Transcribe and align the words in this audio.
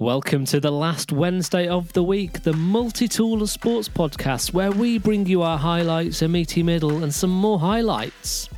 Welcome 0.00 0.44
to 0.44 0.60
the 0.60 0.70
last 0.70 1.10
Wednesday 1.10 1.66
of 1.66 1.92
the 1.92 2.04
week, 2.04 2.44
the 2.44 2.52
multi 2.52 3.08
tool 3.08 3.42
of 3.42 3.50
sports 3.50 3.88
podcast, 3.88 4.52
where 4.52 4.70
we 4.70 4.96
bring 4.96 5.26
you 5.26 5.42
our 5.42 5.58
highlights, 5.58 6.22
a 6.22 6.28
meaty 6.28 6.62
middle, 6.62 7.02
and 7.02 7.12
some 7.12 7.32
more 7.32 7.58
highlights. 7.58 8.48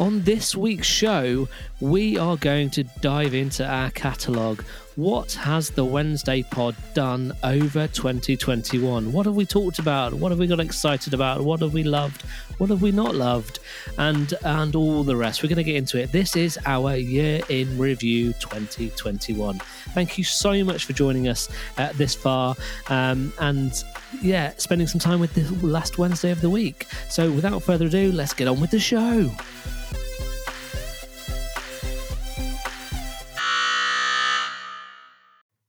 On 0.00 0.22
this 0.22 0.56
week's 0.56 0.86
show, 0.86 1.46
we 1.78 2.16
are 2.16 2.38
going 2.38 2.70
to 2.70 2.84
dive 3.02 3.34
into 3.34 3.66
our 3.66 3.90
catalogue. 3.90 4.64
What 4.98 5.34
has 5.34 5.70
the 5.70 5.84
Wednesday 5.84 6.42
pod 6.42 6.74
done 6.92 7.32
over 7.44 7.86
2021? 7.86 9.12
What 9.12 9.26
have 9.26 9.36
we 9.36 9.46
talked 9.46 9.78
about? 9.78 10.12
What 10.12 10.32
have 10.32 10.40
we 10.40 10.48
got 10.48 10.58
excited 10.58 11.14
about? 11.14 11.40
What 11.40 11.60
have 11.60 11.72
we 11.72 11.84
loved? 11.84 12.22
What 12.58 12.68
have 12.70 12.82
we 12.82 12.90
not 12.90 13.14
loved? 13.14 13.60
And 13.96 14.34
and 14.44 14.74
all 14.74 15.04
the 15.04 15.14
rest. 15.14 15.40
We're 15.40 15.50
going 15.50 15.58
to 15.58 15.62
get 15.62 15.76
into 15.76 16.00
it. 16.00 16.10
This 16.10 16.34
is 16.34 16.58
our 16.66 16.96
year 16.96 17.40
in 17.48 17.78
review 17.78 18.32
2021. 18.40 19.60
Thank 19.94 20.18
you 20.18 20.24
so 20.24 20.64
much 20.64 20.84
for 20.84 20.94
joining 20.94 21.28
us 21.28 21.48
uh, 21.76 21.92
this 21.92 22.16
far. 22.16 22.56
Um, 22.88 23.32
and 23.38 23.84
yeah, 24.20 24.52
spending 24.56 24.88
some 24.88 24.98
time 24.98 25.20
with 25.20 25.32
the 25.32 25.64
last 25.64 25.98
Wednesday 25.98 26.32
of 26.32 26.40
the 26.40 26.50
week. 26.50 26.88
So 27.08 27.30
without 27.30 27.62
further 27.62 27.86
ado, 27.86 28.10
let's 28.10 28.34
get 28.34 28.48
on 28.48 28.58
with 28.58 28.72
the 28.72 28.80
show. 28.80 29.30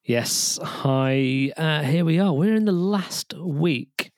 Yes, 0.09 0.57
hi. 0.63 1.51
Uh, 1.55 1.83
here 1.83 2.03
we 2.03 2.17
are. 2.17 2.33
We're 2.33 2.55
in 2.55 2.65
the 2.65 2.71
last 2.71 3.35
week 3.35 4.11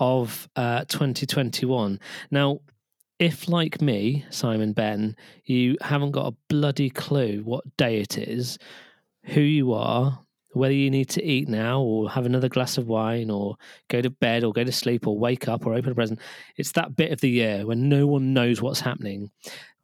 of 0.00 0.48
uh, 0.56 0.84
2021. 0.86 2.00
Now, 2.32 2.58
if 3.20 3.48
like 3.48 3.80
me, 3.80 4.24
Simon 4.30 4.72
Ben, 4.72 5.14
you 5.44 5.76
haven't 5.80 6.10
got 6.10 6.26
a 6.26 6.36
bloody 6.48 6.90
clue 6.90 7.42
what 7.44 7.76
day 7.76 8.00
it 8.00 8.18
is, 8.18 8.58
who 9.26 9.40
you 9.40 9.72
are, 9.74 10.24
whether 10.54 10.74
you 10.74 10.90
need 10.90 11.10
to 11.10 11.24
eat 11.24 11.48
now 11.48 11.80
or 11.80 12.10
have 12.10 12.26
another 12.26 12.48
glass 12.48 12.76
of 12.76 12.88
wine 12.88 13.30
or 13.30 13.54
go 13.90 14.02
to 14.02 14.10
bed 14.10 14.42
or 14.42 14.52
go 14.52 14.64
to 14.64 14.72
sleep 14.72 15.06
or 15.06 15.16
wake 15.16 15.46
up 15.46 15.64
or 15.64 15.74
open 15.74 15.92
a 15.92 15.94
present, 15.94 16.18
it's 16.56 16.72
that 16.72 16.96
bit 16.96 17.12
of 17.12 17.20
the 17.20 17.30
year 17.30 17.64
when 17.64 17.88
no 17.88 18.08
one 18.08 18.34
knows 18.34 18.60
what's 18.60 18.80
happening. 18.80 19.30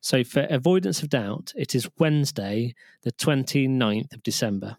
So, 0.00 0.24
for 0.24 0.48
avoidance 0.50 1.00
of 1.00 1.10
doubt, 1.10 1.52
it 1.54 1.76
is 1.76 1.88
Wednesday, 1.96 2.74
the 3.04 3.12
29th 3.12 4.12
of 4.12 4.24
December. 4.24 4.78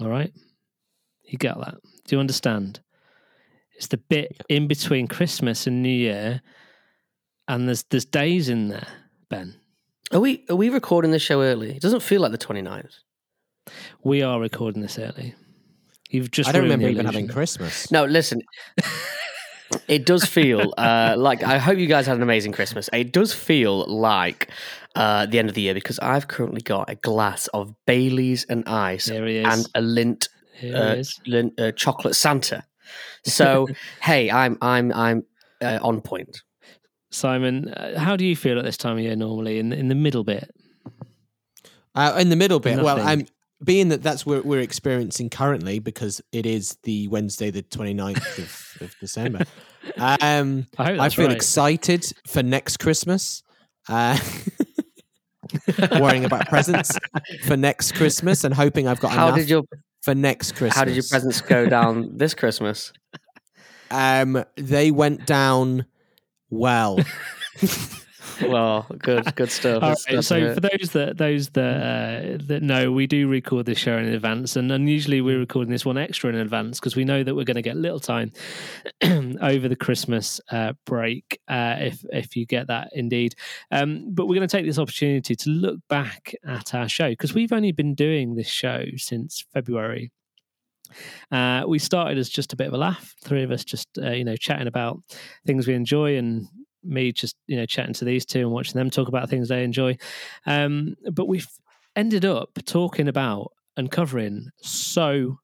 All 0.00 0.08
right. 0.08 0.32
You 1.24 1.38
get 1.38 1.58
that? 1.58 1.76
Do 2.06 2.16
you 2.16 2.20
understand? 2.20 2.80
It's 3.76 3.88
the 3.88 3.96
bit 3.96 4.42
in 4.48 4.68
between 4.68 5.08
Christmas 5.08 5.66
and 5.66 5.82
New 5.82 5.88
Year, 5.88 6.42
and 7.48 7.66
there's 7.66 7.82
there's 7.84 8.04
days 8.04 8.48
in 8.48 8.68
there, 8.68 8.86
Ben. 9.28 9.56
Are 10.12 10.20
we 10.20 10.44
are 10.48 10.56
we 10.56 10.68
recording 10.68 11.10
the 11.10 11.18
show 11.18 11.42
early? 11.42 11.74
It 11.74 11.82
doesn't 11.82 12.02
feel 12.02 12.20
like 12.20 12.32
the 12.32 12.38
29th. 12.38 12.94
We 14.02 14.22
are 14.22 14.38
recording 14.38 14.82
this 14.82 14.98
early. 14.98 15.34
You've 16.10 16.30
just 16.30 16.48
I 16.48 16.52
don't 16.52 16.62
remember 16.62 16.88
even 16.88 17.06
having 17.06 17.26
Christmas. 17.26 17.90
No, 17.90 18.04
listen. 18.04 18.42
it 19.88 20.06
does 20.06 20.24
feel 20.24 20.72
uh, 20.78 21.14
like 21.16 21.42
I 21.42 21.58
hope 21.58 21.78
you 21.78 21.86
guys 21.86 22.06
had 22.06 22.16
an 22.16 22.22
amazing 22.22 22.52
Christmas. 22.52 22.88
It 22.92 23.12
does 23.12 23.32
feel 23.32 23.86
like 23.86 24.50
uh, 24.94 25.26
the 25.26 25.38
end 25.38 25.48
of 25.48 25.54
the 25.54 25.62
year 25.62 25.74
because 25.74 25.98
I've 25.98 26.28
currently 26.28 26.60
got 26.60 26.90
a 26.90 26.94
glass 26.94 27.46
of 27.48 27.74
Bailey's 27.86 28.44
and 28.44 28.68
ice 28.68 29.06
he 29.06 29.16
is. 29.16 29.46
and 29.46 29.66
a 29.74 29.80
Lindt, 29.80 30.28
uh, 30.62 31.02
Lindt 31.26 31.58
uh, 31.60 31.72
chocolate 31.72 32.16
Santa. 32.16 32.64
So 33.24 33.68
hey, 34.02 34.30
I'm 34.30 34.58
I'm 34.60 34.92
I'm 34.92 35.24
uh, 35.60 35.78
on 35.82 36.00
point. 36.00 36.42
Simon, 37.10 37.68
uh, 37.68 37.98
how 37.98 38.16
do 38.16 38.24
you 38.24 38.34
feel 38.34 38.58
at 38.58 38.64
this 38.64 38.76
time 38.76 38.96
of 38.98 39.02
year 39.02 39.16
normally 39.16 39.58
in 39.58 39.72
in 39.72 39.88
the 39.88 39.94
middle 39.94 40.24
bit? 40.24 40.50
Uh, 41.94 42.16
in 42.18 42.28
the 42.28 42.36
middle 42.36 42.58
bit, 42.58 42.82
well, 42.82 43.00
I'm 43.00 43.26
being 43.62 43.88
that 43.88 44.02
that's 44.02 44.26
what 44.26 44.44
we're 44.44 44.60
experiencing 44.60 45.30
currently 45.30 45.78
because 45.78 46.20
it 46.32 46.44
is 46.46 46.76
the 46.82 47.08
Wednesday, 47.08 47.50
the 47.50 47.62
29th 47.62 48.38
of, 48.38 48.82
of 48.82 48.96
December. 49.00 49.44
Um, 49.96 50.66
I 50.78 50.84
hope 50.84 51.00
I 51.00 51.08
feel 51.08 51.28
right. 51.28 51.36
excited 51.36 52.04
for 52.26 52.42
next 52.42 52.78
Christmas. 52.78 53.42
Uh, 53.88 54.18
worrying 56.00 56.24
about 56.24 56.48
presents 56.48 56.96
for 57.46 57.56
next 57.56 57.92
Christmas 57.92 58.44
and 58.44 58.54
hoping 58.54 58.88
I've 58.88 59.00
got 59.00 59.12
How 59.12 59.28
enough 59.28 59.38
did 59.38 59.50
your 59.50 59.62
for 60.02 60.14
next 60.14 60.52
Christmas. 60.52 60.76
how 60.76 60.84
did 60.84 60.94
your 60.94 61.04
presents 61.08 61.40
go 61.40 61.66
down 61.68 62.16
this 62.16 62.34
Christmas? 62.34 62.92
Um, 63.90 64.44
they 64.56 64.90
went 64.90 65.26
down 65.26 65.86
well. 66.50 66.98
Well, 68.42 68.86
good 68.98 69.34
good 69.36 69.50
stuff. 69.50 69.82
All 69.82 69.90
right, 69.90 70.24
so 70.24 70.40
to 70.40 70.54
for 70.54 70.60
those 70.60 70.90
that 70.90 71.16
those 71.16 71.48
that 71.50 71.76
uh, 71.76 72.44
that 72.46 72.62
know, 72.62 72.92
we 72.92 73.06
do 73.06 73.28
record 73.28 73.66
this 73.66 73.78
show 73.78 73.96
in 73.96 74.06
advance, 74.06 74.56
and 74.56 74.70
unusually 74.72 75.20
we're 75.20 75.38
recording 75.38 75.70
this 75.70 75.84
one 75.84 75.98
extra 75.98 76.30
in 76.30 76.36
advance 76.36 76.80
because 76.80 76.96
we 76.96 77.04
know 77.04 77.22
that 77.22 77.34
we're 77.34 77.44
going 77.44 77.56
to 77.56 77.62
get 77.62 77.76
little 77.76 78.00
time 78.00 78.32
over 79.40 79.68
the 79.68 79.76
Christmas 79.76 80.40
uh, 80.50 80.72
break, 80.86 81.40
uh, 81.48 81.76
if 81.78 82.04
if 82.12 82.36
you 82.36 82.46
get 82.46 82.66
that 82.68 82.90
indeed. 82.92 83.34
Um, 83.70 84.12
but 84.12 84.26
we're 84.26 84.36
going 84.36 84.48
to 84.48 84.56
take 84.56 84.66
this 84.66 84.78
opportunity 84.78 85.36
to 85.36 85.50
look 85.50 85.80
back 85.88 86.34
at 86.44 86.74
our 86.74 86.88
show 86.88 87.10
because 87.10 87.34
we've 87.34 87.52
only 87.52 87.72
been 87.72 87.94
doing 87.94 88.34
this 88.34 88.48
show 88.48 88.84
since 88.96 89.44
February. 89.52 90.12
Uh, 91.30 91.64
we 91.66 91.78
started 91.78 92.18
as 92.18 92.28
just 92.28 92.52
a 92.52 92.56
bit 92.56 92.68
of 92.68 92.74
a 92.74 92.78
laugh, 92.78 93.14
three 93.22 93.42
of 93.42 93.50
us 93.50 93.64
just 93.64 93.88
uh, 93.98 94.10
you 94.10 94.24
know 94.24 94.36
chatting 94.36 94.66
about 94.66 95.00
things 95.46 95.66
we 95.66 95.74
enjoy 95.74 96.16
and 96.16 96.46
me 96.84 97.12
just 97.12 97.36
you 97.46 97.56
know 97.56 97.66
chatting 97.66 97.94
to 97.94 98.04
these 98.04 98.24
two 98.24 98.40
and 98.40 98.50
watching 98.50 98.78
them 98.78 98.90
talk 98.90 99.08
about 99.08 99.28
things 99.28 99.48
they 99.48 99.64
enjoy. 99.64 99.96
Um, 100.46 100.94
but 101.12 101.28
we've 101.28 101.48
ended 101.96 102.24
up 102.24 102.50
talking 102.64 103.08
about 103.08 103.52
and 103.76 103.90
covering 103.90 104.48
so 104.60 105.38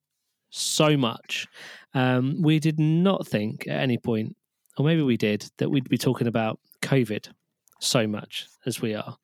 so 0.50 0.96
much. 0.96 1.46
Um, 1.94 2.42
we 2.42 2.58
did 2.58 2.78
not 2.78 3.26
think 3.26 3.66
at 3.66 3.80
any 3.80 3.98
point, 3.98 4.36
or 4.76 4.84
maybe 4.84 5.02
we 5.02 5.16
did, 5.16 5.50
that 5.58 5.70
we'd 5.70 5.88
be 5.88 5.98
talking 5.98 6.26
about 6.26 6.58
COVID 6.82 7.28
so 7.80 8.06
much 8.06 8.46
as 8.66 8.80
we 8.80 8.94
are. 8.94 9.16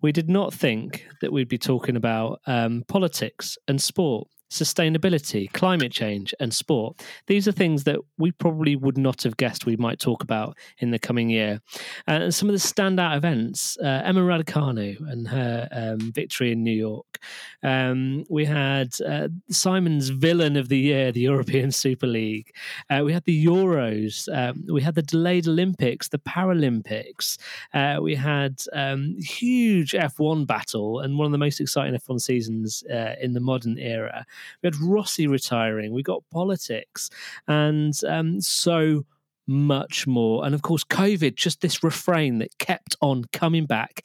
We 0.00 0.12
did 0.12 0.28
not 0.28 0.52
think 0.52 1.06
that 1.20 1.32
we'd 1.32 1.48
be 1.48 1.58
talking 1.58 1.96
about 1.96 2.40
um, 2.46 2.84
politics 2.88 3.56
and 3.68 3.80
sport, 3.80 4.28
sustainability, 4.52 5.50
climate 5.52 5.92
change, 5.92 6.34
and 6.38 6.54
sport. 6.54 7.02
These 7.26 7.48
are 7.48 7.52
things 7.52 7.84
that 7.84 7.98
we 8.18 8.32
probably 8.32 8.76
would 8.76 8.98
not 8.98 9.22
have 9.22 9.36
guessed 9.36 9.66
we 9.66 9.76
might 9.76 9.98
talk 9.98 10.22
about 10.22 10.56
in 10.78 10.90
the 10.90 10.98
coming 10.98 11.30
year. 11.30 11.60
Uh, 12.06 12.22
and 12.22 12.34
some 12.34 12.48
of 12.48 12.52
the 12.52 12.58
standout 12.58 13.16
events 13.16 13.78
uh, 13.78 14.02
Emma 14.04 14.20
Raducanu 14.20 15.10
and 15.10 15.28
her 15.28 15.68
um, 15.72 16.12
victory 16.12 16.52
in 16.52 16.62
New 16.62 16.72
York. 16.72 17.18
Um, 17.62 18.24
we 18.28 18.44
had 18.44 18.94
uh, 19.06 19.28
Simon's 19.50 20.10
villain 20.10 20.56
of 20.56 20.68
the 20.68 20.78
year, 20.78 21.12
the 21.12 21.20
European 21.20 21.70
Super 21.84 22.06
League. 22.06 22.54
Uh, 22.90 23.02
we 23.04 23.12
had 23.12 23.24
the 23.24 23.44
Euros. 23.44 24.28
Um, 24.32 24.64
we 24.70 24.82
had 24.82 24.94
the 24.94 25.02
delayed 25.02 25.48
Olympics, 25.48 26.08
the 26.08 26.18
Paralympics. 26.18 27.38
Uh, 27.72 27.98
we 28.00 28.14
had 28.14 28.62
um, 28.72 29.16
huge 29.20 29.92
F1 29.92 30.46
battle 30.46 31.00
and 31.00 31.18
one 31.18 31.26
of 31.26 31.32
the 31.32 31.38
most 31.38 31.60
exciting 31.60 31.98
F1 31.98 32.20
seasons 32.20 32.82
uh, 32.92 33.14
in 33.20 33.32
the 33.32 33.40
modern 33.40 33.78
era. 33.78 34.26
We 34.62 34.66
had 34.66 34.76
Rossi 34.80 35.26
retiring. 35.26 35.92
We 35.92 36.02
got 36.02 36.24
politics 36.30 37.10
and 37.46 37.94
um, 38.08 38.40
so 38.40 39.04
much 39.46 40.06
more. 40.06 40.44
And 40.44 40.54
of 40.54 40.62
course, 40.62 40.84
COVID, 40.84 41.34
just 41.34 41.60
this 41.60 41.82
refrain 41.82 42.38
that 42.38 42.58
kept 42.58 42.96
on 43.00 43.24
coming 43.32 43.66
back 43.66 44.04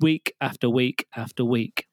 week 0.00 0.34
after 0.40 0.68
week 0.68 1.06
after 1.16 1.44
week. 1.44 1.86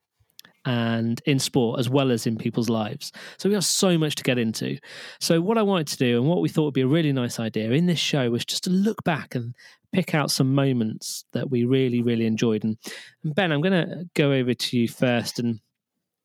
And 0.67 1.21
in 1.27 1.37
sport 1.37 1.79
as 1.79 1.91
well 1.91 2.09
as 2.11 2.25
in 2.25 2.39
people's 2.39 2.69
lives. 2.69 3.11
So 3.37 3.47
we 3.47 3.53
have 3.53 3.63
so 3.63 3.99
much 3.99 4.15
to 4.15 4.23
get 4.23 4.39
into. 4.39 4.79
So, 5.19 5.39
what 5.39 5.59
I 5.59 5.61
wanted 5.61 5.85
to 5.89 5.97
do 5.97 6.17
and 6.19 6.27
what 6.27 6.41
we 6.41 6.49
thought 6.49 6.63
would 6.63 6.73
be 6.73 6.81
a 6.81 6.87
really 6.87 7.13
nice 7.13 7.39
idea 7.39 7.69
in 7.69 7.85
this 7.85 7.99
show 7.99 8.31
was 8.31 8.45
just 8.45 8.63
to 8.63 8.71
look 8.71 9.03
back 9.03 9.35
and 9.35 9.53
pick 9.93 10.15
out 10.15 10.31
some 10.31 10.55
moments 10.55 11.23
that 11.33 11.51
we 11.51 11.65
really, 11.65 12.01
really 12.01 12.25
enjoyed. 12.25 12.63
And, 12.63 12.77
and 13.23 13.35
Ben, 13.35 13.51
I'm 13.51 13.61
going 13.61 13.87
to 13.87 14.09
go 14.15 14.31
over 14.31 14.55
to 14.55 14.77
you 14.77 14.87
first 14.87 15.37
and 15.37 15.59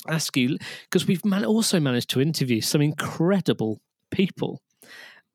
ask 0.09 0.37
you 0.37 0.59
because 0.85 1.07
we've 1.07 1.25
man- 1.25 1.45
also 1.45 1.81
managed 1.81 2.11
to 2.11 2.21
interview 2.21 2.61
some 2.61 2.81
incredible 2.81 3.81
people. 4.11 4.61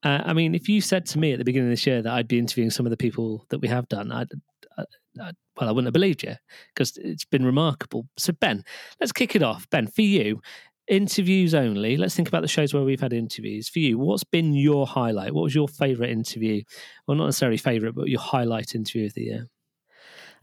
Uh, 0.03 0.21
I 0.23 0.33
mean, 0.33 0.53
if 0.53 0.69
you 0.69 0.81
said 0.81 1.06
to 1.07 1.19
me 1.19 1.31
at 1.31 1.39
the 1.39 1.45
beginning 1.45 1.69
of 1.69 1.73
this 1.73 1.88
year 1.88 2.01
that 2.01 2.13
I'd 2.13 2.27
be 2.27 2.39
interviewing 2.39 2.69
some 2.69 2.85
of 2.85 2.91
the 2.91 2.97
people 2.97 3.45
that 3.50 3.59
we 3.59 3.67
have 3.67 3.88
done, 3.89 4.12
I'd, 4.12 4.29
I, 4.77 4.83
I, 5.19 5.31
well, 5.59 5.69
I 5.69 5.71
wouldn't 5.71 5.88
have 5.88 5.94
believed 5.94 6.23
you 6.23 6.35
because 6.73 6.97
it's 6.97 7.25
been 7.25 7.45
remarkable. 7.45 8.07
So, 8.17 8.33
Ben, 8.33 8.63
let's 9.00 9.12
kick 9.12 9.35
it 9.35 9.41
off. 9.41 9.67
Ben, 9.69 9.88
for 9.88 10.01
you, 10.01 10.41
interviews 10.88 11.53
only. 11.53 11.97
Let's 11.97 12.15
think 12.15 12.27
about 12.27 12.41
the 12.41 12.47
shows 12.47 12.73
where 12.73 12.83
we've 12.83 13.01
had 13.01 13.13
interviews. 13.13 13.69
For 13.69 13.79
you, 13.79 13.97
what's 13.97 14.23
been 14.23 14.53
your 14.53 14.85
highlight? 14.85 15.33
What 15.33 15.44
was 15.44 15.56
your 15.56 15.68
favourite 15.68 16.11
interview? 16.11 16.63
Well, 17.07 17.18
not 17.18 17.25
necessarily 17.25 17.57
favourite, 17.57 17.95
but 17.95 18.09
your 18.09 18.19
highlight 18.19 18.75
interview 18.75 19.07
of 19.07 19.13
the 19.13 19.23
year. 19.23 19.47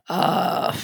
Uh, 0.08 0.76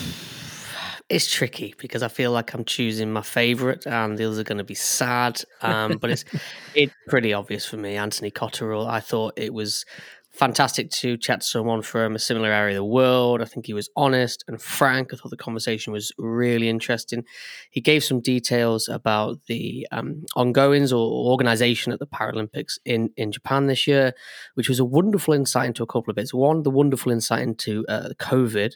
it's 1.08 1.30
tricky 1.30 1.74
because 1.78 2.02
I 2.02 2.08
feel 2.08 2.32
like 2.32 2.52
I'm 2.52 2.64
choosing 2.64 3.10
my 3.12 3.22
favourite, 3.22 3.86
and 3.86 4.18
the 4.18 4.24
others 4.24 4.38
are 4.38 4.44
going 4.44 4.58
to 4.58 4.64
be 4.64 4.74
sad. 4.74 5.42
Um, 5.62 5.98
but 5.98 6.10
it's 6.10 6.24
it's 6.74 6.94
pretty 7.08 7.32
obvious 7.32 7.64
for 7.64 7.76
me. 7.76 7.96
Anthony 7.96 8.30
Cotterill. 8.30 8.86
I 8.88 9.00
thought 9.00 9.34
it 9.36 9.54
was 9.54 9.84
fantastic 10.30 10.88
to 10.90 11.16
chat 11.16 11.40
to 11.40 11.46
someone 11.46 11.82
from 11.82 12.14
a 12.14 12.18
similar 12.18 12.52
area 12.52 12.76
of 12.76 12.76
the 12.76 12.84
world. 12.84 13.42
I 13.42 13.44
think 13.46 13.66
he 13.66 13.74
was 13.74 13.88
honest 13.96 14.44
and 14.46 14.60
frank. 14.60 15.12
I 15.12 15.16
thought 15.16 15.30
the 15.30 15.36
conversation 15.36 15.92
was 15.92 16.12
really 16.16 16.68
interesting. 16.68 17.24
He 17.70 17.80
gave 17.80 18.04
some 18.04 18.20
details 18.20 18.88
about 18.88 19.38
the 19.46 19.88
um, 19.90 20.26
ongoings 20.36 20.92
or 20.92 21.30
organization 21.30 21.92
at 21.92 21.98
the 21.98 22.06
Paralympics 22.06 22.78
in, 22.84 23.10
in 23.16 23.32
Japan 23.32 23.66
this 23.66 23.86
year, 23.86 24.12
which 24.54 24.68
was 24.68 24.78
a 24.78 24.84
wonderful 24.84 25.34
insight 25.34 25.66
into 25.66 25.82
a 25.82 25.86
couple 25.86 26.10
of 26.10 26.16
bits. 26.16 26.32
One, 26.32 26.62
the 26.62 26.70
wonderful 26.70 27.10
insight 27.10 27.42
into 27.42 27.84
uh, 27.88 28.10
COVID 28.20 28.74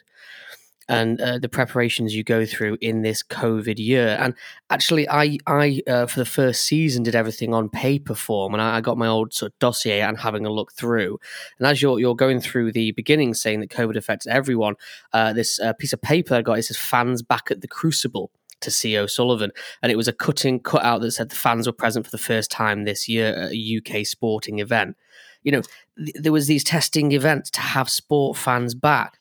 and 0.89 1.19
uh, 1.21 1.37
the 1.39 1.49
preparations 1.49 2.15
you 2.15 2.23
go 2.23 2.45
through 2.45 2.77
in 2.81 3.01
this 3.01 3.23
COVID 3.23 3.77
year. 3.77 4.17
And 4.19 4.33
actually, 4.69 5.07
I, 5.09 5.37
I 5.47 5.81
uh, 5.87 6.05
for 6.07 6.19
the 6.19 6.25
first 6.25 6.63
season 6.63 7.03
did 7.03 7.15
everything 7.15 7.53
on 7.53 7.69
paper 7.69 8.15
form, 8.15 8.53
and 8.53 8.61
I, 8.61 8.77
I, 8.77 8.81
got 8.81 8.97
my 8.97 9.07
old 9.07 9.33
sort 9.33 9.51
of 9.53 9.59
dossier 9.59 10.01
and 10.01 10.17
having 10.17 10.45
a 10.45 10.51
look 10.51 10.73
through. 10.73 11.19
And 11.57 11.67
as 11.67 11.81
you're 11.81 11.99
you're 11.99 12.15
going 12.15 12.41
through 12.41 12.73
the 12.73 12.91
beginning, 12.91 13.33
saying 13.33 13.61
that 13.61 13.69
COVID 13.69 13.95
affects 13.95 14.27
everyone, 14.27 14.75
uh, 15.13 15.33
this 15.33 15.59
uh, 15.59 15.73
piece 15.73 15.93
of 15.93 16.01
paper 16.01 16.35
I 16.35 16.41
got 16.41 16.59
it 16.59 16.63
says 16.63 16.77
"Fans 16.77 17.21
back 17.21 17.49
at 17.51 17.61
the 17.61 17.67
Crucible." 17.67 18.31
To 18.61 18.71
C. 18.71 18.97
O'Sullivan, 18.97 19.51
and 19.81 19.91
it 19.91 19.97
was 19.97 20.07
a 20.07 20.13
cutting 20.13 20.61
cutout 20.61 21.01
that 21.01 21.11
said 21.11 21.27
the 21.27 21.35
fans 21.35 21.67
were 21.67 21.73
present 21.73 22.05
for 22.05 22.11
the 22.11 22.17
first 22.17 22.49
time 22.49 22.85
this 22.85 23.09
year 23.09 23.35
at 23.35 23.51
a 23.51 23.81
UK 23.81 24.05
sporting 24.05 24.59
event. 24.59 24.95
You 25.43 25.51
know, 25.51 25.61
th- 25.97 26.15
there 26.21 26.31
was 26.31 26.47
these 26.47 26.63
testing 26.63 27.11
events 27.11 27.49
to 27.51 27.59
have 27.59 27.89
sport 27.89 28.37
fans 28.37 28.73
back 28.73 29.19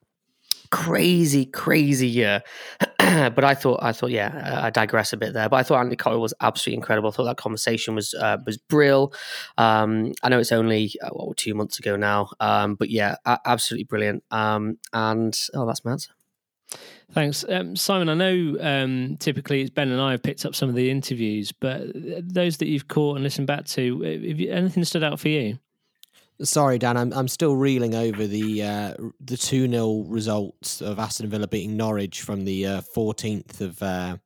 crazy, 0.73 1.45
crazy 1.45 2.09
year. 2.09 2.43
but 2.99 3.45
I 3.45 3.55
thought, 3.55 3.81
I 3.83 3.93
thought, 3.93 4.11
yeah, 4.11 4.61
I 4.65 4.71
digress 4.71 5.13
a 5.13 5.17
bit 5.17 5.35
there. 5.35 5.49
But 5.49 5.57
I 5.57 5.63
thought 5.63 5.79
Andy 5.79 5.97
Cole 5.97 6.19
was 6.19 6.35
absolutely 6.41 6.79
incredible. 6.79 7.11
I 7.11 7.13
thought 7.13 7.25
that 7.25 7.37
conversation 7.37 7.95
was 7.95 8.15
uh, 8.15 8.39
was 8.45 8.57
brill. 8.57 9.13
Um, 9.59 10.13
I 10.23 10.31
know 10.31 10.41
it's 10.41 10.51
only 10.51 10.93
uh, 11.01 11.11
what 11.11 11.37
two 11.37 11.55
months 11.55 11.79
ago 11.79 11.95
now, 11.95 12.31
um, 12.41 12.75
but 12.75 12.91
yeah, 12.91 13.17
absolutely 13.27 13.85
brilliant. 13.85 14.25
Um, 14.33 14.79
and 14.93 15.39
oh, 15.55 15.67
that's 15.67 15.87
answer. 15.87 16.13
Thanks, 17.13 17.45
um, 17.47 17.77
Simon. 17.77 18.09
I 18.09 18.15
know 18.15 18.57
um, 18.59 19.19
typically 19.19 19.61
it's 19.61 19.69
Ben 19.71 19.91
and 19.91 20.01
I 20.01 20.13
have 20.13 20.23
picked 20.23 20.47
up 20.47 20.55
some 20.55 20.71
of 20.71 20.75
the 20.75 20.91
interviews, 20.91 21.53
but 21.53 21.83
those 21.95 22.57
that 22.57 22.69
you've 22.69 22.89
caught 22.89 23.17
and 23.17 23.23
listened 23.23 23.47
back 23.47 23.67
to, 23.67 24.01
have 24.01 24.41
you, 24.41 24.51
anything 24.51 24.83
stood 24.85 25.05
out 25.05 25.21
for 25.21 25.29
you? 25.29 25.59
Sorry, 26.43 26.79
Dan. 26.79 26.97
I'm 26.97 27.13
I'm 27.13 27.29
still 27.29 27.57
reeling 27.57 27.95
over 27.95 28.27
the 28.27 28.63
uh, 28.63 28.95
the 29.21 29.37
two 29.37 29.69
0 29.69 30.05
results 30.09 30.81
of 30.81 30.99
Aston 30.99 31.29
Villa 31.29 31.47
beating 31.47 31.77
Norwich 31.77 32.23
from 32.23 32.45
the 32.45 32.83
fourteenth 32.95 33.61
uh, 33.61 33.65
of 33.65 33.83
uh, 33.83 34.17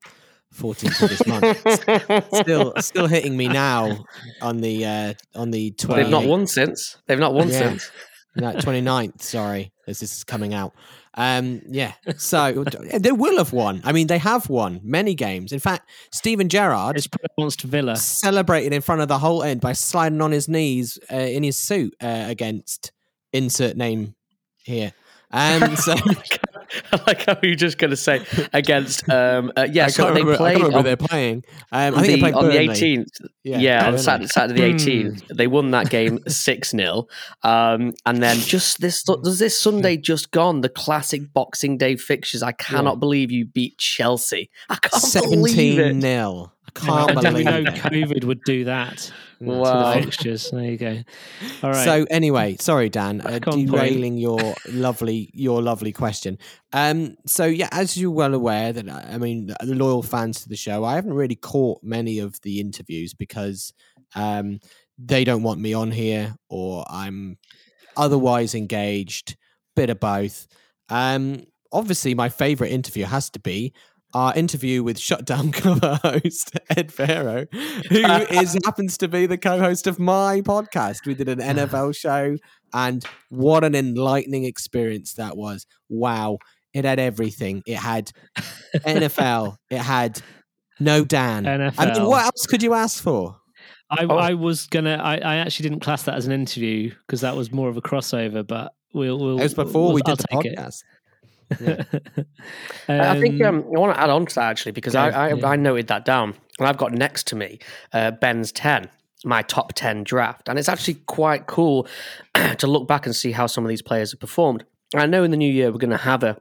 fourteenth 0.52 1.00
of 1.02 1.10
this 1.10 1.26
month. 1.26 2.34
still 2.34 2.72
still 2.80 3.06
hitting 3.06 3.36
me 3.36 3.48
now 3.48 4.04
on 4.40 4.60
the 4.60 4.84
uh, 4.84 5.14
on 5.34 5.50
the 5.50 5.72
20th. 5.72 5.96
They've 5.96 6.08
not 6.08 6.24
won 6.24 6.46
since. 6.46 6.96
They've 7.06 7.18
not 7.18 7.34
won 7.34 7.48
yeah. 7.48 7.58
since. 7.58 7.90
No, 8.38 8.52
29th, 8.52 9.22
sorry, 9.22 9.72
as 9.86 10.00
this 10.00 10.14
is 10.14 10.22
coming 10.22 10.52
out. 10.52 10.74
Um, 11.16 11.62
yeah, 11.66 11.94
so 12.18 12.64
they 12.98 13.12
will 13.12 13.38
have 13.38 13.52
won. 13.52 13.80
I 13.84 13.92
mean, 13.92 14.06
they 14.06 14.18
have 14.18 14.50
won 14.50 14.80
many 14.82 15.14
games. 15.14 15.50
In 15.52 15.60
fact, 15.60 15.88
Steven 16.12 16.48
Gerrard 16.48 17.04
pronounced 17.10 17.62
Villa 17.62 17.96
celebrated 17.96 18.72
in 18.72 18.82
front 18.82 19.00
of 19.00 19.08
the 19.08 19.18
whole 19.18 19.42
end 19.42 19.60
by 19.60 19.72
sliding 19.72 20.20
on 20.20 20.32
his 20.32 20.48
knees 20.48 20.98
uh, 21.10 21.16
in 21.16 21.42
his 21.42 21.56
suit 21.56 21.94
uh, 22.02 22.24
against 22.28 22.92
insert 23.32 23.76
name 23.76 24.14
here. 24.64 24.92
Um, 25.30 25.76
so 25.76 25.94
I 26.92 27.00
like 27.06 27.26
how 27.26 27.38
you're 27.42 27.54
just 27.54 27.78
going 27.78 27.90
to 27.90 27.96
say 27.96 28.24
against. 28.52 29.08
Um, 29.08 29.52
uh, 29.56 29.66
yeah, 29.70 29.88
so 29.88 30.08
remember, 30.08 30.32
they 30.32 30.36
played. 30.36 30.62
On, 30.62 30.84
they're 30.84 30.96
playing. 30.96 31.44
Um, 31.72 31.94
I 31.94 32.02
think 32.02 32.20
the, 32.20 32.34
on 32.34 32.48
the 32.48 32.56
18th. 32.56 33.06
Yeah, 33.44 33.58
yeah 33.58 33.88
on 33.88 33.98
Saturday, 33.98 34.28
Saturday, 34.28 34.72
the 34.72 34.84
18th, 34.84 35.20
hmm. 35.22 35.36
they 35.36 35.46
won 35.46 35.70
that 35.70 35.88
game 35.88 36.18
six 36.28 36.70
0 36.70 37.06
um, 37.42 37.92
and 38.04 38.22
then 38.22 38.38
just 38.38 38.80
this 38.80 39.02
does 39.02 39.38
this 39.38 39.60
Sunday 39.60 39.96
just 39.96 40.30
gone 40.32 40.62
the 40.62 40.68
classic 40.68 41.32
Boxing 41.32 41.78
Day 41.78 41.96
fixtures. 41.96 42.42
I 42.42 42.52
cannot 42.52 42.94
yeah. 42.94 43.00
believe 43.00 43.30
you 43.30 43.44
beat 43.44 43.78
Chelsea. 43.78 44.50
I 44.69 44.76
can't 44.76 45.02
17 45.02 45.42
believe 45.42 45.78
it. 45.78 46.00
0 46.00 46.52
can't 46.76 47.17
I 47.17 47.20
believe 47.23 47.44
know 47.44 47.64
COVID 47.64 48.25
would 48.25 48.43
do 48.44 48.64
that 48.64 49.11
wow. 49.40 49.93
to 49.94 50.00
the 50.00 50.05
fixtures. 50.05 50.50
There 50.50 50.64
you 50.64 50.76
go. 50.76 51.02
All 51.62 51.70
right. 51.70 51.84
So 51.84 52.06
anyway, 52.11 52.56
sorry, 52.61 52.88
Dan, 52.88 53.20
uh, 53.20 53.38
derailing 53.38 54.19
your 54.19 54.55
lovely 54.69 55.31
your 55.32 55.62
lovely 55.62 55.93
question. 55.93 56.38
Um, 56.73 57.17
so 57.26 57.44
yeah, 57.44 57.69
as 57.73 57.96
you're 57.96 58.11
well 58.11 58.34
aware 58.34 58.73
that 58.73 58.88
I 58.88 59.19
mean, 59.19 59.46
the 59.46 59.75
loyal 59.75 60.02
fans 60.02 60.43
to 60.43 60.49
the 60.49 60.56
show, 60.56 60.84
I 60.84 60.94
haven't 60.94 61.14
really 61.14 61.37
caught 61.37 61.82
many 61.82 62.19
of 62.19 62.40
the 62.43 62.61
interviews 62.61 63.14
because 63.14 63.72
um, 64.14 64.61
they 64.99 65.25
don't 65.25 65.43
want 65.43 65.61
me 65.61 65.75
on 65.75 65.90
here, 65.90 66.37
or 66.49 66.84
I'm 66.88 67.38
otherwise 67.96 68.55
engaged. 68.55 69.37
Bit 69.75 69.90
of 69.90 70.00
both. 70.00 70.46
Um, 70.88 71.44
obviously, 71.70 72.14
my 72.14 72.31
favorite 72.31 72.70
interview 72.70 73.05
has 73.05 73.29
to 73.31 73.40
be 73.40 73.75
our 74.14 74.35
interview 74.35 74.82
with 74.82 74.99
Shutdown 74.99 75.53
cover 75.53 75.99
host 76.03 76.58
Ed 76.70 76.93
Farrow, 76.93 77.47
who 77.53 78.05
is 78.31 78.58
happens 78.64 78.99
to 78.99 79.08
be 79.08 79.26
the 79.26 79.38
co-host 79.38 79.87
of 79.87 79.99
my 79.99 80.41
podcast. 80.41 81.06
We 81.06 81.14
did 81.14 81.29
an 81.29 81.38
NFL 81.56 81.97
show, 81.97 82.37
and 82.73 83.05
what 83.29 83.64
an 83.64 83.75
enlightening 83.75 84.44
experience 84.44 85.14
that 85.14 85.37
was! 85.37 85.67
Wow, 85.88 86.38
it 86.73 86.85
had 86.85 86.99
everything. 86.99 87.62
It 87.67 87.76
had 87.76 88.11
NFL. 88.75 89.56
It 89.70 89.79
had 89.79 90.20
no 90.81 91.05
Dan. 91.05 91.44
NFL. 91.44 91.75
I 91.79 91.93
mean, 91.93 92.06
what 92.06 92.25
else 92.25 92.47
could 92.47 92.62
you 92.62 92.75
ask 92.75 93.03
for? 93.03 93.37
I, 93.91 94.05
oh. 94.05 94.17
I 94.17 94.35
was 94.35 94.67
gonna. 94.67 94.97
I, 94.97 95.19
I, 95.19 95.37
actually 95.37 95.69
didn't 95.69 95.82
class 95.82 96.03
that 96.05 96.17
as 96.17 96.26
an 96.26 96.32
interview 96.32 96.93
because 97.06 97.20
that 97.20 97.37
was 97.37 97.53
more 97.53 97.69
of 97.69 97.76
a 97.76 97.82
crossover. 97.82 98.44
But 98.47 98.73
we'll. 98.93 99.19
we'll 99.19 99.38
it 99.38 99.44
was 99.44 99.55
before 99.55 99.87
we'll, 99.87 99.94
we 99.94 100.03
did 100.03 100.11
I'll 100.11 100.17
the 100.17 100.49
podcast. 100.49 100.79
It. 100.79 100.95
Yeah. 101.60 101.84
um, 102.88 103.00
I 103.00 103.20
think 103.20 103.43
um, 103.43 103.64
I 103.75 103.78
want 103.78 103.94
to 103.94 104.00
add 104.00 104.10
on 104.10 104.26
to 104.26 104.34
that 104.37 104.44
actually 104.44 104.72
because 104.72 104.94
I, 104.94 105.10
I, 105.10 105.32
yeah. 105.34 105.46
I, 105.46 105.56
noted 105.56 105.88
that 105.88 106.04
down 106.04 106.34
and 106.58 106.69
I've 106.69 106.76
got 106.76 106.93
next 106.93 107.26
to 107.28 107.37
me 107.37 107.58
uh, 107.93 108.10
Ben's 108.12 108.52
10, 108.52 108.88
my 109.25 109.43
top 109.43 109.72
10 109.75 110.04
draft. 110.04 110.48
And 110.48 110.58
it's 110.58 110.69
actually 110.69 110.94
quite 111.06 111.46
cool 111.46 111.87
to 112.58 112.66
look 112.66 112.88
back 112.88 113.06
and 113.06 113.14
see 113.14 113.32
how 113.32 113.46
some 113.46 113.64
of 113.64 113.69
these 113.69 113.82
players 113.82 114.10
have 114.12 114.20
performed. 114.20 114.64
I 114.94 115.06
know 115.06 115.25
in 115.25 115.31
the 115.31 115.37
new 115.37 115.50
year 115.50 115.70
we're 115.70 115.78
going 115.78 115.90
to 115.90 115.96
have 115.96 116.22
a 116.22 116.40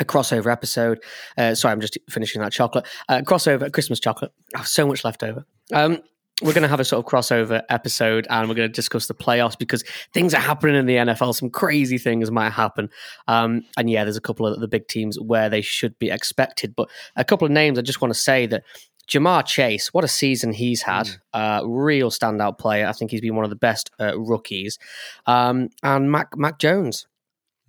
a 0.00 0.04
crossover 0.04 0.50
episode. 0.52 1.02
Uh, 1.36 1.56
sorry, 1.56 1.72
I'm 1.72 1.80
just 1.80 1.98
finishing 2.08 2.40
that 2.40 2.52
chocolate. 2.52 2.86
Uh, 3.08 3.20
crossover, 3.22 3.72
Christmas 3.72 3.98
chocolate. 3.98 4.32
I 4.54 4.58
have 4.58 4.68
so 4.68 4.86
much 4.86 5.04
left 5.04 5.24
over. 5.24 5.44
Um, 5.72 5.98
we're 6.42 6.52
going 6.52 6.62
to 6.62 6.68
have 6.68 6.80
a 6.80 6.84
sort 6.84 7.04
of 7.04 7.10
crossover 7.10 7.62
episode 7.68 8.26
and 8.30 8.48
we're 8.48 8.54
going 8.54 8.68
to 8.68 8.72
discuss 8.72 9.06
the 9.06 9.14
playoffs 9.14 9.58
because 9.58 9.82
things 10.12 10.34
are 10.34 10.40
happening 10.40 10.76
in 10.76 10.86
the 10.86 10.96
NFL. 10.96 11.34
Some 11.34 11.50
crazy 11.50 11.98
things 11.98 12.30
might 12.30 12.50
happen. 12.50 12.90
Um, 13.26 13.64
and 13.76 13.90
yeah, 13.90 14.04
there's 14.04 14.16
a 14.16 14.20
couple 14.20 14.46
of 14.46 14.60
the 14.60 14.68
big 14.68 14.86
teams 14.86 15.18
where 15.18 15.48
they 15.50 15.60
should 15.60 15.98
be 15.98 16.10
expected. 16.10 16.76
But 16.76 16.88
a 17.16 17.24
couple 17.24 17.46
of 17.46 17.50
names 17.50 17.78
I 17.78 17.82
just 17.82 18.00
want 18.00 18.14
to 18.14 18.18
say 18.18 18.46
that 18.46 18.62
Ja'Marr 19.08 19.46
Chase, 19.46 19.92
what 19.92 20.04
a 20.04 20.08
season 20.08 20.52
he's 20.52 20.82
had. 20.82 21.06
Mm. 21.06 21.18
Uh, 21.32 21.66
real 21.66 22.10
standout 22.10 22.58
player. 22.58 22.86
I 22.86 22.92
think 22.92 23.10
he's 23.10 23.22
been 23.22 23.34
one 23.34 23.44
of 23.44 23.50
the 23.50 23.56
best 23.56 23.90
uh, 23.98 24.18
rookies. 24.18 24.78
Um, 25.26 25.70
and 25.82 26.12
Mac, 26.12 26.36
Mac 26.36 26.58
Jones. 26.58 27.06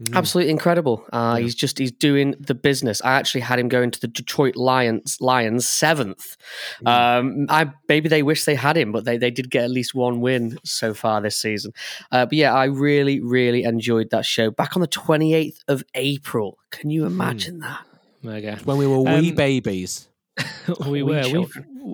Mm. 0.01 0.15
Absolutely 0.15 0.51
incredible. 0.51 1.05
Uh, 1.11 1.35
yeah. 1.37 1.43
He's 1.43 1.55
just 1.55 1.77
he's 1.77 1.91
doing 1.91 2.33
the 2.39 2.55
business. 2.55 3.01
I 3.03 3.13
actually 3.13 3.41
had 3.41 3.59
him 3.59 3.67
going 3.67 3.91
to 3.91 3.99
the 3.99 4.07
Detroit 4.07 4.55
Lions 4.55 5.17
Lions 5.19 5.67
seventh. 5.67 6.37
Mm. 6.85 7.19
Um, 7.19 7.45
I 7.49 7.71
maybe 7.89 8.07
they 8.07 8.23
wish 8.23 8.45
they 8.45 8.55
had 8.55 8.77
him, 8.77 8.91
but 8.93 9.03
they 9.03 9.17
they 9.17 9.31
did 9.31 9.51
get 9.51 9.65
at 9.65 9.71
least 9.71 9.93
one 9.93 10.21
win 10.21 10.57
so 10.63 10.93
far 10.93 11.19
this 11.19 11.35
season. 11.35 11.73
Uh, 12.11 12.25
but 12.25 12.33
yeah, 12.33 12.53
I 12.53 12.65
really 12.65 13.19
really 13.19 13.63
enjoyed 13.63 14.09
that 14.11 14.25
show. 14.25 14.51
Back 14.51 14.77
on 14.77 14.81
the 14.81 14.87
twenty 14.87 15.33
eighth 15.33 15.63
of 15.67 15.83
April. 15.95 16.57
Can 16.71 16.89
you 16.89 17.01
hmm. 17.01 17.07
imagine 17.07 17.59
mm. 17.59 17.61
that? 17.61 17.85
Okay. 18.25 18.57
When 18.63 18.77
we 18.77 18.87
were 18.87 18.99
wee 18.99 19.29
um, 19.29 19.35
babies. 19.35 20.08
we 20.87 21.03
were. 21.03 21.23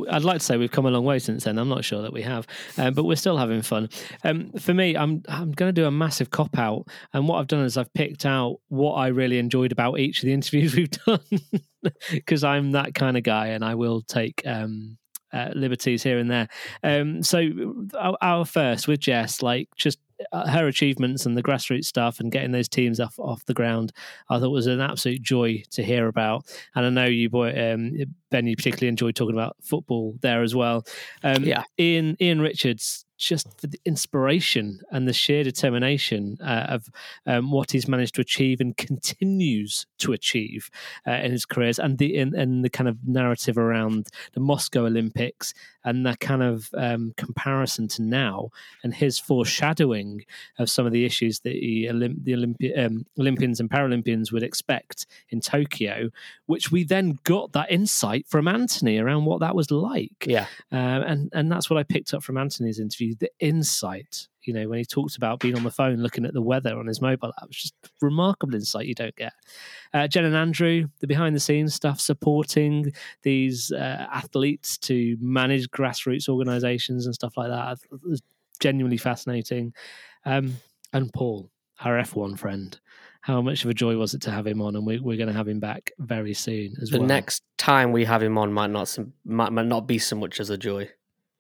I'd 0.10 0.24
like 0.24 0.40
to 0.40 0.46
say 0.46 0.58
we've 0.58 0.72
come 0.72 0.86
a 0.86 0.92
long 0.92 1.06
way 1.06 1.20
since 1.20 1.46
then. 1.46 1.58
I'm 1.58 1.70
not 1.70 1.86
sure 1.86 2.02
that 2.02 2.14
we 2.14 2.22
have, 2.22 2.48
um, 2.78 2.94
but 2.94 3.06
we're 3.06 3.16
still 3.16 3.38
having 3.38 3.62
fun. 3.62 3.90
Um, 4.24 4.52
for 4.54 4.74
me, 4.74 4.96
I'm 4.96 5.24
I'm 5.28 5.52
going 5.52 5.70
to 5.70 5.82
do 5.82 5.86
a 5.86 5.92
massive 5.92 6.30
cop 6.30 6.58
out, 6.58 6.88
and 7.14 7.28
what 7.28 7.40
I've 7.40 7.48
done 7.48 7.64
is 7.64 7.78
I've 7.78 7.94
picked 7.94 8.26
out 8.26 8.58
what 8.68 8.94
I 8.94 9.08
really 9.08 9.40
enjoyed 9.40 9.72
about 9.72 10.00
each 10.00 10.20
of 10.20 10.28
the 10.28 10.34
interviews 10.34 10.76
we've 10.76 10.92
done, 10.92 11.20
because 12.12 12.44
I'm 12.44 12.72
that 12.72 12.94
kind 12.94 13.18
of 13.18 13.24
guy, 13.24 13.48
and 13.48 13.64
I 13.64 13.76
will 13.76 14.02
take 14.02 14.42
um, 14.46 14.98
uh, 15.36 15.50
liberties 15.54 16.04
here 16.04 16.18
and 16.18 16.32
there. 16.32 16.48
Um, 16.84 17.22
so 17.22 17.86
our, 18.00 18.18
our, 18.22 18.46
first 18.46 18.88
with 18.88 19.02
Jess, 19.02 19.42
like 19.42 19.70
just 19.76 20.00
uh, 20.00 20.02
her 20.34 20.68
achievements 20.68 21.26
and 21.26 21.38
the 21.38 21.44
grassroots 21.44 21.86
stuff 21.86 22.20
and 22.20 22.32
getting 22.32 22.52
those 22.52 22.70
teams 22.70 23.00
off 23.00 23.18
off 23.20 23.46
the 23.46 23.54
ground, 23.54 23.92
I 24.30 24.40
thought 24.40 24.50
was 24.50 24.68
an 24.68 24.82
absolute 24.82 25.22
joy 25.22 25.64
to 25.72 25.84
hear 25.84 26.08
about. 26.08 26.46
And 26.76 26.86
I 26.86 26.90
know 26.90 27.06
you, 27.06 27.30
boy, 27.30 27.50
um, 27.50 27.94
Ben, 28.32 28.48
you 28.48 28.56
particularly 28.56 28.90
enjoyed 28.90 29.16
talking 29.16 29.36
about 29.36 29.56
football 29.62 30.16
there 30.22 30.42
as 30.42 30.56
well. 30.56 30.86
Um, 31.24 31.44
yeah, 31.44 31.64
Ian 31.80 32.18
Ian 32.20 32.42
Richards 32.42 33.05
just 33.18 33.60
for 33.60 33.68
the 33.68 33.80
inspiration 33.86 34.82
and 34.92 35.08
the 35.08 35.14
sheer 35.14 35.44
determination 35.44 36.38
uh, 36.42 36.66
of 36.70 36.90
um, 37.26 37.52
what 37.52 37.72
he's 37.72 37.88
managed 37.88 38.16
to 38.16 38.22
achieve 38.22 38.60
and 38.60 38.76
continues 38.78 39.86
to 40.00 40.14
achieve 40.14 40.70
uh, 41.08 41.12
in 41.12 41.32
his 41.32 41.46
careers, 41.46 41.80
and 41.80 41.98
the 41.98 42.16
in, 42.16 42.36
and 42.36 42.64
the 42.64 42.70
kind 42.70 42.88
of 42.88 42.98
narrative 43.08 43.58
around 43.58 44.08
the 44.34 44.40
Moscow 44.40 44.86
Olympics 44.86 45.54
and 45.84 46.06
that 46.06 46.20
kind 46.20 46.42
of 46.42 46.70
um, 46.76 47.14
comparison 47.16 47.88
to 47.88 48.02
now, 48.02 48.50
and 48.84 48.94
his 48.94 49.20
foreshadowing 49.20 50.26
of 50.58 50.70
some 50.70 50.86
of 50.86 50.92
the 50.92 51.06
issues 51.06 51.42
that 51.42 51.54
he, 51.54 51.88
Olymp- 51.90 52.24
the 52.24 52.34
Olympi- 52.34 52.86
um, 52.86 53.06
Olympians 53.20 53.60
and 53.60 53.70
Paralympians 53.70 54.32
would 54.32 54.44
expect 54.44 55.06
in 55.30 55.40
Tokyo, 55.40 56.10
which 56.48 56.72
we 56.72 56.84
then 56.84 57.20
got 57.24 57.54
that 57.54 57.72
insight 57.72 58.26
from 58.28 58.48
Anthony 58.48 58.98
around 58.98 59.26
what 59.26 59.40
that 59.42 59.56
was 59.56 59.70
like. 59.72 60.26
Yeah, 60.26 60.48
uh, 60.72 60.76
and 61.06 61.30
and 61.34 61.52
that's 61.52 61.70
what 61.70 61.78
I 61.78 61.84
picked 61.84 62.14
up 62.14 62.24
from 62.24 62.38
Anthony's 62.38 62.80
interview 62.80 63.05
the 63.14 63.30
insight. 63.40 64.28
You 64.44 64.54
know, 64.54 64.68
when 64.68 64.80
he 64.80 64.86
talked 64.86 65.18
about 65.18 65.40
being 65.40 65.56
on 65.56 65.64
the 65.64 65.72
phone 65.72 65.98
looking 65.98 66.26
at 66.26 66.34
the 66.34 66.42
weather 66.42 66.78
on 66.78 66.88
his 66.88 67.02
mobile 67.02 67.34
app, 67.42 67.48
it's 67.48 67.64
just 67.64 67.74
remarkable 68.02 68.56
insight 68.56 68.86
you 68.86 68.96
don't 68.96 69.16
get. 69.16 69.34
Uh, 69.94 70.08
Jen 70.08 70.26
and 70.26 70.36
Andrew, 70.36 70.88
the 71.00 71.08
behind 71.08 71.36
the 71.36 71.40
scenes 71.40 71.74
stuff, 71.74 72.00
supporting 72.00 72.94
these 73.24 73.72
uh, 73.72 74.08
athletes 74.12 74.78
to 74.80 75.18
manage 75.20 75.70
grassroots 75.70 76.30
organizations 76.30 77.06
and 77.06 77.16
stuff 77.16 77.38
like 77.38 77.50
that, 77.50 77.78
was 78.04 78.22
genuinely 78.60 78.98
fascinating. 78.98 79.74
Um, 80.26 80.58
and 80.94 81.12
Paul, 81.14 81.50
our 81.84 82.00
F1 82.02 82.38
friend, 82.38 82.80
how 83.22 83.42
much 83.42 83.64
of 83.64 83.72
a 83.72 83.74
joy 83.74 83.98
was 83.98 84.14
it 84.14 84.22
to 84.22 84.32
have 84.32 84.46
him 84.46 84.62
on? 84.62 84.76
And 84.76 84.86
we, 84.86 84.98
are 84.98 85.18
going 85.18 85.28
to 85.28 85.34
have 85.34 85.48
him 85.48 85.60
back 85.60 85.92
very 85.98 86.36
soon 86.36 86.76
as 86.80 86.90
the 86.90 87.00
well. 87.00 87.08
The 87.08 87.14
next 87.14 87.44
time 87.58 87.92
we 87.92 88.06
have 88.06 88.22
him 88.22 88.38
on 88.38 88.54
might 88.54 88.70
not 88.70 88.96
might, 89.26 89.52
might 89.52 89.66
not 89.66 89.88
be 89.88 89.98
so 89.98 90.16
much 90.16 90.40
as 90.40 90.52
a 90.52 90.58
joy. 90.58 90.90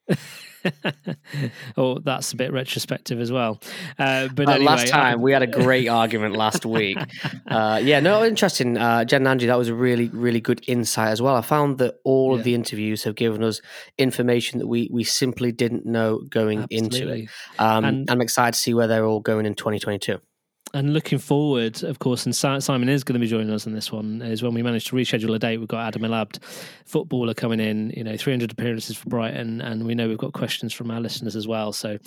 oh, 1.78 2.00
that's 2.00 2.34
a 2.34 2.36
bit 2.36 2.52
retrospective 2.52 3.20
as 3.20 3.32
well. 3.32 3.60
Uh, 3.98 4.28
but 4.34 4.48
uh, 4.48 4.54
anyway, 4.54 4.66
last 4.66 4.88
time 4.88 5.22
we 5.22 5.32
had 5.32 5.44
a 5.44 5.48
great 5.64 5.88
argument 5.88 6.36
last 6.36 6.66
week. 6.66 6.98
Uh, 7.48 7.80
yeah, 7.84 8.00
no, 8.00 8.26
interesting. 8.26 8.78
Uh, 8.78 9.06
Jen 9.06 9.22
and 9.22 9.28
Angie, 9.28 9.48
that 9.48 9.58
was 9.58 9.70
a 9.70 9.76
really, 9.76 10.10
really 10.10 10.42
good 10.42 10.64
insight 10.68 11.10
as 11.10 11.22
well. 11.22 11.36
I 11.36 11.42
found 11.42 11.78
that 11.80 11.96
all 12.04 12.34
yeah. 12.34 12.40
of 12.40 12.44
the 12.44 12.56
interviews 12.56 13.04
have 13.04 13.16
given 13.16 13.44
us 13.44 13.62
information 13.98 14.60
that 14.60 14.68
we 14.68 14.90
we 14.92 15.04
simply 15.04 15.52
didn't 15.52 15.86
know 15.86 16.20
going 16.30 16.64
Absolutely. 16.64 17.00
into 17.00 17.24
it. 17.24 17.30
Um, 17.60 17.86
and 17.86 18.12
I'm 18.12 18.22
excited 18.22 18.54
to 18.54 18.60
see 18.60 18.74
where 18.74 18.88
they're 18.88 19.06
all 19.06 19.20
going 19.20 19.46
in 19.46 19.56
2022 19.56 20.20
and 20.75 20.94
looking 20.94 21.20
forward, 21.20 21.82
of 21.84 22.00
course, 22.00 22.25
and 22.25 22.36
Simon 22.36 22.89
is 22.89 23.05
going 23.05 23.13
to 23.13 23.20
be 23.20 23.27
joining 23.27 23.50
us 23.50 23.65
on 23.65 23.72
this 23.72 23.94
one. 23.94 24.22
Is 24.22 24.44
when 24.44 24.53
we 24.53 24.62
managed 24.62 24.88
to 24.88 24.96
reschedule 24.98 25.34
a 25.34 25.39
date. 25.39 25.58
We've 25.58 25.70
got 25.70 25.88
Adam 25.88 26.03
El-Abd, 26.03 26.39
footballer, 26.86 27.34
coming 27.34 27.62
in. 27.62 27.91
You 27.91 28.03
know, 28.03 28.17
300 28.17 28.51
appearances 28.51 28.98
for 28.98 29.08
Brighton, 29.08 29.62
and 29.62 29.86
we 29.86 29.96
know 29.96 30.10
we've 30.10 30.17
got 30.17 30.34
questions 30.34 30.74
from 30.74 30.91
our 30.91 31.00
listeners 31.00 31.38
as 31.38 31.48
well. 31.48 31.72
So 31.72 31.98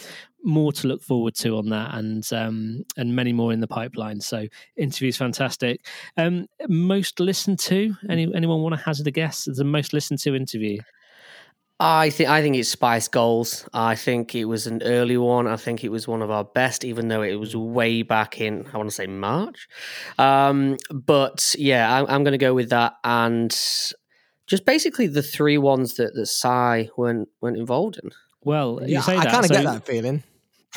more 0.44 0.70
to 0.75 0.87
look 0.87 1.02
forward 1.02 1.34
to 1.37 1.56
on 1.56 1.70
that, 1.70 1.94
and 1.94 2.30
um, 2.34 2.84
and 2.98 3.16
many 3.16 3.32
more 3.32 3.54
in 3.54 3.60
the 3.60 3.66
pipeline. 3.66 4.20
So 4.20 4.46
interviews 4.76 5.16
fantastic. 5.16 5.87
Um, 6.18 6.46
most 6.68 7.20
listened 7.20 7.60
to. 7.60 7.94
Any 8.10 8.30
anyone 8.34 8.60
want 8.60 8.75
to 8.75 8.82
hazard 8.82 9.06
a 9.06 9.10
guess? 9.10 9.48
The 9.50 9.64
most 9.64 9.94
listened 9.94 10.18
to 10.20 10.34
interview. 10.37 10.80
I 11.80 12.11
think 12.11 12.28
I 12.28 12.42
think 12.42 12.56
it's 12.56 12.68
Spice 12.68 13.06
Goals. 13.06 13.68
I 13.73 13.94
think 13.94 14.35
it 14.35 14.47
was 14.47 14.66
an 14.66 14.82
early 14.82 15.16
one. 15.16 15.47
I 15.47 15.56
think 15.56 15.85
it 15.85 15.90
was 15.90 16.08
one 16.08 16.23
of 16.23 16.30
our 16.30 16.44
best, 16.44 16.85
even 16.85 17.06
though 17.06 17.23
it 17.23 17.37
was 17.37 17.54
way 17.54 18.02
back 18.02 18.40
in 18.40 18.66
I 18.73 18.76
want 18.76 18.88
to 18.88 18.94
say 18.94 19.06
March. 19.06 19.68
Um, 20.18 20.76
but 20.90 21.54
yeah, 21.56 21.92
I, 21.92 22.12
I'm 22.12 22.25
going 22.25 22.32
to 22.32 22.38
go 22.38 22.52
with 22.52 22.70
that, 22.70 22.94
and 23.04 23.50
just 24.49 24.64
basically 24.64 25.06
the 25.06 25.23
three 25.23 25.58
ones 25.58 25.94
that 25.97 26.14
that 26.14 26.26
Sai 26.26 26.90
weren't 26.97 27.28
weren't 27.40 27.56
involved 27.56 28.00
in. 28.02 28.11
Well, 28.42 28.80
yeah, 28.85 29.02
I 29.06 29.25
kind 29.26 29.44
of 29.44 29.47
so, 29.47 29.54
get 29.54 29.64
that 29.64 29.87
feeling. 29.87 30.25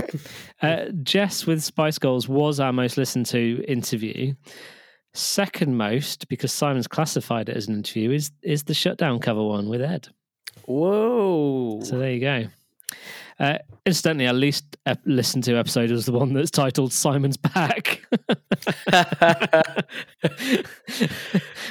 uh, 0.61 0.85
Jess 1.01 1.47
with 1.47 1.63
Spice 1.63 1.97
Goals 1.97 2.27
was 2.29 2.59
our 2.59 2.73
most 2.73 2.97
listened 2.97 3.25
to 3.27 3.63
interview. 3.67 4.33
Second 5.13 5.75
most, 5.75 6.27
because 6.29 6.53
Simon's 6.53 6.87
classified 6.87 7.49
it 7.49 7.57
as 7.57 7.67
an 7.67 7.73
interview, 7.73 8.11
is 8.11 8.31
is 8.43 8.63
the 8.63 8.75
shutdown 8.75 9.17
cover 9.19 9.43
one 9.43 9.67
with 9.67 9.81
Ed. 9.81 10.07
Whoa! 10.65 11.79
So 11.83 11.97
there 11.97 12.11
you 12.11 12.19
go. 12.19 12.45
Uh, 13.39 13.57
incidentally, 13.85 14.27
our 14.27 14.33
least 14.33 14.77
ep- 14.85 15.01
listened 15.05 15.43
to 15.45 15.57
episode 15.57 15.89
was 15.89 16.05
the 16.05 16.11
one 16.11 16.33
that's 16.33 16.51
titled 16.51 16.93
"Simon's 16.93 17.37
Back." 17.37 18.01
uh, 18.93 19.63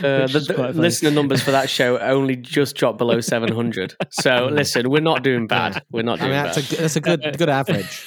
the, 0.00 0.72
the 0.72 0.72
listener 0.74 1.12
numbers 1.12 1.42
for 1.42 1.52
that 1.52 1.70
show 1.70 1.98
only 1.98 2.34
just 2.34 2.74
dropped 2.74 2.98
below 2.98 3.20
seven 3.20 3.52
hundred. 3.52 3.94
So 4.10 4.48
listen, 4.50 4.90
we're 4.90 5.00
not 5.00 5.22
doing 5.22 5.46
bad. 5.46 5.82
We're 5.92 6.02
not 6.02 6.18
doing 6.18 6.32
I 6.32 6.34
mean, 6.34 6.44
bad. 6.44 6.54
That's 6.56 6.72
a, 6.72 6.76
that's 6.76 6.96
a 6.96 7.00
good 7.00 7.38
good 7.38 7.48
average. 7.48 8.04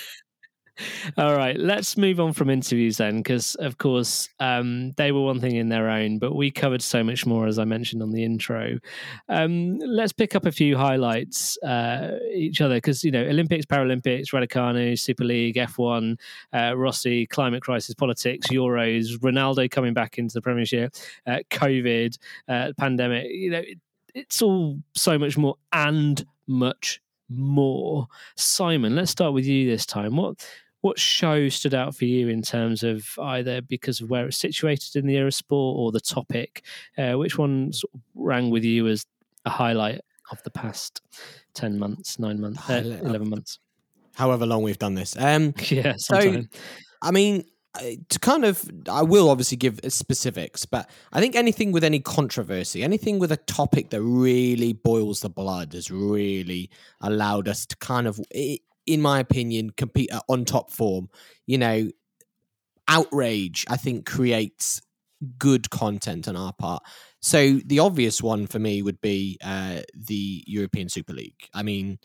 All 1.17 1.35
right, 1.35 1.57
let's 1.57 1.97
move 1.97 2.19
on 2.19 2.33
from 2.33 2.49
interviews 2.49 2.97
then, 2.97 3.17
because 3.17 3.55
of 3.55 3.77
course 3.77 4.29
um, 4.39 4.91
they 4.93 5.11
were 5.11 5.21
one 5.21 5.39
thing 5.39 5.55
in 5.55 5.69
their 5.69 5.89
own, 5.89 6.17
but 6.17 6.35
we 6.35 6.49
covered 6.49 6.81
so 6.81 7.03
much 7.03 7.25
more, 7.25 7.45
as 7.45 7.59
I 7.59 7.65
mentioned 7.65 8.01
on 8.01 8.11
the 8.11 8.23
intro. 8.23 8.79
Um, 9.29 9.77
let's 9.79 10.13
pick 10.13 10.35
up 10.35 10.45
a 10.45 10.51
few 10.51 10.75
highlights 10.75 11.57
uh, 11.63 12.17
each 12.33 12.61
other, 12.61 12.75
because 12.75 13.03
you 13.03 13.11
know 13.11 13.23
Olympics, 13.23 13.65
Paralympics, 13.65 14.33
Raducanu, 14.33 14.97
Super 14.97 15.25
League, 15.25 15.55
F1, 15.55 16.17
uh, 16.53 16.75
Rossi, 16.75 17.27
climate 17.27 17.61
crisis, 17.61 17.93
politics, 17.93 18.47
Euros, 18.47 19.17
Ronaldo 19.19 19.69
coming 19.69 19.93
back 19.93 20.17
into 20.17 20.33
the 20.33 20.41
Premiership, 20.41 20.95
uh, 21.27 21.39
COVID, 21.51 22.17
uh, 22.47 22.73
pandemic. 22.77 23.27
You 23.29 23.51
know, 23.51 23.59
it, 23.59 23.79
it's 24.15 24.41
all 24.41 24.79
so 24.95 25.19
much 25.19 25.37
more 25.37 25.55
and 25.71 26.25
much 26.47 26.99
more. 27.29 28.07
Simon, 28.35 28.95
let's 28.95 29.11
start 29.11 29.33
with 29.33 29.45
you 29.45 29.69
this 29.69 29.85
time. 29.85 30.15
What 30.15 30.47
what 30.83 30.99
show 30.99 31.47
stood 31.47 31.73
out 31.73 31.95
for 31.95 32.03
you 32.03 32.27
in 32.27 32.41
terms 32.41 32.83
of 32.83 33.07
either 33.17 33.61
because 33.61 34.01
of 34.01 34.09
where 34.09 34.27
it's 34.27 34.37
situated 34.37 34.97
in 34.97 35.07
the 35.07 35.15
era 35.15 35.31
sport 35.31 35.79
or 35.79 35.93
the 35.93 36.01
topic? 36.01 36.65
Uh, 36.97 37.13
which 37.13 37.37
ones 37.37 37.85
rang 38.15 38.49
with 38.49 38.65
you 38.65 38.87
as 38.87 39.05
a 39.45 39.49
highlight 39.49 40.01
of 40.31 40.43
the 40.43 40.49
past 40.49 41.01
10 41.53 41.79
months, 41.79 42.19
nine 42.19 42.41
months, 42.41 42.69
uh, 42.69 42.99
11 43.01 43.29
months? 43.29 43.59
However 44.15 44.45
long 44.45 44.61
we've 44.61 44.77
done 44.77 44.95
this. 44.95 45.15
Um, 45.17 45.53
yeah, 45.69 45.93
sometime. 45.95 46.49
so, 46.51 46.59
I 47.01 47.11
mean, 47.11 47.45
to 48.09 48.19
kind 48.19 48.43
of, 48.43 48.69
I 48.89 49.03
will 49.03 49.29
obviously 49.29 49.55
give 49.55 49.79
specifics, 49.87 50.65
but 50.65 50.89
I 51.13 51.21
think 51.21 51.37
anything 51.37 51.71
with 51.71 51.85
any 51.85 52.01
controversy, 52.01 52.83
anything 52.83 53.19
with 53.19 53.31
a 53.31 53.37
topic 53.37 53.89
that 53.91 54.01
really 54.01 54.73
boils 54.73 55.21
the 55.21 55.29
blood 55.29 55.71
has 55.71 55.89
really 55.89 56.69
allowed 56.99 57.47
us 57.47 57.65
to 57.67 57.77
kind 57.77 58.05
of, 58.05 58.19
in 58.85 59.01
my 59.01 59.19
opinion, 59.19 59.71
compete 59.71 60.09
on 60.27 60.45
top 60.45 60.71
form. 60.71 61.09
You 61.45 61.57
know, 61.57 61.89
outrage, 62.87 63.65
I 63.69 63.77
think, 63.77 64.05
creates 64.05 64.81
good 65.37 65.69
content 65.69 66.27
on 66.27 66.35
our 66.35 66.53
part. 66.53 66.83
So 67.21 67.59
the 67.65 67.79
obvious 67.79 68.21
one 68.21 68.47
for 68.47 68.59
me 68.59 68.81
would 68.81 68.99
be 69.01 69.37
uh, 69.43 69.79
the 69.95 70.43
European 70.45 70.89
Super 70.89 71.13
League. 71.13 71.49
I 71.53 71.63
mean, 71.63 71.99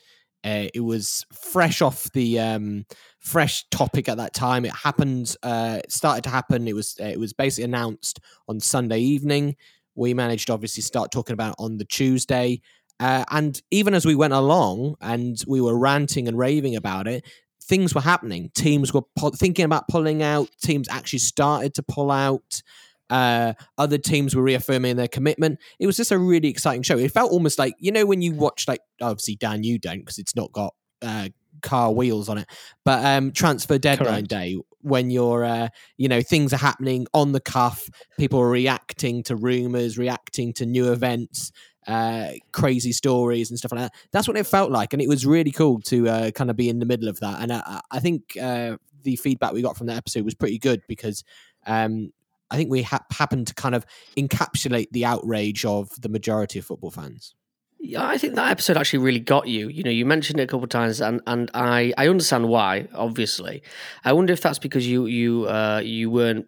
uh, 0.45 0.69
it 0.73 0.81
was 0.81 1.27
fresh 1.33 1.83
off 1.83 2.11
the 2.13 2.39
um, 2.39 2.87
fresh 3.19 3.65
topic 3.71 4.09
at 4.09 4.19
that 4.19 4.35
time. 4.35 4.65
It 4.65 4.73
happened, 4.73 5.35
uh, 5.43 5.81
started 5.89 6.23
to 6.25 6.31
happen. 6.31 6.69
It 6.69 6.75
was 6.75 6.97
uh, 7.01 7.07
it 7.07 7.19
was 7.19 7.33
basically 7.33 7.65
announced 7.65 8.21
on 8.49 8.61
Sunday 8.61 9.01
evening. 9.01 9.57
We 9.97 10.15
managed 10.15 10.49
obviously 10.49 10.85
start 10.85 11.11
talking 11.11 11.35
about 11.35 11.57
on 11.59 11.77
the 11.77 11.85
Tuesday. 11.85 12.61
Uh, 13.01 13.25
and 13.31 13.61
even 13.71 13.95
as 13.95 14.05
we 14.05 14.15
went 14.15 14.33
along 14.33 14.97
and 15.01 15.43
we 15.47 15.61
were 15.61 15.79
ranting 15.79 16.27
and 16.27 16.37
raving 16.37 16.75
about 16.75 17.07
it, 17.07 17.25
things 17.63 17.95
were 17.95 18.01
happening. 18.01 18.51
Teams 18.55 18.93
were 18.93 19.03
po- 19.17 19.31
thinking 19.31 19.65
about 19.65 19.89
pulling 19.89 20.23
out. 20.23 20.49
Teams 20.63 20.89
actually 20.89 21.21
started 21.21 21.75
to 21.75 21.83
pull 21.83 22.11
out. 22.11 22.63
Uh, 23.11 23.55
other 23.77 23.99
teams 23.99 24.35
were 24.35 24.43
reaffirming 24.43 24.97
their 24.97 25.09
commitment. 25.09 25.59
It 25.79 25.87
was 25.87 25.97
just 25.97 26.11
a 26.11 26.19
really 26.19 26.49
exciting 26.49 26.83
show. 26.83 26.99
It 26.99 27.13
felt 27.13 27.31
almost 27.31 27.59
like 27.59 27.75
you 27.79 27.93
know 27.93 28.05
when 28.05 28.21
you 28.21 28.33
watch 28.33 28.67
like 28.69 28.81
obviously 29.01 29.37
Dan, 29.37 29.63
you 29.63 29.79
don't 29.79 30.01
because 30.01 30.19
it's 30.19 30.37
not 30.37 30.53
got 30.53 30.75
uh, 31.01 31.29
car 31.63 31.93
wheels 31.93 32.29
on 32.29 32.39
it, 32.39 32.47
but 32.85 33.05
um, 33.05 33.33
transfer 33.33 33.79
deadline 33.79 34.27
Correct. 34.27 34.29
day 34.29 34.59
when 34.81 35.11
you're 35.11 35.45
uh, 35.45 35.69
you 35.97 36.09
know 36.09 36.21
things 36.21 36.53
are 36.53 36.59
happening 36.59 37.07
on 37.15 37.33
the 37.33 37.41
cuff, 37.41 37.89
people 38.19 38.41
are 38.41 38.51
reacting 38.51 39.23
to 39.25 39.37
rumors, 39.37 39.97
reacting 39.97 40.53
to 40.55 40.67
new 40.67 40.93
events 40.93 41.51
uh, 41.89 42.33
crazy 42.53 42.93
stories 42.93 43.51
and 43.51 43.59
stuff 43.59 43.73
like 43.73 43.81
that. 43.81 43.95
That's 44.13 44.29
what 44.29 44.37
it 44.37 44.47
felt 44.47 44.71
like, 44.71 44.93
and 44.93 45.03
it 45.03 45.09
was 45.09 45.27
really 45.27 45.51
cool 45.51 45.81
to 45.87 46.09
uh, 46.09 46.31
kind 46.31 46.51
of 46.51 46.57
be 46.57 46.69
in 46.69 46.79
the 46.79 46.87
middle 46.87 47.09
of 47.09 47.19
that. 47.21 47.41
And 47.41 47.53
I, 47.53 47.81
I 47.91 47.99
think 47.99 48.37
uh, 48.41 48.77
the 49.03 49.17
feedback 49.17 49.53
we 49.53 49.63
got 49.63 49.77
from 49.77 49.87
that 49.89 49.97
episode 49.97 50.25
was 50.25 50.35
pretty 50.35 50.59
good 50.59 50.83
because 50.87 51.25
um, 51.67 52.13
I 52.51 52.57
think 52.57 52.71
we 52.71 52.83
ha- 52.83 53.05
happened 53.11 53.47
to 53.49 53.55
kind 53.55 53.75
of 53.75 53.87
encapsulate 54.17 54.89
the 54.93 55.07
outrage 55.07 55.65
of 55.65 55.91
the 56.01 56.09
majority 56.09 56.59
of 56.59 56.67
football 56.67 56.91
fans. 56.91 57.35
Yeah, 57.81 58.07
I 58.07 58.19
think 58.19 58.35
that 58.35 58.51
episode 58.51 58.77
actually 58.77 58.99
really 58.99 59.21
got 59.21 59.47
you. 59.47 59.69
You 59.69 59.85
know, 59.85 59.91
you 59.91 60.05
mentioned 60.05 60.41
it 60.41 60.43
a 60.43 60.47
couple 60.47 60.65
of 60.65 60.71
times, 60.71 61.01
and, 61.01 61.21
and 61.27 61.51
I, 61.55 61.95
I 61.97 62.09
understand 62.09 62.49
why. 62.49 62.89
Obviously, 62.93 63.63
I 64.05 64.13
wonder 64.13 64.33
if 64.33 64.41
that's 64.43 64.59
because 64.59 64.87
you 64.87 65.07
you 65.07 65.47
uh, 65.49 65.81
you 65.83 66.11
weren't 66.11 66.47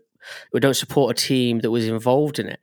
we 0.53 0.61
don't 0.61 0.75
support 0.75 1.19
a 1.19 1.23
team 1.23 1.61
that 1.61 1.71
was 1.71 1.87
involved 1.89 2.41
in 2.41 2.49
it. 2.49 2.61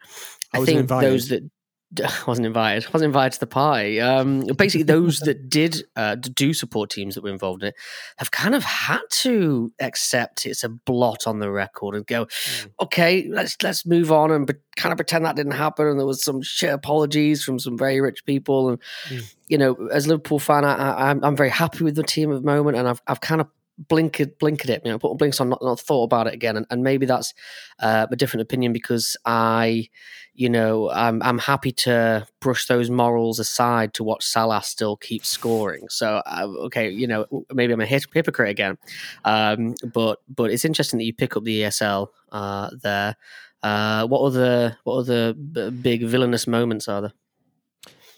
I, 0.54 0.60
I 0.60 0.66
think 0.66 0.82
invited. 0.82 1.10
those 1.10 1.30
that 1.30 1.50
wasn't 2.27 2.46
invited. 2.46 2.91
wasn't 2.94 3.08
invited 3.08 3.34
to 3.34 3.39
the 3.39 3.48
party. 3.48 4.01
Um, 4.01 4.46
basically, 4.58 4.84
those 4.84 5.20
that 5.22 5.50
did 5.50 5.84
uh, 5.96 6.15
do 6.15 6.53
support 6.53 6.89
teams 6.89 7.15
that 7.15 7.24
were 7.24 7.29
involved 7.29 7.63
in 7.63 7.70
it 7.70 7.75
have 8.17 8.32
kind 8.32 8.56
of 8.56 8.63
had 8.63 9.01
to 9.10 9.72
accept 9.79 10.46
it's 10.46 10.63
a 10.63 10.70
blot 10.70 11.27
on 11.27 11.39
the 11.39 11.51
record 11.51 11.96
and 11.96 12.06
go, 12.06 12.25
mm. 12.25 12.70
okay, 12.82 13.27
let's 13.29 13.56
let's 13.63 13.86
move 13.86 14.12
on 14.12 14.32
and 14.32 14.53
kind 14.75 14.91
of 14.91 14.98
pretend 14.98 15.25
that 15.25 15.36
didn't 15.36 15.53
happen. 15.53 15.88
And 15.88 16.00
there 16.00 16.08
was 16.08 16.24
some 16.24 16.41
shit 16.41 16.74
apologies 16.74 17.44
from 17.44 17.60
some 17.60 17.77
very 17.77 18.01
rich 18.01 18.25
people. 18.25 18.70
And 18.70 18.82
mm. 19.08 19.36
you 19.48 19.58
know, 19.58 19.75
as 19.91 20.06
a 20.06 20.10
Liverpool 20.10 20.39
fan, 20.39 20.65
I, 20.65 20.74
I, 20.74 21.10
I'm 21.10 21.36
very 21.36 21.50
happy 21.50 21.84
with 21.84 21.96
the 21.96 22.03
team 22.03 22.32
at 22.32 22.41
the 22.41 22.46
moment, 22.46 22.77
and 22.77 22.88
I've 22.88 23.01
I've 23.08 23.22
kind 23.22 23.41
of 23.41 23.48
blinkered 23.86 24.38
blinkered 24.38 24.70
it, 24.70 24.82
you 24.84 24.92
know, 24.92 25.00
put 25.00 25.18
blinks 25.18 25.40
on, 25.40 25.50
not, 25.50 25.62
not 25.62 25.80
thought 25.80 26.04
about 26.04 26.28
it 26.28 26.34
again, 26.34 26.58
and, 26.58 26.66
and 26.70 26.84
maybe 26.84 27.06
that's 27.06 27.34
uh, 27.80 28.08
a 28.10 28.16
different 28.16 28.42
opinion 28.42 28.74
because 28.74 29.16
I, 29.26 29.90
you 30.34 30.50
know, 30.50 30.90
I'm 30.90 31.22
I'm 31.22 31.38
happy 31.38 31.72
to 31.74 32.28
brush 32.40 32.68
those 32.68 32.90
morals 32.90 33.40
aside 33.40 33.94
to 33.96 34.04
watch 34.04 34.26
Salah 34.26 34.64
still 34.64 34.98
keep 34.98 35.26
scoring. 35.26 35.88
So 35.90 36.22
uh, 36.26 36.48
okay, 36.66 36.90
you 36.90 37.08
know, 37.08 37.26
maybe 37.54 37.74
I'm 37.74 37.82
a 37.82 37.86
hypocrite 37.86 38.50
again, 38.50 38.78
um, 39.26 39.76
but 39.94 40.20
but 40.28 40.52
it's 40.52 40.66
interesting 40.66 40.98
that 41.00 41.06
you 41.06 41.14
pick 41.14 41.38
up 41.38 41.44
the 41.44 41.62
ESL 41.62 42.08
uh, 42.32 42.70
there. 42.82 43.16
Uh, 43.64 44.08
what 44.08 44.22
other 44.22 44.78
what 44.84 44.98
other 44.98 45.34
big 45.34 46.04
villainous 46.04 46.48
moments 46.48 46.88
are 46.88 47.02
there? 47.02 47.14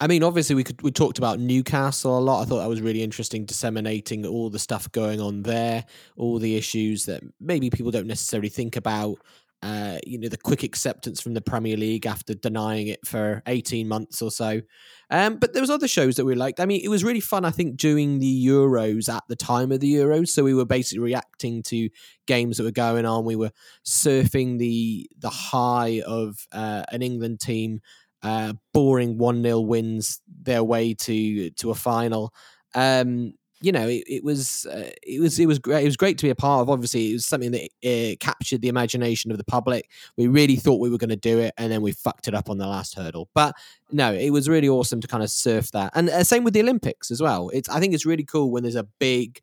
I 0.01 0.07
mean, 0.07 0.23
obviously, 0.23 0.55
we 0.55 0.63
could 0.63 0.81
we 0.81 0.91
talked 0.91 1.17
about 1.17 1.39
Newcastle 1.39 2.17
a 2.17 2.19
lot. 2.19 2.41
I 2.41 2.45
thought 2.45 2.59
that 2.59 2.69
was 2.69 2.81
really 2.81 3.03
interesting, 3.03 3.45
disseminating 3.45 4.25
all 4.25 4.49
the 4.49 4.59
stuff 4.59 4.89
going 4.91 5.19
on 5.19 5.43
there, 5.43 5.85
all 6.15 6.39
the 6.39 6.55
issues 6.55 7.05
that 7.05 7.21
maybe 7.39 7.69
people 7.69 7.91
don't 7.91 8.07
necessarily 8.07 8.49
think 8.49 8.75
about. 8.75 9.17
Uh, 9.61 9.97
you 10.07 10.17
know, 10.17 10.29
the 10.29 10.37
quick 10.37 10.63
acceptance 10.63 11.19
from 11.19 11.33
the 11.33 11.41
Premier 11.41 11.75
League 11.75 12.05
after 12.05 12.33
denying 12.33 12.87
it 12.87 13.05
for 13.05 13.43
eighteen 13.45 13.89
months 13.89 14.21
or 14.21 14.31
so. 14.31 14.61
Um, 15.09 15.35
but 15.35 15.51
there 15.51 15.61
was 15.61 15.69
other 15.69 15.87
shows 15.89 16.15
that 16.15 16.23
we 16.23 16.33
liked. 16.33 16.61
I 16.61 16.65
mean, 16.65 16.79
it 16.81 16.87
was 16.87 17.03
really 17.03 17.19
fun. 17.19 17.43
I 17.43 17.51
think 17.51 17.75
doing 17.75 18.19
the 18.19 18.45
Euros 18.47 19.13
at 19.13 19.23
the 19.27 19.35
time 19.35 19.73
of 19.73 19.81
the 19.81 19.93
Euros, 19.95 20.29
so 20.29 20.45
we 20.45 20.53
were 20.53 20.63
basically 20.63 21.03
reacting 21.03 21.61
to 21.63 21.89
games 22.25 22.55
that 22.55 22.63
were 22.63 22.71
going 22.71 23.05
on. 23.05 23.25
We 23.25 23.35
were 23.35 23.51
surfing 23.85 24.59
the 24.59 25.09
the 25.17 25.29
high 25.29 26.03
of 26.07 26.47
uh, 26.53 26.83
an 26.89 27.01
England 27.01 27.41
team 27.41 27.81
uh, 28.23 28.53
boring 28.73 29.17
one 29.17 29.41
0 29.41 29.61
wins 29.61 30.21
their 30.27 30.63
way 30.63 30.93
to 30.93 31.49
to 31.51 31.71
a 31.71 31.75
final. 31.75 32.33
Um, 32.75 33.33
you 33.61 33.73
know, 33.73 33.87
it, 33.87 34.03
it 34.07 34.23
was 34.23 34.65
uh, 34.67 34.89
it 35.03 35.19
was 35.19 35.37
it 35.37 35.45
was 35.45 35.59
great. 35.59 35.83
It 35.83 35.87
was 35.87 35.97
great 35.97 36.17
to 36.19 36.25
be 36.25 36.29
a 36.29 36.35
part 36.35 36.61
of. 36.61 36.69
Obviously, 36.69 37.09
it 37.09 37.13
was 37.13 37.25
something 37.25 37.51
that 37.51 37.69
uh, 37.85 38.15
captured 38.19 38.61
the 38.61 38.69
imagination 38.69 39.31
of 39.31 39.37
the 39.37 39.43
public. 39.43 39.89
We 40.15 40.27
really 40.27 40.55
thought 40.55 40.79
we 40.79 40.89
were 40.89 40.97
going 40.97 41.09
to 41.09 41.17
do 41.17 41.39
it, 41.39 41.53
and 41.57 41.71
then 41.71 41.81
we 41.81 41.91
fucked 41.91 42.29
it 42.29 42.33
up 42.33 42.49
on 42.49 42.57
the 42.57 42.67
last 42.67 42.95
hurdle. 42.95 43.29
But 43.33 43.55
no, 43.91 44.13
it 44.13 44.29
was 44.29 44.47
really 44.47 44.69
awesome 44.69 45.01
to 45.01 45.07
kind 45.07 45.23
of 45.23 45.29
surf 45.29 45.71
that, 45.71 45.91
and 45.93 46.09
uh, 46.09 46.23
same 46.23 46.45
with 46.45 46.53
the 46.53 46.61
Olympics 46.61 47.11
as 47.11 47.21
well. 47.21 47.49
It's 47.49 47.67
I 47.67 47.79
think 47.81 47.93
it's 47.93 48.05
really 48.05 48.23
cool 48.23 48.49
when 48.49 48.63
there's 48.63 48.75
a 48.75 48.87
big 48.99 49.41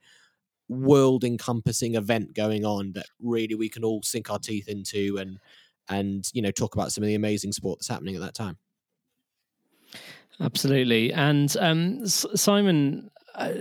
world 0.68 1.22
encompassing 1.22 1.94
event 1.94 2.34
going 2.34 2.64
on 2.64 2.92
that 2.92 3.06
really 3.20 3.54
we 3.54 3.68
can 3.68 3.84
all 3.84 4.02
sink 4.02 4.30
our 4.30 4.38
teeth 4.38 4.66
into 4.66 5.16
and 5.18 5.38
and 5.88 6.28
you 6.32 6.42
know 6.42 6.50
talk 6.50 6.74
about 6.74 6.90
some 6.90 7.04
of 7.04 7.08
the 7.08 7.14
amazing 7.14 7.52
sport 7.52 7.78
that's 7.78 7.88
happening 7.88 8.14
at 8.14 8.22
that 8.22 8.34
time. 8.34 8.56
Absolutely. 10.40 11.12
And 11.12 11.54
um, 11.58 12.06
Simon, 12.06 13.10
uh, 13.34 13.52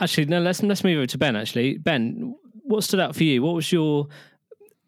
actually, 0.00 0.26
no. 0.26 0.40
Let's 0.40 0.62
let's 0.62 0.84
move 0.84 0.98
over 0.98 1.06
to 1.06 1.18
Ben. 1.18 1.36
Actually, 1.36 1.78
Ben, 1.78 2.34
what 2.62 2.84
stood 2.84 3.00
out 3.00 3.14
for 3.14 3.24
you? 3.24 3.42
What 3.42 3.54
was 3.54 3.70
your 3.70 4.08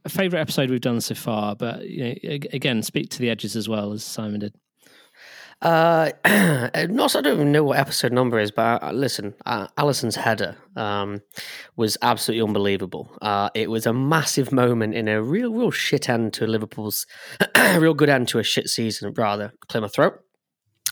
favorite 0.09 0.41
episode 0.41 0.71
we've 0.71 0.81
done 0.81 1.01
so 1.01 1.15
far? 1.15 1.55
But 1.55 1.89
you 1.89 2.05
know, 2.05 2.39
again, 2.53 2.83
speak 2.83 3.11
to 3.11 3.19
the 3.21 3.31
edges 3.31 3.57
as 3.57 3.69
well 3.69 3.93
as 3.93 4.05
Simon 4.05 4.41
did. 4.41 4.55
Uh, 5.61 6.13
not 6.25 7.17
I 7.17 7.21
don't 7.21 7.27
even 7.27 7.53
know 7.53 7.65
what 7.65 7.79
episode 7.79 8.13
number 8.13 8.39
is, 8.39 8.51
but 8.53 8.83
uh, 8.83 8.93
listen, 8.93 9.35
uh, 9.45 9.67
Alisson's 9.77 10.15
header 10.15 10.57
um, 10.77 11.21
was 11.77 11.97
absolutely 12.01 12.47
unbelievable. 12.47 13.11
Uh, 13.21 13.51
it 13.55 13.69
was 13.69 13.85
a 13.85 13.93
massive 13.93 14.53
moment 14.53 14.95
in 14.95 15.09
a 15.09 15.21
real, 15.21 15.53
real 15.53 15.73
shit 15.73 16.09
end 16.09 16.33
to 16.35 16.47
Liverpool's 16.47 17.07
real 17.77 17.95
good 17.95 18.09
end 18.09 18.29
to 18.29 18.39
a 18.39 18.45
shit 18.45 18.69
season. 18.69 19.13
Rather, 19.17 19.53
clear 19.69 19.83
my 19.83 19.89
throat 19.89 20.21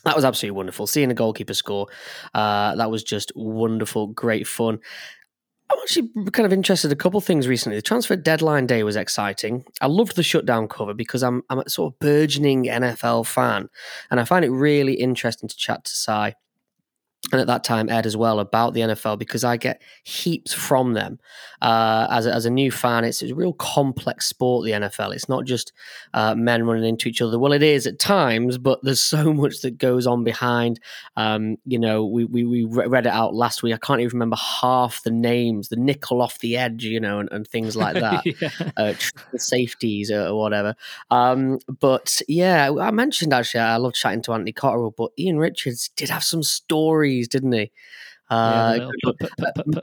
that 0.07 0.17
was 0.17 0.25
absolutely 0.25 0.57
wonderful. 0.57 0.87
Seeing 0.87 1.11
a 1.11 1.15
goalkeeper 1.15 1.55
score, 1.55 1.89
uh, 2.35 2.75
that 2.77 2.91
was 2.91 3.03
just 3.03 3.33
wonderful, 3.37 4.07
great 4.09 4.47
fun. 4.47 4.79
I'm 5.69 5.79
actually 5.81 6.09
kind 6.31 6.47
of 6.47 6.53
interested 6.53 6.89
in 6.89 6.93
a 6.93 6.97
couple 6.97 7.19
of 7.19 7.25
things 7.25 7.49
recently. 7.49 7.77
The 7.77 7.83
transfer 7.83 8.15
deadline 8.15 8.67
day 8.67 8.85
was 8.85 8.95
exciting. 8.95 9.65
I 9.81 9.87
loved 9.87 10.15
the 10.15 10.23
shutdown 10.23 10.69
cover 10.69 10.95
because 10.95 11.23
I'm 11.23 11.43
I'm 11.51 11.59
a 11.59 11.69
sort 11.69 11.93
of 11.93 11.99
burgeoning 11.99 12.65
NFL 12.65 13.27
fan, 13.27 13.69
and 14.11 14.21
I 14.21 14.25
find 14.25 14.45
it 14.45 14.51
really 14.51 14.95
interesting 14.95 15.49
to 15.49 15.57
chat 15.57 15.85
to 15.85 15.91
Si 15.91 16.33
and 17.33 17.41
at 17.41 17.47
that 17.49 17.65
time 17.65 17.89
Ed 17.89 18.07
as 18.07 18.17
well 18.17 18.39
about 18.39 18.75
the 18.75 18.81
NFL 18.81 19.19
because 19.19 19.45
I 19.45 19.57
get 19.57 19.83
heaps 20.05 20.53
from 20.53 20.93
them. 20.93 21.19
Uh, 21.61 22.07
as, 22.11 22.27
a, 22.27 22.33
as 22.33 22.47
a 22.47 22.51
new 22.51 22.71
fan, 22.71 23.05
it's 23.05 23.23
a 23.23 23.35
real 23.35 23.55
complex 23.55 24.27
sport, 24.27 24.65
the 24.65 24.73
NFL. 24.73 25.15
It's 25.15 25.29
not 25.29 25.45
just 25.45 25.73
uh, 26.15 26.35
men 26.35 26.65
running 26.67 26.85
into 26.85 27.09
each 27.09 27.23
other. 27.23 27.39
Well, 27.39 27.53
it 27.53 27.63
is 27.63 27.87
at 27.87 27.99
times, 27.99 28.59
but 28.59 28.79
there's 28.83 29.03
so 29.03 29.33
much 29.35 29.63
that 29.63 29.79
goes 29.79 30.07
on 30.07 30.23
behind. 30.23 30.79
Um, 31.17 31.57
you 31.65 31.79
know, 31.79 32.05
we, 32.05 32.25
we, 32.25 32.45
we, 32.45 32.65
read 32.65 33.07
it 33.07 33.13
out 33.13 33.35
last 33.35 33.63
week. 33.63 33.75
I 33.75 33.79
can't 33.79 34.01
even 34.01 34.17
remember 34.17 34.37
half 34.37 35.03
the 35.03 35.11
names, 35.11 35.69
the 35.69 35.77
nickel 35.77 36.21
off 36.23 36.39
the 36.41 36.57
edge, 36.57 36.85
you 36.85 37.01
know, 37.01 37.19
and, 37.19 37.29
and 37.33 37.47
things 37.49 37.77
like 37.77 37.95
that, 38.01 38.25
yeah. 38.25 38.51
uh, 38.77 38.95
safeties 39.37 40.11
or, 40.11 40.27
or 40.27 40.39
whatever. 40.39 40.77
Um, 41.11 41.59
but 41.81 42.21
yeah, 42.29 42.71
I 42.81 42.91
mentioned 42.91 43.33
actually, 43.33 43.61
I 43.61 43.77
love 43.77 43.95
chatting 43.95 44.23
to 44.23 44.33
Anthony 44.33 44.53
Cotterill, 44.53 44.95
but 44.95 45.11
Ian 45.19 45.39
Richards 45.39 45.89
did 45.97 46.11
have 46.11 46.23
some 46.23 46.43
stories 46.43 47.16
didn't 47.25 47.53
he? 47.53 47.71
Uh, 48.29 48.91
yeah, 49.75 49.81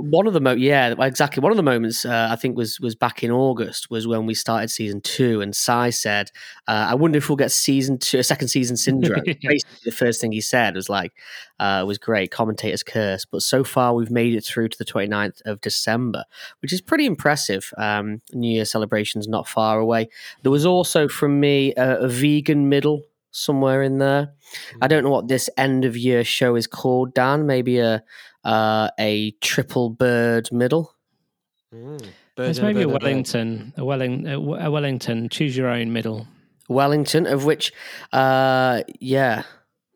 one 0.00 0.26
of 0.26 0.32
the 0.32 0.40
mo- 0.40 0.52
yeah 0.52 0.94
exactly. 1.04 1.40
One 1.40 1.52
of 1.52 1.56
the 1.56 1.62
moments 1.62 2.04
uh, 2.04 2.28
I 2.30 2.36
think 2.36 2.56
was 2.56 2.80
was 2.80 2.94
back 2.94 3.22
in 3.22 3.30
August 3.30 3.90
was 3.90 4.06
when 4.06 4.26
we 4.26 4.34
started 4.34 4.70
season 4.70 5.00
two 5.00 5.40
and 5.40 5.54
Si 5.54 5.90
said 5.90 6.30
uh, 6.66 6.86
I 6.90 6.94
wonder 6.94 7.18
if 7.18 7.28
we'll 7.28 7.36
get 7.36 7.52
season 7.52 7.98
two 7.98 8.18
a 8.18 8.22
second 8.22 8.48
season 8.48 8.76
syndrome. 8.78 9.22
Basically 9.24 9.60
the 9.84 9.92
first 9.92 10.20
thing 10.20 10.32
he 10.32 10.40
said 10.40 10.74
was 10.74 10.88
like 10.88 11.12
uh, 11.58 11.84
was 11.86 11.98
great 11.98 12.30
commentator's 12.30 12.82
curse 12.82 13.24
but 13.24 13.42
so 13.42 13.62
far 13.62 13.94
we've 13.94 14.10
made 14.10 14.34
it 14.34 14.44
through 14.44 14.68
to 14.68 14.78
the 14.78 14.84
29th 14.84 15.42
of 15.44 15.60
December 15.60 16.24
which 16.62 16.72
is 16.72 16.80
pretty 16.80 17.06
impressive 17.06 17.72
um, 17.76 18.22
New 18.32 18.50
Year 18.50 18.64
celebrations 18.64 19.28
not 19.28 19.46
far 19.46 19.78
away. 19.78 20.08
There 20.42 20.52
was 20.52 20.66
also 20.66 21.08
from 21.08 21.40
me 21.40 21.74
a 21.76 22.08
vegan 22.08 22.68
middle 22.68 23.02
somewhere 23.30 23.82
in 23.82 23.98
there. 23.98 24.32
I 24.80 24.88
don't 24.88 25.04
know 25.04 25.10
what 25.10 25.28
this 25.28 25.50
end 25.56 25.84
of 25.84 25.96
year 25.96 26.24
show 26.24 26.56
is 26.56 26.66
called, 26.66 27.14
Dan. 27.14 27.46
Maybe 27.46 27.78
a 27.78 28.02
uh, 28.44 28.90
a 28.98 29.32
triple 29.40 29.90
bird 29.90 30.50
middle. 30.52 30.94
Mm. 31.74 32.04
There's 32.36 32.60
maybe 32.60 32.82
a, 32.82 32.88
a 32.88 32.88
Wellington, 32.88 33.74
a, 33.76 33.84
Welling, 33.84 34.26
a 34.26 34.70
Wellington. 34.70 35.28
Choose 35.28 35.56
your 35.56 35.68
own 35.68 35.92
middle. 35.92 36.26
Wellington, 36.68 37.26
of 37.26 37.44
which, 37.44 37.72
uh, 38.12 38.82
yeah, 39.00 39.42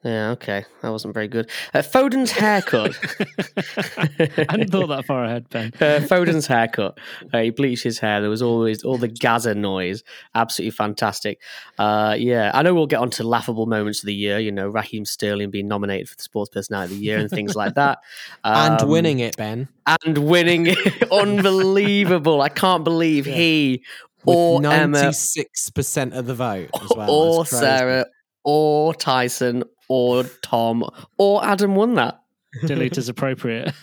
yeah, 0.05 0.31
okay. 0.33 0.67
That 0.83 0.91
wasn't 0.91 1.15
very 1.15 1.29
good. 1.29 1.51
Uh, 1.73 1.81
Foden's 1.81 2.31
haircut. 2.31 2.95
I 3.59 4.47
hadn't 4.51 4.71
thought 4.71 4.89
that 4.89 5.07
far 5.07 5.25
ahead, 5.25 5.49
Ben. 5.49 5.73
Uh, 5.81 6.01
Foden's 6.01 6.47
haircut. 6.47 6.99
Uh, 7.33 7.39
he 7.39 7.51
bleached 7.51 7.85
his 7.85 7.99
hair. 7.99 8.21
There 8.21 8.29
was 8.29 8.43
always 8.43 8.85
all 8.85 8.99
the 8.99 9.09
Gazza 9.09 9.55
noise. 9.55 10.05
Absolutely 10.35 10.73
fantastic. 10.73 11.41
Uh, 11.79 12.17
yeah, 12.19 12.51
I 12.53 12.63
know 12.63 12.75
we'll 12.75 12.87
get 12.87 13.01
on 13.01 13.09
to 13.13 13.25
laughable 13.27 13.65
moments 13.65 14.03
of 14.03 14.07
the 14.07 14.15
year. 14.15 14.39
You 14.39 14.53
know, 14.53 14.69
Raheem 14.69 15.07
Sterling 15.07 15.51
being 15.51 15.69
nominated 15.69 16.11
for 16.11 16.17
the 16.17 16.23
Sports 16.23 16.51
Personality 16.51 16.93
of 16.93 16.99
the 16.99 17.05
Year 17.05 17.19
and 17.19 17.31
things 17.31 17.57
like 17.57 17.75
that. 17.77 17.99
Um, 18.45 18.73
and 18.73 18.91
winning 18.91 19.21
it, 19.21 19.39
Ben. 19.39 19.69
And 20.05 20.19
winning 20.19 20.67
it. 20.67 21.03
Unbelievable. 21.11 22.43
I 22.43 22.51
can't 22.51 22.85
believe 22.85 23.27
yeah. 23.27 23.35
he 23.37 23.85
With 24.27 24.37
or 24.37 24.61
96% 24.61 25.97
Emma, 25.97 26.19
of 26.19 26.27
the 26.27 26.35
vote 26.35 26.69
as 26.75 26.91
well. 26.95 27.11
Or 27.11 27.47
Sarah 27.47 28.05
or 28.45 28.95
Tyson 28.95 29.65
or 29.89 30.25
Tom 30.43 30.85
or 31.19 31.45
Adam 31.45 31.75
won 31.75 31.95
that. 31.95 32.21
Delete 32.67 32.99
as 32.99 33.09
appropriate. 33.09 33.75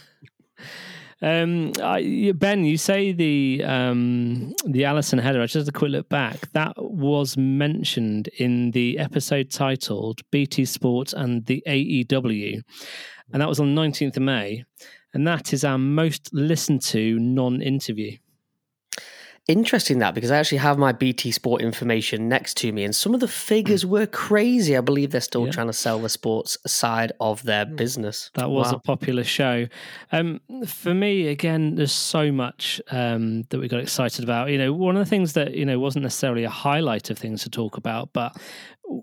Um, 1.24 1.72
I, 1.84 2.34
ben, 2.36 2.64
you 2.64 2.78
say 2.78 3.12
the 3.12 3.64
um, 3.64 4.56
the 4.66 4.84
Alisson 4.84 5.22
header. 5.22 5.42
I 5.42 5.46
just 5.46 5.70
a 5.70 5.72
quick 5.72 5.92
look 5.92 6.10
back. 6.10 6.52
That 6.54 6.74
was 6.78 7.38
mentioned 7.38 8.28
in 8.40 8.72
the 8.72 8.98
episode 8.98 9.52
titled 9.52 10.22
"BT 10.32 10.66
Sport 10.66 11.14
and 11.14 11.46
the 11.46 11.64
AEW," 11.68 12.64
and 13.32 13.42
that 13.42 13.48
was 13.48 13.60
on 13.60 13.76
nineteenth 13.76 14.18
of 14.18 14.24
May. 14.24 14.64
And 15.14 15.28
that 15.28 15.54
is 15.54 15.64
our 15.64 15.78
most 15.78 16.34
listened 16.34 16.82
to 16.84 17.20
non-interview 17.20 18.18
interesting 19.52 20.00
that 20.00 20.14
because 20.14 20.32
I 20.32 20.38
actually 20.38 20.60
have 20.60 20.78
my 20.78 20.92
BT 20.92 21.32
Sport 21.32 21.62
information 21.62 22.30
next 22.30 22.58
to 22.58 22.72
me, 22.72 22.84
and 22.84 22.96
some 22.96 23.14
of 23.14 23.20
the 23.20 23.28
figures 23.28 23.86
were 23.86 24.06
crazy. 24.06 24.78
I 24.78 24.82
believe 24.82 25.12
they're 25.12 25.22
still 25.22 25.46
yeah. 25.46 25.52
trying 25.52 25.68
to 25.68 25.74
sell 25.74 26.00
the 26.00 26.10
sports 26.10 26.58
side 26.66 27.12
of 27.20 27.44
their 27.44 27.66
hmm. 27.66 27.76
business. 27.76 28.32
That 28.36 28.50
was 28.50 28.72
wow. 28.72 28.78
a 28.78 28.80
popular 28.80 29.24
show. 29.24 29.68
Um, 30.12 30.42
for 30.66 30.94
me, 30.94 31.28
again, 31.28 31.76
there's 31.76 31.92
so 31.92 32.32
much 32.32 32.82
um, 32.92 33.44
that 33.50 33.60
we 33.60 33.68
got 33.68 33.80
excited 33.80 34.24
about. 34.24 34.50
You 34.50 34.58
know, 34.58 34.74
one 34.74 34.96
of 34.96 35.04
the 35.04 35.10
things 35.10 35.34
that 35.34 35.54
you 35.54 35.66
know 35.66 35.80
wasn't 35.80 36.04
necessarily 36.04 36.44
a 36.44 36.50
highlight 36.50 37.10
of 37.10 37.18
things 37.18 37.44
to 37.44 37.50
talk 37.50 37.78
about, 37.78 38.14
but 38.14 38.36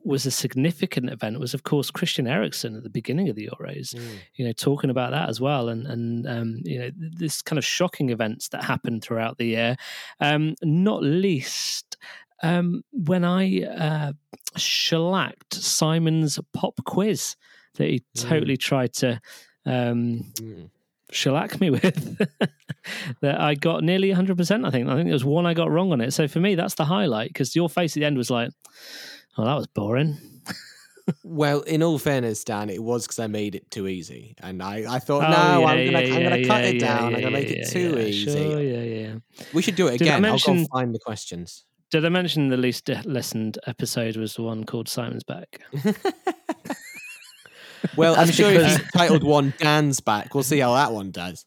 was 0.04 0.26
a 0.26 0.30
significant 0.30 1.10
event 1.10 1.40
was, 1.40 1.54
of 1.54 1.62
course, 1.62 1.90
Christian 1.90 2.26
Eriksen 2.26 2.76
at 2.76 2.82
the 2.82 2.90
beginning 2.90 3.28
of 3.28 3.36
the 3.36 3.48
Euros. 3.48 3.94
Mm. 3.94 4.18
You 4.34 4.46
know, 4.46 4.52
talking 4.52 4.90
about 4.90 5.12
that 5.12 5.28
as 5.28 5.40
well, 5.40 5.68
and 5.68 5.86
and 5.86 6.26
um, 6.26 6.60
you 6.64 6.78
know 6.78 6.90
this 6.96 7.42
kind 7.42 7.58
of 7.58 7.64
shocking 7.64 8.10
events 8.10 8.48
that 8.48 8.64
happened 8.64 9.02
throughout 9.02 9.38
the 9.38 9.46
year, 9.46 9.76
um, 10.20 10.54
not 10.62 11.02
least. 11.02 11.96
Um, 12.40 12.84
when 12.92 13.24
I 13.24 13.62
uh, 13.64 14.12
shellacked 14.56 15.54
Simon's 15.54 16.38
pop 16.52 16.78
quiz 16.84 17.34
that 17.74 17.88
he 17.88 17.98
mm. 17.98 18.28
totally 18.28 18.56
tried 18.56 18.92
to 18.94 19.20
um, 19.66 20.24
mm. 20.34 20.70
shellac 21.10 21.60
me 21.60 21.70
with, 21.70 22.18
that 23.20 23.40
I 23.40 23.54
got 23.54 23.82
nearly 23.82 24.12
100%, 24.12 24.66
I 24.66 24.70
think. 24.70 24.88
I 24.88 24.94
think 24.94 25.06
there 25.06 25.12
was 25.12 25.24
one 25.24 25.46
I 25.46 25.54
got 25.54 25.70
wrong 25.70 25.92
on 25.92 26.00
it. 26.00 26.12
So 26.12 26.28
for 26.28 26.40
me, 26.40 26.54
that's 26.54 26.74
the 26.74 26.84
highlight 26.84 27.30
because 27.30 27.56
your 27.56 27.68
face 27.68 27.96
at 27.96 28.00
the 28.00 28.06
end 28.06 28.16
was 28.16 28.30
like, 28.30 28.50
Oh, 29.38 29.44
that 29.44 29.54
was 29.54 29.68
boring. 29.68 30.18
well, 31.22 31.60
in 31.60 31.82
all 31.82 31.98
fairness, 31.98 32.42
Dan, 32.42 32.68
it 32.70 32.82
was 32.82 33.04
because 33.04 33.20
I 33.20 33.28
made 33.28 33.54
it 33.54 33.70
too 33.70 33.86
easy, 33.86 34.34
and 34.42 34.62
I, 34.62 34.96
I 34.96 34.98
thought, 34.98 35.24
oh, 35.24 35.30
no, 35.30 35.60
yeah, 35.60 35.66
I'm 35.66 35.86
gonna, 35.86 36.02
yeah, 36.02 36.14
I'm 36.16 36.22
gonna 36.24 36.46
cut 36.46 36.64
it 36.64 36.80
down. 36.80 37.14
I'm 37.14 37.20
gonna 37.20 37.30
make 37.30 37.48
it 37.48 37.70
too 37.70 37.98
easy. 37.98 38.32
Sure, 38.32 38.60
yeah, 38.60 38.82
yeah. 38.82 39.14
We 39.54 39.62
should 39.62 39.76
do 39.76 39.86
it 39.86 40.00
again. 40.00 40.20
Mention, 40.20 40.58
I'll 40.58 40.64
go 40.64 40.68
find 40.72 40.94
the 40.94 40.98
questions. 40.98 41.64
Did 41.90 42.04
I 42.04 42.08
mention 42.10 42.48
the 42.48 42.56
least 42.56 42.88
listened 43.06 43.58
episode 43.66 44.16
was 44.16 44.34
the 44.34 44.42
one 44.42 44.64
called 44.64 44.88
Simon's 44.88 45.24
Back? 45.24 45.60
well, 47.96 48.14
I'm 48.18 48.30
sure 48.30 48.50
because... 48.50 48.76
if 48.76 48.82
you 48.82 48.88
titled 48.94 49.24
one 49.24 49.54
Dan's 49.58 50.00
Back, 50.00 50.34
we'll 50.34 50.42
see 50.42 50.58
how 50.58 50.74
that 50.74 50.92
one 50.92 51.10
does. 51.10 51.46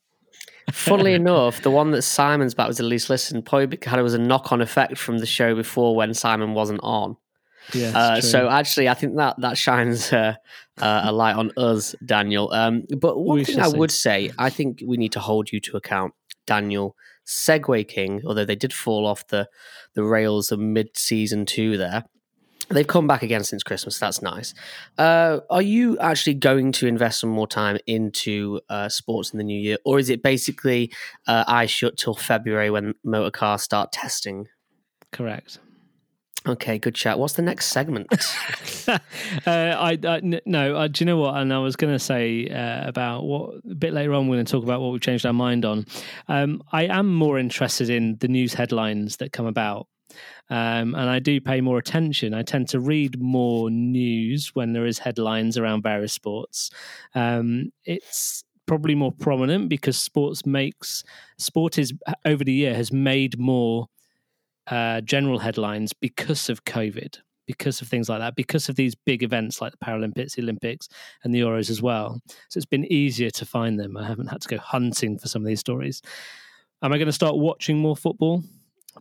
Funnily 0.71 1.13
enough, 1.15 1.61
the 1.61 1.71
one 1.71 1.91
that 1.91 2.01
Simon's 2.03 2.53
back 2.53 2.67
was 2.67 2.77
the 2.77 2.83
least 2.83 3.09
listened 3.09 3.45
probably 3.45 3.67
because 3.67 3.99
it 3.99 4.01
was 4.01 4.13
a 4.13 4.19
knock 4.19 4.51
on 4.51 4.61
effect 4.61 4.97
from 4.97 5.19
the 5.19 5.25
show 5.25 5.55
before 5.55 5.95
when 5.95 6.13
Simon 6.13 6.53
wasn't 6.53 6.79
on. 6.83 7.17
Yeah. 7.73 7.97
Uh, 7.97 8.21
so 8.21 8.49
actually, 8.49 8.89
I 8.89 8.93
think 8.93 9.15
that 9.17 9.39
that 9.39 9.57
shines 9.57 10.11
uh, 10.13 10.35
uh, 10.79 11.01
a 11.05 11.11
light 11.11 11.35
on 11.35 11.51
us, 11.57 11.95
Daniel. 12.05 12.51
Um, 12.51 12.83
but 12.97 13.17
one 13.17 13.37
we 13.37 13.45
thing 13.45 13.59
I 13.59 13.67
would 13.67 13.91
say, 13.91 14.31
I 14.37 14.49
think 14.49 14.81
we 14.85 14.97
need 14.97 15.11
to 15.13 15.19
hold 15.19 15.51
you 15.51 15.59
to 15.61 15.77
account, 15.77 16.13
Daniel 16.45 16.95
Segway 17.25 17.87
King. 17.87 18.21
Although 18.25 18.45
they 18.45 18.55
did 18.55 18.73
fall 18.73 19.05
off 19.05 19.27
the 19.27 19.47
the 19.93 20.03
rails 20.03 20.51
of 20.51 20.59
mid 20.59 20.97
season 20.97 21.45
two 21.45 21.77
there. 21.77 22.05
They've 22.69 22.87
come 22.87 23.05
back 23.05 23.21
again 23.21 23.43
since 23.43 23.63
Christmas. 23.63 23.99
That's 23.99 24.21
nice. 24.21 24.53
Uh, 24.97 25.39
are 25.49 25.61
you 25.61 25.99
actually 25.99 26.35
going 26.35 26.71
to 26.73 26.87
invest 26.87 27.19
some 27.19 27.29
more 27.29 27.47
time 27.47 27.77
into 27.85 28.61
uh, 28.69 28.87
sports 28.87 29.31
in 29.31 29.37
the 29.37 29.43
new 29.43 29.59
year, 29.59 29.77
or 29.83 29.99
is 29.99 30.09
it 30.09 30.23
basically 30.23 30.91
uh, 31.27 31.43
eyes 31.47 31.69
shut 31.69 31.97
till 31.97 32.15
February 32.15 32.69
when 32.69 32.93
motor 33.03 33.31
cars 33.31 33.61
start 33.61 33.91
testing? 33.91 34.47
Correct. 35.11 35.59
Okay, 36.47 36.79
good 36.79 36.95
chat. 36.95 37.19
What's 37.19 37.33
the 37.33 37.43
next 37.43 37.67
segment? 37.67 38.07
uh, 38.87 38.97
I, 39.45 39.97
I 40.03 40.17
n- 40.17 40.41
no. 40.45 40.75
Uh, 40.75 40.87
do 40.87 41.03
you 41.03 41.05
know 41.05 41.17
what? 41.17 41.35
And 41.35 41.53
I 41.53 41.59
was 41.59 41.75
going 41.75 41.93
to 41.93 41.99
say 41.99 42.47
uh, 42.47 42.87
about 42.87 43.25
what 43.25 43.57
a 43.69 43.75
bit 43.75 43.93
later 43.93 44.13
on. 44.13 44.27
We're 44.27 44.37
going 44.37 44.45
to 44.45 44.51
talk 44.51 44.63
about 44.63 44.81
what 44.81 44.91
we've 44.91 45.01
changed 45.01 45.25
our 45.25 45.33
mind 45.33 45.65
on. 45.65 45.85
Um, 46.27 46.63
I 46.71 46.85
am 46.85 47.13
more 47.13 47.37
interested 47.37 47.91
in 47.91 48.17
the 48.21 48.27
news 48.27 48.55
headlines 48.55 49.17
that 49.17 49.31
come 49.31 49.45
about, 49.45 49.87
um, 50.49 50.95
and 50.95 51.09
I 51.11 51.19
do 51.19 51.39
pay 51.39 51.61
more 51.61 51.77
attention. 51.77 52.33
I 52.33 52.41
tend 52.41 52.69
to 52.69 52.79
read 52.79 53.21
more 53.21 53.69
news 53.69 54.49
when 54.55 54.73
there 54.73 54.87
is 54.87 54.97
headlines 54.97 55.59
around 55.59 55.83
various 55.83 56.13
sports. 56.13 56.71
Um, 57.13 57.71
it's 57.85 58.43
probably 58.65 58.95
more 58.95 59.11
prominent 59.11 59.69
because 59.69 59.97
sports 59.99 60.45
makes 60.45 61.03
sport 61.37 61.77
is 61.77 61.93
over 62.25 62.43
the 62.43 62.53
year 62.53 62.73
has 62.73 62.91
made 62.91 63.37
more 63.37 63.89
uh, 64.71 65.01
general 65.01 65.37
headlines 65.37 65.93
because 65.93 66.49
of 66.49 66.63
COVID, 66.63 67.19
because 67.45 67.81
of 67.81 67.87
things 67.87 68.09
like 68.09 68.19
that, 68.19 68.35
because 68.35 68.69
of 68.69 68.75
these 68.75 68.95
big 68.95 69.21
events 69.21 69.61
like 69.61 69.73
the 69.73 69.85
Paralympics, 69.85 70.35
the 70.35 70.41
Olympics, 70.41 70.87
and 71.23 71.35
the 71.35 71.41
Euros 71.41 71.69
as 71.69 71.81
well. 71.81 72.19
So 72.49 72.57
it's 72.57 72.65
been 72.65 72.91
easier 72.91 73.29
to 73.31 73.45
find 73.45 73.79
them. 73.79 73.97
I 73.97 74.07
haven't 74.07 74.27
had 74.27 74.41
to 74.41 74.47
go 74.47 74.57
hunting 74.57 75.19
for 75.19 75.27
some 75.27 75.41
of 75.41 75.47
these 75.47 75.59
stories. 75.59 76.01
Am 76.81 76.93
I 76.93 76.97
going 76.97 77.07
to 77.07 77.13
start 77.13 77.37
watching 77.37 77.77
more 77.77 77.95
football? 77.95 78.43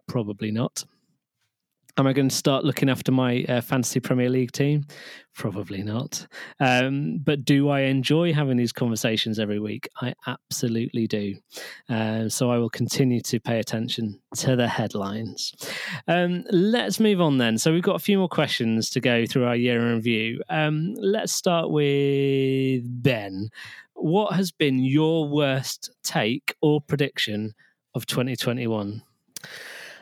Probably 0.07 0.51
not. 0.51 0.85
Am 2.01 2.07
I 2.07 2.15
going 2.15 2.31
to 2.31 2.35
start 2.35 2.65
looking 2.65 2.89
after 2.89 3.13
my 3.13 3.45
uh, 3.47 3.61
fantasy 3.61 4.01
Premier 4.01 4.31
League 4.31 4.53
team? 4.53 4.87
Probably 5.35 5.83
not. 5.83 6.27
Um, 6.59 7.19
but 7.19 7.45
do 7.45 7.69
I 7.69 7.81
enjoy 7.81 8.33
having 8.33 8.57
these 8.57 8.73
conversations 8.73 9.39
every 9.39 9.59
week? 9.59 9.87
I 10.01 10.15
absolutely 10.27 11.07
do. 11.07 11.35
Uh, 11.91 12.31
so 12.31 12.51
I 12.51 12.57
will 12.57 12.71
continue 12.71 13.21
to 13.21 13.39
pay 13.39 13.59
attention 13.59 14.19
to 14.37 14.57
the 14.57 14.67
headlines. 14.67 15.53
Um, 16.09 16.45
let's 16.51 17.01
move 17.01 17.21
on 17.21 17.37
then. 17.37 17.59
So 17.59 17.71
we've 17.71 17.83
got 17.83 17.97
a 17.97 17.99
few 17.99 18.17
more 18.17 18.31
questions 18.31 18.89
to 18.91 19.01
go 19.01 19.27
through 19.27 19.45
our 19.45 19.57
year 19.57 19.79
in 19.87 19.97
review. 19.97 20.41
Um, 20.49 20.95
let's 20.95 21.35
start 21.35 21.71
with 21.71 22.83
Ben. 23.03 23.51
What 23.93 24.33
has 24.37 24.53
been 24.53 24.79
your 24.79 25.29
worst 25.29 25.91
take 26.03 26.57
or 26.63 26.81
prediction 26.81 27.53
of 27.95 28.07
2021? 28.07 29.03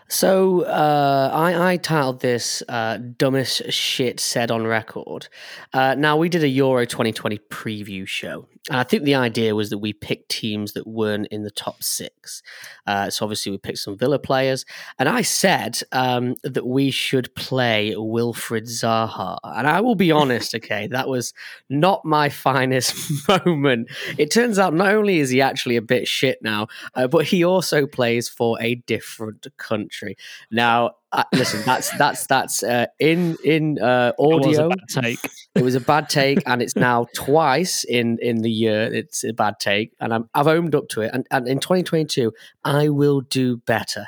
So 0.09 0.62
uh, 0.62 1.31
I, 1.33 1.73
I 1.73 1.77
titled 1.77 2.21
this 2.21 2.62
uh, 2.68 2.97
"Dumbest 2.97 3.71
Shit 3.71 4.21
Said 4.21 4.51
on 4.51 4.66
Record." 4.66 5.29
Uh, 5.73 5.94
now 5.97 6.16
we 6.16 6.31
did 6.31 6.42
a 6.42 6.49
Euro 6.49 6.87
2020 6.87 7.38
preview 7.51 8.07
show, 8.07 8.49
and 8.69 8.79
I 8.79 8.83
think 8.83 9.05
the 9.05 9.15
idea 9.15 9.55
was 9.55 9.71
that 9.71 9.79
we 9.79 9.93
picked 9.93 10.31
teams 10.31 10.73
that 10.73 10.87
weren't 10.87 11.29
in 11.29 11.43
the 11.43 11.51
top 11.51 11.83
six. 11.83 12.43
Uh, 12.87 13.11
so 13.11 13.25
obviously 13.25 13.53
we 13.53 13.59
picked 13.59 13.79
some 13.79 13.97
Villa 13.97 14.19
players, 14.19 14.65
and 14.99 15.09
I 15.09 15.23
said 15.23 15.81
um, 15.93 16.37
that 16.43 16.67
we 16.67 16.91
should 16.91 17.35
play 17.35 17.95
Wilfried 17.97 18.69
Zaha. 18.69 19.39
And 19.43 19.67
I 19.67 19.81
will 19.81 19.95
be 19.95 20.13
honest, 20.19 20.55
okay, 20.55 20.87
that 20.89 21.09
was 21.09 21.33
not 21.69 22.05
my 22.05 22.29
finest 22.49 22.95
moment. 23.47 23.89
It 24.17 24.31
turns 24.31 24.59
out 24.59 24.75
not 24.75 24.93
only 24.93 25.19
is 25.19 25.31
he 25.31 25.41
actually 25.41 25.77
a 25.77 25.83
bit 25.83 26.07
shit 26.07 26.39
now, 26.43 26.69
uh, 26.95 27.09
but 27.09 27.27
he 27.27 27.45
also 27.45 27.87
plays 27.87 28.29
for 28.29 28.59
a 28.61 28.75
different 28.75 29.47
country. 29.57 30.17
Now, 30.51 30.93
uh, 31.12 31.25
listen, 31.33 31.62
that's 31.64 31.97
that's 31.97 32.27
that's 32.27 32.62
uh, 32.62 32.87
in 32.99 33.37
in 33.44 33.79
uh, 33.79 34.12
audio. 34.18 34.68
It 34.71 34.79
take. 34.88 35.18
It 35.55 35.62
was 35.62 35.75
a 35.75 35.81
bad 35.81 36.09
take, 36.09 36.42
and 36.47 36.61
it's 36.61 36.77
now 36.77 37.07
twice 37.14 37.85
in 37.85 38.18
in 38.21 38.42
the 38.42 38.51
year. 38.51 38.83
It's 38.92 39.25
a 39.25 39.33
bad 39.33 39.59
take, 39.59 39.94
and 40.01 40.12
I'm, 40.12 40.29
I've 40.35 40.47
owned 40.47 40.75
up 40.75 40.88
to 40.90 41.03
it. 41.03 41.11
And, 41.14 41.27
and 41.31 41.49
in 41.49 41.61
2022, 41.61 42.33
I 42.64 42.90
will 42.90 43.23
do 43.23 43.57
better. 43.57 44.07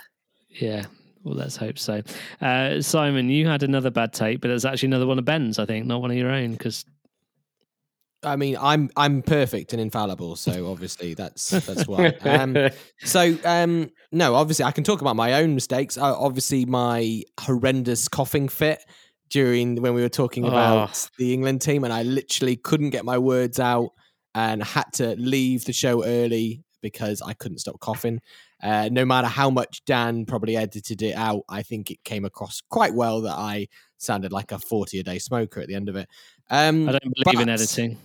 Yeah, 0.51 0.87
well, 1.25 1.37
let's 1.37 1.57
hope 1.57 1.79
so. 1.79 2.03
Uh, 2.41 2.83
Simon, 2.83 3.31
you 3.31 3.47
had 3.47 3.63
another 3.63 3.91
bad 3.91 4.13
take, 4.13 4.41
but 4.41 4.51
it's 4.51 4.65
actually 4.67 4.89
another 4.89 5.07
one 5.07 5.19
of 5.19 5.25
Ben's, 5.25 5.59
I 5.59 5.65
think, 5.65 5.87
not 5.87 6.03
one 6.03 6.11
of 6.11 6.17
your 6.19 6.31
own, 6.31 6.53
because 6.53 6.85
I 8.23 8.37
mean, 8.37 8.57
I'm 8.61 8.91
I'm 8.97 9.23
perfect 9.23 9.73
and 9.73 9.81
infallible, 9.81 10.37
so 10.37 10.71
obviously 10.71 11.15
that's 11.15 11.51
that's 11.51 11.87
why. 11.87 12.09
Um, 12.23 12.57
so 13.03 13.37
um, 13.45 13.91
no, 14.13 14.35
obviously 14.35 14.65
I 14.65 14.73
can 14.73 14.85
talk 14.85 15.01
about 15.01 15.17
my 15.17 15.35
own 15.35 15.55
mistakes. 15.55 15.97
Uh, 15.97 16.19
obviously, 16.19 16.67
my 16.67 17.23
horrendous 17.39 18.09
coughing 18.09 18.49
fit 18.49 18.85
during 19.31 19.81
when 19.81 19.95
we 19.95 20.03
were 20.03 20.11
talking 20.11 20.45
about 20.45 20.91
oh. 20.91 21.09
the 21.19 21.33
England 21.33 21.63
team, 21.63 21.85
and 21.85 21.93
I 21.93 22.03
literally 22.03 22.57
couldn't 22.57 22.91
get 22.91 23.05
my 23.05 23.17
words 23.17 23.59
out 23.59 23.93
and 24.35 24.63
had 24.63 24.93
to 24.95 25.17
leave 25.17 25.65
the 25.65 25.73
show 25.73 26.05
early 26.05 26.63
because 26.83 27.23
I 27.23 27.33
couldn't 27.33 27.59
stop 27.59 27.81
coughing. 27.81 28.21
Uh, 28.63 28.89
no 28.93 29.05
matter 29.05 29.29
how 29.29 29.51
much 29.51 29.85
Dan 29.87 30.27
probably 30.27 30.57
edited 30.57 31.03
it 31.03 31.15
out, 31.15 31.43
I 31.49 31.63
think 31.63 31.91
it 31.91 32.05
came 32.05 32.25
across 32.25 32.61
quite 32.69 32.95
well 32.95 33.23
that 33.23 33.37
I 33.37 33.69
sounded 33.99 34.33
like 34.33 34.53
a 34.53 34.59
40 34.59 34.99
a 35.01 35.03
day 35.03 35.19
smoker 35.19 35.61
at 35.61 35.69
the 35.69 35.75
end 35.75 35.89
of 35.89 35.97
it. 35.97 36.09
Um, 36.51 36.89
I 36.89 36.93
don't 36.93 37.15
believe 37.15 37.25
but, 37.25 37.41
in 37.41 37.49
editing. 37.49 37.99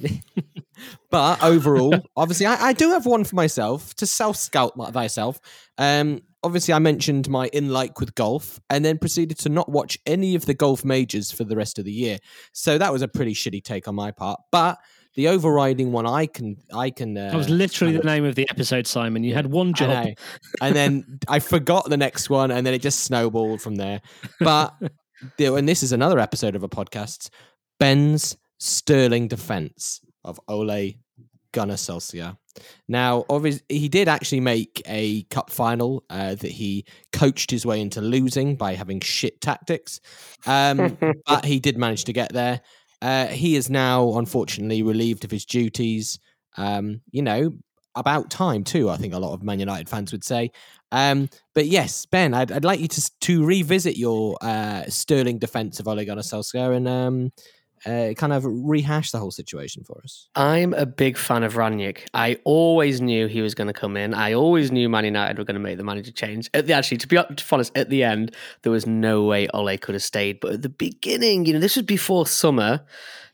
but 1.10 1.42
overall, 1.42 1.94
obviously, 2.16 2.46
I, 2.46 2.68
I, 2.68 2.72
do 2.72 2.90
have 2.90 3.06
one 3.06 3.24
for 3.24 3.36
myself 3.36 3.94
to 3.96 4.06
self 4.06 4.36
scout 4.36 4.76
myself. 4.76 5.40
Um, 5.78 6.22
obviously, 6.42 6.74
I 6.74 6.78
mentioned 6.78 7.28
my 7.28 7.48
in 7.52 7.70
like 7.70 8.00
with 8.00 8.14
golf, 8.14 8.60
and 8.70 8.84
then 8.84 8.98
proceeded 8.98 9.38
to 9.40 9.48
not 9.48 9.68
watch 9.68 9.98
any 10.06 10.34
of 10.34 10.46
the 10.46 10.54
golf 10.54 10.84
majors 10.84 11.30
for 11.30 11.44
the 11.44 11.56
rest 11.56 11.78
of 11.78 11.84
the 11.84 11.92
year. 11.92 12.18
So 12.52 12.78
that 12.78 12.92
was 12.92 13.02
a 13.02 13.08
pretty 13.08 13.34
shitty 13.34 13.62
take 13.62 13.88
on 13.88 13.94
my 13.94 14.10
part. 14.10 14.40
But 14.50 14.78
the 15.14 15.28
overriding 15.28 15.92
one, 15.92 16.06
I 16.06 16.26
can, 16.26 16.56
I 16.72 16.90
can. 16.90 17.16
Uh, 17.16 17.30
that 17.30 17.36
was 17.36 17.50
literally 17.50 17.96
the 17.96 18.02
name 18.02 18.24
of 18.24 18.34
the 18.34 18.48
episode, 18.50 18.86
Simon. 18.86 19.24
You 19.24 19.34
had 19.34 19.46
one 19.46 19.74
job, 19.74 20.14
and 20.60 20.74
then 20.74 21.18
I 21.28 21.38
forgot 21.38 21.88
the 21.88 21.96
next 21.96 22.30
one, 22.30 22.50
and 22.50 22.66
then 22.66 22.74
it 22.74 22.80
just 22.80 23.00
snowballed 23.00 23.60
from 23.60 23.76
there. 23.76 24.00
But 24.40 24.74
and 25.38 25.68
this 25.68 25.82
is 25.82 25.92
another 25.92 26.18
episode 26.18 26.56
of 26.56 26.62
a 26.62 26.68
podcast. 26.68 27.28
Ben's 27.78 28.36
sterling 28.62 29.28
defense 29.28 30.00
of 30.24 30.40
Ole 30.48 30.94
Gunnar 31.52 31.74
Solskjaer. 31.74 32.36
Now, 32.88 33.24
obviously, 33.28 33.64
he 33.68 33.88
did 33.88 34.08
actually 34.08 34.40
make 34.40 34.82
a 34.86 35.22
cup 35.24 35.50
final 35.50 36.04
uh, 36.10 36.34
that 36.34 36.50
he 36.50 36.84
coached 37.12 37.50
his 37.50 37.66
way 37.66 37.80
into 37.80 38.00
losing 38.00 38.56
by 38.56 38.74
having 38.74 39.00
shit 39.00 39.40
tactics, 39.40 40.00
um, 40.46 40.96
but 41.26 41.44
he 41.44 41.60
did 41.60 41.76
manage 41.76 42.04
to 42.04 42.12
get 42.12 42.32
there. 42.32 42.60
Uh, 43.00 43.26
he 43.26 43.56
is 43.56 43.68
now, 43.68 44.16
unfortunately, 44.16 44.82
relieved 44.82 45.24
of 45.24 45.30
his 45.30 45.44
duties. 45.44 46.20
Um, 46.56 47.00
you 47.10 47.22
know, 47.22 47.52
about 47.94 48.30
time 48.30 48.64
too. 48.64 48.90
I 48.90 48.96
think 48.96 49.14
a 49.14 49.18
lot 49.18 49.32
of 49.34 49.42
Man 49.42 49.58
United 49.58 49.88
fans 49.88 50.12
would 50.12 50.24
say. 50.24 50.52
Um, 50.92 51.28
but 51.54 51.66
yes, 51.66 52.06
Ben, 52.06 52.34
I'd, 52.34 52.52
I'd 52.52 52.64
like 52.64 52.80
you 52.80 52.88
to 52.88 53.10
to 53.22 53.44
revisit 53.44 53.96
your 53.96 54.36
uh, 54.40 54.84
sterling 54.88 55.38
defense 55.38 55.80
of 55.80 55.88
Ole 55.88 56.04
Gunnar 56.04 56.22
Solskjaer 56.22 56.76
and 56.76 56.86
um, 56.86 57.32
uh, 57.86 58.14
kind 58.16 58.32
of 58.32 58.44
rehash 58.46 59.10
the 59.10 59.18
whole 59.18 59.30
situation 59.30 59.84
for 59.84 60.00
us. 60.04 60.28
I'm 60.34 60.74
a 60.74 60.86
big 60.86 61.16
fan 61.16 61.42
of 61.42 61.54
Rangnick. 61.54 62.06
I 62.14 62.38
always 62.44 63.00
knew 63.00 63.26
he 63.26 63.42
was 63.42 63.54
going 63.54 63.66
to 63.66 63.72
come 63.72 63.96
in. 63.96 64.14
I 64.14 64.34
always 64.34 64.70
knew 64.70 64.88
Man 64.88 65.04
United 65.04 65.38
were 65.38 65.44
going 65.44 65.54
to 65.54 65.60
make 65.60 65.78
the 65.78 65.84
manager 65.84 66.12
change. 66.12 66.50
The, 66.52 66.72
actually, 66.72 66.98
to 66.98 67.08
be, 67.08 67.16
to 67.16 67.24
be 67.34 67.44
honest, 67.50 67.76
at 67.76 67.90
the 67.90 68.04
end, 68.04 68.34
there 68.62 68.72
was 68.72 68.86
no 68.86 69.24
way 69.24 69.48
Ole 69.48 69.76
could 69.78 69.94
have 69.94 70.02
stayed. 70.02 70.40
But 70.40 70.52
at 70.54 70.62
the 70.62 70.68
beginning, 70.68 71.46
you 71.46 71.52
know, 71.52 71.60
this 71.60 71.76
was 71.76 71.84
before 71.84 72.26
summer. 72.26 72.84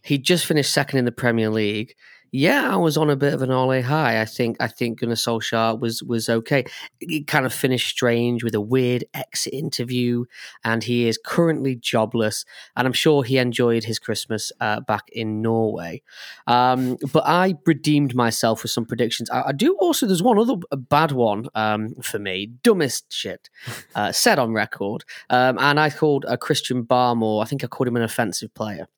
He 0.03 0.17
just 0.19 0.47
finished 0.47 0.73
second 0.73 0.99
in 0.99 1.05
the 1.05 1.13
Premier 1.13 1.51
League 1.51 1.95
yeah, 2.31 2.73
I 2.73 2.77
was 2.77 2.97
on 2.97 3.11
a 3.11 3.17
bit 3.17 3.33
of 3.33 3.43
an 3.43 3.51
Ole 3.51 3.83
high. 3.83 4.21
I 4.21 4.25
think 4.25 4.57
I 4.61 4.69
think 4.69 5.01
Gunnar 5.01 5.15
Solskjaer 5.15 5.79
was 5.81 6.03
was 6.03 6.29
okay. 6.29 6.65
It 7.01 7.27
kind 7.27 7.47
of 7.47 7.53
finished 7.53 7.89
strange 7.89 8.45
with 8.45 8.55
a 8.55 8.61
weird 8.61 9.05
exit 9.15 9.55
interview, 9.55 10.25
and 10.65 10.85
he 10.85 11.09
is 11.09 11.19
currently 11.25 11.77
jobless. 11.77 12.45
And 12.77 12.87
I'm 12.87 12.93
sure 12.93 13.25
he 13.25 13.39
enjoyed 13.39 13.85
his 13.85 13.99
Christmas 13.99 14.53
uh, 14.61 14.81
back 14.81 15.09
in 15.13 15.41
Norway. 15.41 16.03
Um, 16.47 16.99
but 17.13 17.25
I 17.27 17.55
redeemed 17.67 18.15
myself 18.15 18.63
with 18.63 18.73
some 18.73 18.85
predictions. 18.85 19.31
I, 19.31 19.49
I 19.49 19.53
do 19.53 19.77
also. 19.81 20.07
There's 20.07 20.23
one 20.23 20.39
other 20.39 20.57
bad 20.77 21.13
one 21.13 21.49
um, 21.55 21.95
for 22.03 22.19
me. 22.19 22.51
Dumbest 22.63 23.13
shit 23.13 23.49
uh, 23.95 24.13
said 24.13 24.39
on 24.39 24.53
record, 24.53 25.05
um, 25.31 25.59
and 25.59 25.81
I 25.81 25.91
called 25.91 26.25
a 26.27 26.33
uh, 26.33 26.37
Christian 26.37 26.85
Barmore. 26.85 27.43
I 27.43 27.47
think 27.47 27.65
I 27.65 27.67
called 27.69 27.89
him 27.89 27.97
an 27.97 28.03
offensive 28.03 28.53
player. 28.55 28.89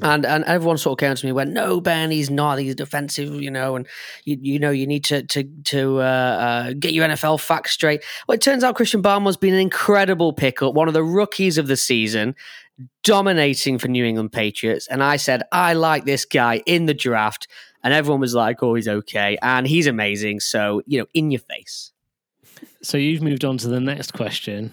And 0.00 0.24
and 0.24 0.44
everyone 0.44 0.78
sort 0.78 0.98
of 0.98 1.06
came 1.06 1.14
to 1.14 1.26
me 1.26 1.30
and 1.30 1.36
went, 1.36 1.52
no, 1.52 1.80
Ben, 1.80 2.10
he's 2.10 2.30
not. 2.30 2.58
He's 2.58 2.74
defensive, 2.74 3.42
you 3.42 3.50
know, 3.50 3.76
and 3.76 3.86
you 4.24 4.38
you 4.40 4.58
know 4.58 4.70
you 4.70 4.86
need 4.86 5.04
to 5.04 5.22
to 5.24 5.44
to 5.44 6.00
uh, 6.00 6.02
uh, 6.02 6.72
get 6.78 6.94
your 6.94 7.06
NFL 7.06 7.40
facts 7.40 7.72
straight. 7.72 8.02
Well, 8.26 8.34
it 8.34 8.40
turns 8.40 8.64
out 8.64 8.76
Christian 8.76 9.02
Barmore's 9.02 9.36
been 9.36 9.52
an 9.52 9.60
incredible 9.60 10.32
pickup, 10.32 10.74
one 10.74 10.88
of 10.88 10.94
the 10.94 11.04
rookies 11.04 11.58
of 11.58 11.66
the 11.66 11.76
season, 11.76 12.34
dominating 13.02 13.78
for 13.78 13.88
New 13.88 14.06
England 14.06 14.32
Patriots. 14.32 14.86
And 14.86 15.02
I 15.02 15.16
said 15.16 15.42
I 15.52 15.74
like 15.74 16.06
this 16.06 16.24
guy 16.24 16.62
in 16.64 16.86
the 16.86 16.94
draft, 16.94 17.46
and 17.82 17.92
everyone 17.92 18.20
was 18.20 18.34
like, 18.34 18.62
oh, 18.62 18.74
he's 18.74 18.88
okay, 18.88 19.36
and 19.42 19.66
he's 19.66 19.86
amazing. 19.86 20.40
So 20.40 20.80
you 20.86 21.00
know, 21.00 21.06
in 21.12 21.30
your 21.30 21.40
face. 21.40 21.92
So 22.80 22.96
you've 22.96 23.22
moved 23.22 23.44
on 23.44 23.58
to 23.58 23.68
the 23.68 23.80
next 23.80 24.12
question. 24.12 24.72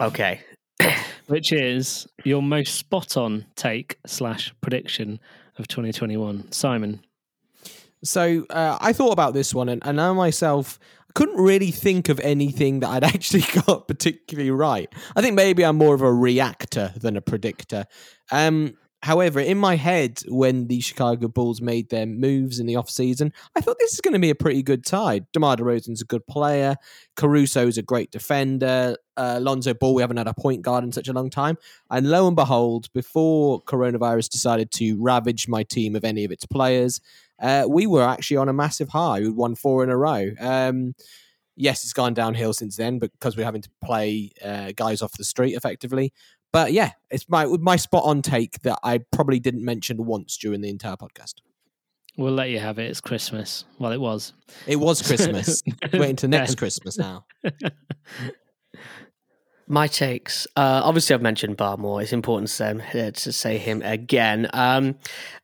Okay 0.00 0.40
which 1.28 1.52
is 1.52 2.06
your 2.24 2.42
most 2.42 2.74
spot 2.74 3.16
on 3.16 3.46
take 3.54 3.98
slash 4.06 4.52
prediction 4.60 5.20
of 5.58 5.68
2021. 5.68 6.50
Simon. 6.52 7.00
So 8.02 8.46
uh, 8.50 8.78
I 8.80 8.92
thought 8.92 9.12
about 9.12 9.34
this 9.34 9.54
one, 9.54 9.68
and, 9.68 9.82
and 9.84 10.00
I 10.00 10.12
myself 10.12 10.78
couldn't 11.14 11.36
really 11.36 11.70
think 11.70 12.08
of 12.08 12.20
anything 12.20 12.80
that 12.80 12.88
I'd 12.90 13.04
actually 13.14 13.44
got 13.66 13.88
particularly 13.88 14.50
right. 14.50 14.92
I 15.16 15.22
think 15.22 15.34
maybe 15.34 15.64
I'm 15.64 15.76
more 15.76 15.94
of 15.94 16.02
a 16.02 16.12
reactor 16.12 16.92
than 16.96 17.16
a 17.16 17.20
predictor. 17.20 17.86
Um, 18.30 18.76
However, 19.02 19.38
in 19.38 19.58
my 19.58 19.76
head, 19.76 20.20
when 20.26 20.66
the 20.66 20.80
Chicago 20.80 21.28
Bulls 21.28 21.60
made 21.60 21.88
their 21.88 22.04
moves 22.04 22.58
in 22.58 22.66
the 22.66 22.74
offseason, 22.74 23.32
I 23.54 23.60
thought 23.60 23.78
this 23.78 23.92
is 23.92 24.00
going 24.00 24.14
to 24.14 24.18
be 24.18 24.30
a 24.30 24.34
pretty 24.34 24.62
good 24.62 24.84
tie. 24.84 25.20
DeMar 25.32 25.56
DeRozan's 25.56 26.02
a 26.02 26.04
good 26.04 26.26
player. 26.26 26.74
Caruso's 27.16 27.78
a 27.78 27.82
great 27.82 28.10
defender. 28.10 28.96
Uh, 29.16 29.38
Lonzo 29.40 29.72
Ball, 29.72 29.94
we 29.94 30.02
haven't 30.02 30.16
had 30.16 30.26
a 30.26 30.34
point 30.34 30.62
guard 30.62 30.82
in 30.82 30.90
such 30.90 31.06
a 31.06 31.12
long 31.12 31.30
time. 31.30 31.56
And 31.90 32.10
lo 32.10 32.26
and 32.26 32.34
behold, 32.34 32.92
before 32.92 33.62
coronavirus 33.62 34.30
decided 34.30 34.72
to 34.72 35.00
ravage 35.00 35.46
my 35.46 35.62
team 35.62 35.94
of 35.94 36.04
any 36.04 36.24
of 36.24 36.32
its 36.32 36.44
players, 36.44 37.00
uh, 37.40 37.66
we 37.68 37.86
were 37.86 38.02
actually 38.02 38.38
on 38.38 38.48
a 38.48 38.52
massive 38.52 38.88
high. 38.88 39.20
We'd 39.20 39.36
won 39.36 39.54
four 39.54 39.84
in 39.84 39.90
a 39.90 39.96
row. 39.96 40.30
Um, 40.40 40.94
yes, 41.58 41.82
it's 41.82 41.92
gone 41.92 42.14
downhill 42.14 42.52
since 42.52 42.76
then 42.76 42.98
because 42.98 43.36
we're 43.36 43.44
having 43.44 43.62
to 43.62 43.70
play 43.84 44.32
uh, 44.44 44.72
guys 44.74 45.02
off 45.02 45.12
the 45.12 45.24
street 45.24 45.54
effectively. 45.54 46.12
But 46.52 46.72
yeah, 46.72 46.92
it's 47.10 47.28
my 47.28 47.44
my 47.44 47.76
spot 47.76 48.04
on 48.04 48.22
take 48.22 48.62
that 48.62 48.78
I 48.82 48.98
probably 48.98 49.40
didn't 49.40 49.64
mention 49.64 50.06
once 50.06 50.36
during 50.36 50.60
the 50.60 50.70
entire 50.70 50.96
podcast. 50.96 51.34
We'll 52.16 52.32
let 52.32 52.50
you 52.50 52.58
have 52.58 52.78
it. 52.80 52.90
It's 52.90 53.00
Christmas. 53.00 53.64
Well, 53.78 53.92
it 53.92 54.00
was. 54.00 54.32
It 54.66 54.76
was 54.76 55.00
Christmas. 55.02 55.62
Waiting 55.92 56.16
to 56.16 56.26
next 56.28 56.56
Christmas 56.56 56.98
now. 56.98 57.24
My 59.68 59.86
takes. 59.86 60.46
Uh, 60.56 60.80
obviously, 60.82 61.14
I've 61.14 61.22
mentioned 61.22 61.58
Barmore. 61.58 62.02
It's 62.02 62.12
important 62.12 62.48
to 62.48 62.54
say, 62.54 63.06
uh, 63.06 63.10
to 63.12 63.32
say 63.32 63.58
him 63.58 63.82
again. 63.82 64.48
Um, 64.52 64.96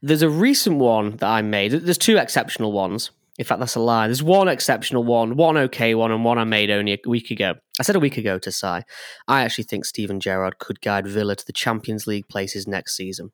there's 0.02 0.22
a 0.22 0.30
recent 0.30 0.78
one 0.78 1.16
that 1.18 1.28
I 1.28 1.42
made. 1.42 1.72
There's 1.72 1.98
two 1.98 2.16
exceptional 2.16 2.72
ones. 2.72 3.10
In 3.36 3.44
fact, 3.44 3.58
that's 3.58 3.74
a 3.74 3.80
lie. 3.80 4.06
There's 4.06 4.22
one 4.22 4.46
exceptional 4.46 5.02
one, 5.02 5.36
one 5.36 5.56
okay 5.56 5.94
one, 5.94 6.12
and 6.12 6.24
one 6.24 6.38
I 6.38 6.44
made 6.44 6.70
only 6.70 6.92
a 6.92 7.08
week 7.08 7.30
ago. 7.32 7.54
I 7.80 7.82
said 7.82 7.96
a 7.96 8.00
week 8.00 8.16
ago 8.16 8.38
to 8.38 8.52
Sai, 8.52 8.84
I 9.26 9.42
actually 9.42 9.64
think 9.64 9.84
Steven 9.84 10.20
Gerrard 10.20 10.60
could 10.60 10.80
guide 10.80 11.08
Villa 11.08 11.34
to 11.34 11.44
the 11.44 11.52
Champions 11.52 12.06
League 12.06 12.28
places 12.28 12.68
next 12.68 12.96
season. 12.96 13.32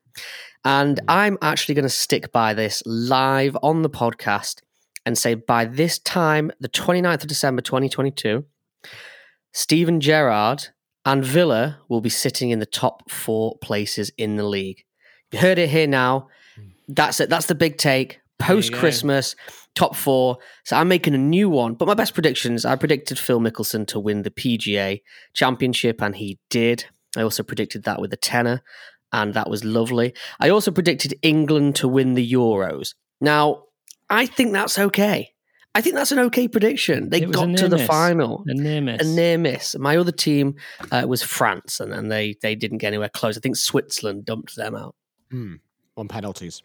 And. 0.64 1.00
I'm 1.08 1.38
actually 1.42 1.74
going 1.74 1.84
to 1.84 1.88
stick 1.88 2.32
by 2.32 2.54
this 2.54 2.82
live 2.86 3.56
on 3.62 3.82
the 3.82 3.90
podcast 3.90 4.62
and 5.04 5.18
say 5.18 5.34
by 5.34 5.64
this 5.64 5.98
time, 5.98 6.50
the 6.60 6.68
29th 6.68 7.22
of 7.22 7.26
December 7.26 7.62
2022, 7.62 8.44
Steven 9.52 10.00
Gerrard 10.00 10.68
and 11.04 11.24
Villa 11.24 11.78
will 11.88 12.00
be 12.00 12.10
sitting 12.10 12.50
in 12.50 12.58
the 12.58 12.66
top 12.66 13.10
four 13.10 13.56
places 13.58 14.12
in 14.16 14.36
the 14.36 14.44
league. 14.44 14.84
You 15.32 15.38
heard 15.38 15.58
it 15.58 15.70
here 15.70 15.86
now. 15.86 16.28
Mm. 16.58 16.70
That's 16.88 17.20
it. 17.20 17.28
That's 17.28 17.46
the 17.46 17.54
big 17.54 17.78
take. 17.78 18.19
Post 18.40 18.72
Christmas 18.72 19.36
top 19.74 19.94
four. 19.94 20.38
So 20.64 20.76
I'm 20.76 20.88
making 20.88 21.14
a 21.14 21.18
new 21.18 21.48
one. 21.48 21.74
But 21.74 21.86
my 21.86 21.94
best 21.94 22.14
predictions, 22.14 22.64
I 22.64 22.76
predicted 22.76 23.18
Phil 23.18 23.40
Mickelson 23.40 23.86
to 23.88 24.00
win 24.00 24.22
the 24.22 24.30
PGA 24.30 25.02
Championship, 25.34 26.02
and 26.02 26.16
he 26.16 26.38
did. 26.48 26.86
I 27.16 27.22
also 27.22 27.42
predicted 27.42 27.84
that 27.84 28.00
with 28.00 28.10
the 28.10 28.16
tenner, 28.16 28.62
and 29.12 29.34
that 29.34 29.50
was 29.50 29.64
lovely. 29.64 30.14
I 30.38 30.50
also 30.50 30.70
predicted 30.70 31.14
England 31.22 31.76
to 31.76 31.88
win 31.88 32.14
the 32.14 32.32
Euros. 32.32 32.94
Now, 33.20 33.64
I 34.08 34.26
think 34.26 34.52
that's 34.52 34.78
okay. 34.78 35.32
I 35.72 35.80
think 35.82 35.94
that's 35.94 36.10
an 36.10 36.18
okay 36.18 36.48
prediction. 36.48 37.10
They 37.10 37.20
got 37.20 37.56
to 37.58 37.68
the 37.68 37.76
miss. 37.76 37.86
final. 37.86 38.44
A 38.48 38.54
near 38.54 38.80
miss. 38.80 39.00
A 39.00 39.04
near 39.04 39.38
miss. 39.38 39.76
My 39.78 39.96
other 39.96 40.10
team 40.10 40.56
uh, 40.90 41.04
was 41.06 41.22
France, 41.22 41.78
and, 41.78 41.92
and 41.92 42.10
they, 42.10 42.36
they 42.42 42.56
didn't 42.56 42.78
get 42.78 42.88
anywhere 42.88 43.08
close. 43.08 43.36
I 43.36 43.40
think 43.40 43.56
Switzerland 43.56 44.24
dumped 44.24 44.56
them 44.56 44.74
out. 44.74 44.96
Mm, 45.32 45.60
on 45.96 46.08
penalties. 46.08 46.62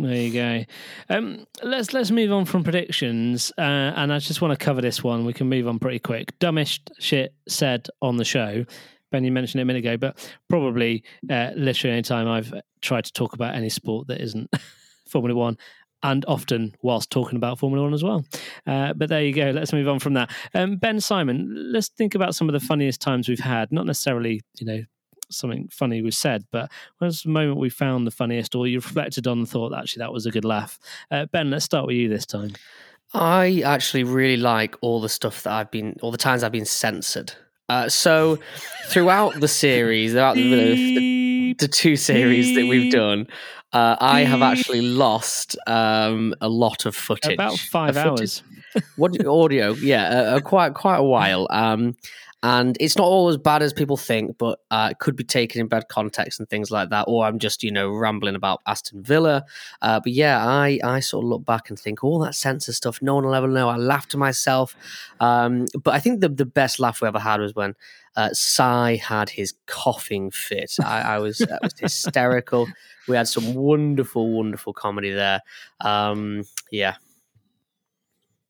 There 0.00 0.14
you 0.14 0.32
go. 0.32 0.64
Um, 1.10 1.44
let's 1.60 1.92
let's 1.92 2.12
move 2.12 2.30
on 2.30 2.44
from 2.44 2.62
predictions, 2.62 3.50
uh, 3.58 3.62
and 3.96 4.12
I 4.12 4.20
just 4.20 4.40
want 4.40 4.56
to 4.56 4.64
cover 4.64 4.80
this 4.80 5.02
one. 5.02 5.24
We 5.24 5.32
can 5.32 5.48
move 5.48 5.66
on 5.66 5.80
pretty 5.80 5.98
quick. 5.98 6.38
Dumbest 6.38 6.92
shit 7.00 7.34
said 7.48 7.88
on 8.00 8.16
the 8.16 8.24
show. 8.24 8.64
Ben, 9.10 9.24
you 9.24 9.32
mentioned 9.32 9.58
it 9.58 9.62
a 9.62 9.64
minute 9.64 9.84
ago, 9.84 9.96
but 9.96 10.32
probably 10.48 11.02
uh, 11.28 11.50
literally 11.56 11.94
any 11.94 12.02
time 12.02 12.28
I've 12.28 12.54
tried 12.80 13.06
to 13.06 13.12
talk 13.12 13.32
about 13.32 13.56
any 13.56 13.68
sport 13.68 14.06
that 14.06 14.20
isn't 14.20 14.48
Formula 15.08 15.36
One, 15.36 15.58
and 16.04 16.24
often 16.28 16.76
whilst 16.80 17.10
talking 17.10 17.34
about 17.34 17.58
Formula 17.58 17.82
One 17.82 17.94
as 17.94 18.04
well. 18.04 18.24
Uh, 18.68 18.92
but 18.92 19.08
there 19.08 19.24
you 19.24 19.32
go. 19.32 19.50
Let's 19.50 19.72
move 19.72 19.88
on 19.88 19.98
from 19.98 20.14
that. 20.14 20.30
Um, 20.54 20.76
ben 20.76 21.00
Simon, 21.00 21.72
let's 21.72 21.88
think 21.88 22.14
about 22.14 22.36
some 22.36 22.48
of 22.48 22.52
the 22.52 22.64
funniest 22.64 23.00
times 23.00 23.28
we've 23.28 23.40
had. 23.40 23.72
Not 23.72 23.86
necessarily, 23.86 24.42
you 24.60 24.66
know, 24.66 24.82
something 25.30 25.68
funny 25.70 26.02
was 26.02 26.16
said, 26.16 26.44
but 26.50 26.70
when's 26.98 27.22
the 27.22 27.30
moment 27.30 27.58
we 27.58 27.70
found 27.70 28.06
the 28.06 28.10
funniest 28.10 28.54
or 28.54 28.66
you 28.66 28.78
reflected 28.80 29.26
on 29.26 29.38
and 29.38 29.48
thought, 29.48 29.74
actually, 29.74 30.00
that 30.00 30.12
was 30.12 30.26
a 30.26 30.30
good 30.30 30.44
laugh? 30.44 30.78
Uh, 31.10 31.26
ben, 31.26 31.50
let's 31.50 31.64
start 31.64 31.86
with 31.86 31.96
you 31.96 32.08
this 32.08 32.26
time. 32.26 32.52
I 33.14 33.62
actually 33.64 34.04
really 34.04 34.36
like 34.36 34.76
all 34.80 35.00
the 35.00 35.08
stuff 35.08 35.42
that 35.44 35.52
I've 35.52 35.70
been, 35.70 35.96
all 36.02 36.10
the 36.10 36.18
times 36.18 36.42
I've 36.42 36.52
been 36.52 36.66
censored. 36.66 37.32
Uh, 37.68 37.88
so 37.88 38.38
throughout 38.86 39.40
the 39.40 39.48
series, 39.48 40.12
throughout 40.12 40.36
the, 40.36 40.50
the, 40.50 41.54
the, 41.58 41.68
two 41.68 41.96
series 41.96 42.54
that 42.54 42.66
we've 42.66 42.92
done, 42.92 43.26
uh, 43.72 43.96
I 44.00 44.20
have 44.20 44.42
actually 44.42 44.80
lost 44.80 45.56
um, 45.66 46.34
a 46.40 46.48
lot 46.48 46.86
of 46.86 46.96
footage. 46.96 47.34
About 47.34 47.58
five 47.58 47.96
hours. 47.96 48.42
what 48.96 49.26
audio? 49.26 49.72
Yeah, 49.74 50.08
uh, 50.08 50.40
quite 50.40 50.74
quite 50.74 50.96
a 50.96 51.02
while. 51.02 51.46
Um, 51.50 51.96
and 52.42 52.76
it's 52.78 52.96
not 52.96 53.04
all 53.04 53.28
as 53.28 53.36
bad 53.36 53.62
as 53.62 53.72
people 53.72 53.96
think, 53.96 54.38
but 54.38 54.60
uh, 54.70 54.88
it 54.92 55.00
could 55.00 55.16
be 55.16 55.24
taken 55.24 55.60
in 55.60 55.66
bad 55.66 55.88
context 55.88 56.38
and 56.38 56.48
things 56.48 56.70
like 56.70 56.90
that. 56.90 57.06
Or 57.08 57.24
I'm 57.24 57.40
just, 57.40 57.64
you 57.64 57.72
know, 57.72 57.90
rambling 57.90 58.36
about 58.36 58.60
Aston 58.66 59.02
Villa. 59.02 59.44
Uh, 59.82 59.98
but 59.98 60.12
yeah, 60.12 60.46
I, 60.46 60.78
I 60.84 61.00
sort 61.00 61.24
of 61.24 61.30
look 61.30 61.44
back 61.44 61.68
and 61.68 61.78
think, 61.78 62.04
all 62.04 62.20
that 62.20 62.36
censor 62.36 62.72
stuff, 62.72 63.02
no 63.02 63.16
one 63.16 63.24
will 63.24 63.34
ever 63.34 63.48
know. 63.48 63.68
I 63.68 63.76
laugh 63.76 64.06
to 64.08 64.16
myself. 64.16 64.76
Um, 65.18 65.66
but 65.82 65.94
I 65.94 65.98
think 65.98 66.20
the, 66.20 66.28
the 66.28 66.46
best 66.46 66.78
laugh 66.78 67.00
we 67.02 67.08
ever 67.08 67.18
had 67.18 67.40
was 67.40 67.56
when 67.56 67.74
uh, 68.14 68.30
Sai 68.32 68.96
had 68.96 69.30
his 69.30 69.54
coughing 69.66 70.30
fit. 70.30 70.76
I, 70.84 71.00
I 71.00 71.18
was, 71.18 71.44
was 71.62 71.74
hysterical. 71.76 72.68
We 73.08 73.16
had 73.16 73.26
some 73.26 73.54
wonderful, 73.54 74.30
wonderful 74.30 74.74
comedy 74.74 75.10
there. 75.10 75.40
Um, 75.80 76.44
yeah. 76.70 76.96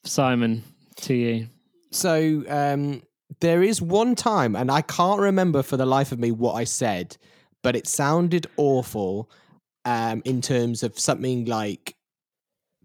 Simon, 0.04 0.62
to 0.96 1.14
you. 1.14 1.48
So, 1.90 2.44
um, 2.48 3.02
there 3.40 3.62
is 3.62 3.80
one 3.80 4.14
time, 4.14 4.56
and 4.56 4.70
I 4.70 4.82
can't 4.82 5.20
remember 5.20 5.62
for 5.62 5.76
the 5.76 5.86
life 5.86 6.12
of 6.12 6.18
me 6.18 6.30
what 6.32 6.54
I 6.54 6.64
said, 6.64 7.16
but 7.62 7.76
it 7.76 7.86
sounded 7.86 8.46
awful 8.56 9.30
um, 9.84 10.22
in 10.24 10.40
terms 10.40 10.82
of 10.82 10.98
something 10.98 11.44
like 11.46 11.96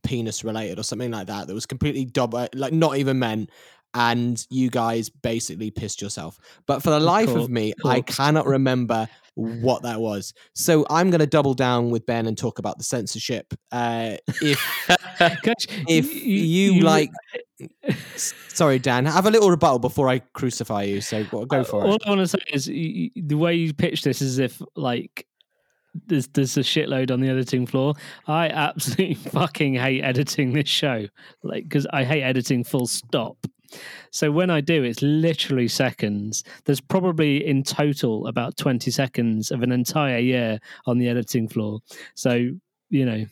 penis 0.03 0.43
related 0.43 0.79
or 0.79 0.83
something 0.83 1.11
like 1.11 1.27
that 1.27 1.47
that 1.47 1.53
was 1.53 1.65
completely 1.65 2.05
double, 2.05 2.47
like 2.53 2.73
not 2.73 2.97
even 2.97 3.19
meant. 3.19 3.49
and 3.93 4.45
you 4.49 4.69
guys 4.69 5.09
basically 5.09 5.69
pissed 5.71 6.01
yourself. 6.01 6.39
But 6.65 6.81
for 6.81 6.89
the 6.89 6.99
life 6.99 7.29
cool. 7.29 7.43
of 7.43 7.49
me, 7.49 7.73
cool. 7.81 7.91
I 7.91 8.01
cannot 8.01 8.47
remember 8.47 9.07
what 9.35 9.83
that 9.83 9.99
was. 10.01 10.33
So 10.55 10.85
I'm 10.89 11.09
going 11.09 11.19
to 11.19 11.27
double 11.27 11.53
down 11.53 11.89
with 11.91 12.05
Ben 12.05 12.25
and 12.25 12.37
talk 12.37 12.59
about 12.59 12.77
the 12.77 12.83
censorship. 12.83 13.53
Uh, 13.71 14.17
if 14.41 14.89
if 15.87 16.13
you, 16.13 16.21
you, 16.21 16.73
you 16.73 16.81
like, 16.81 17.11
sorry, 18.17 18.79
Dan, 18.79 19.05
have 19.05 19.25
a 19.25 19.31
little 19.31 19.49
rebuttal 19.49 19.79
before 19.79 20.09
I 20.09 20.19
crucify 20.19 20.83
you. 20.83 21.01
So 21.01 21.23
go 21.25 21.63
for 21.63 21.81
uh, 21.81 21.85
it. 21.85 21.89
All 21.89 21.97
I 22.05 22.09
want 22.09 22.21
to 22.21 22.27
say 22.27 22.39
is 22.51 22.65
the 22.65 23.35
way 23.35 23.55
you 23.55 23.73
pitch 23.73 24.03
this 24.03 24.21
is 24.21 24.39
if 24.39 24.61
like 24.75 25.25
there's 26.07 26.27
there's 26.29 26.57
a 26.57 26.61
shitload 26.61 27.11
on 27.11 27.21
the 27.21 27.29
editing 27.29 27.65
floor. 27.65 27.93
I 28.27 28.49
absolutely 28.49 29.13
fucking 29.31 29.75
hate 29.75 30.03
editing 30.03 30.53
this 30.53 30.69
show, 30.69 31.07
like 31.43 31.63
because 31.63 31.87
I 31.91 32.03
hate 32.03 32.23
editing. 32.23 32.63
Full 32.63 32.87
stop. 32.87 33.37
So 34.11 34.31
when 34.31 34.49
I 34.49 34.61
do, 34.61 34.83
it's 34.83 35.01
literally 35.01 35.67
seconds. 35.67 36.43
There's 36.65 36.81
probably 36.81 37.45
in 37.45 37.63
total 37.63 38.27
about 38.27 38.57
20 38.57 38.91
seconds 38.91 39.51
of 39.51 39.63
an 39.63 39.71
entire 39.71 40.19
year 40.19 40.59
on 40.85 40.99
the 40.99 41.09
editing 41.09 41.47
floor. 41.47 41.79
So, 42.13 42.49
you 42.89 43.05
know. 43.05 43.25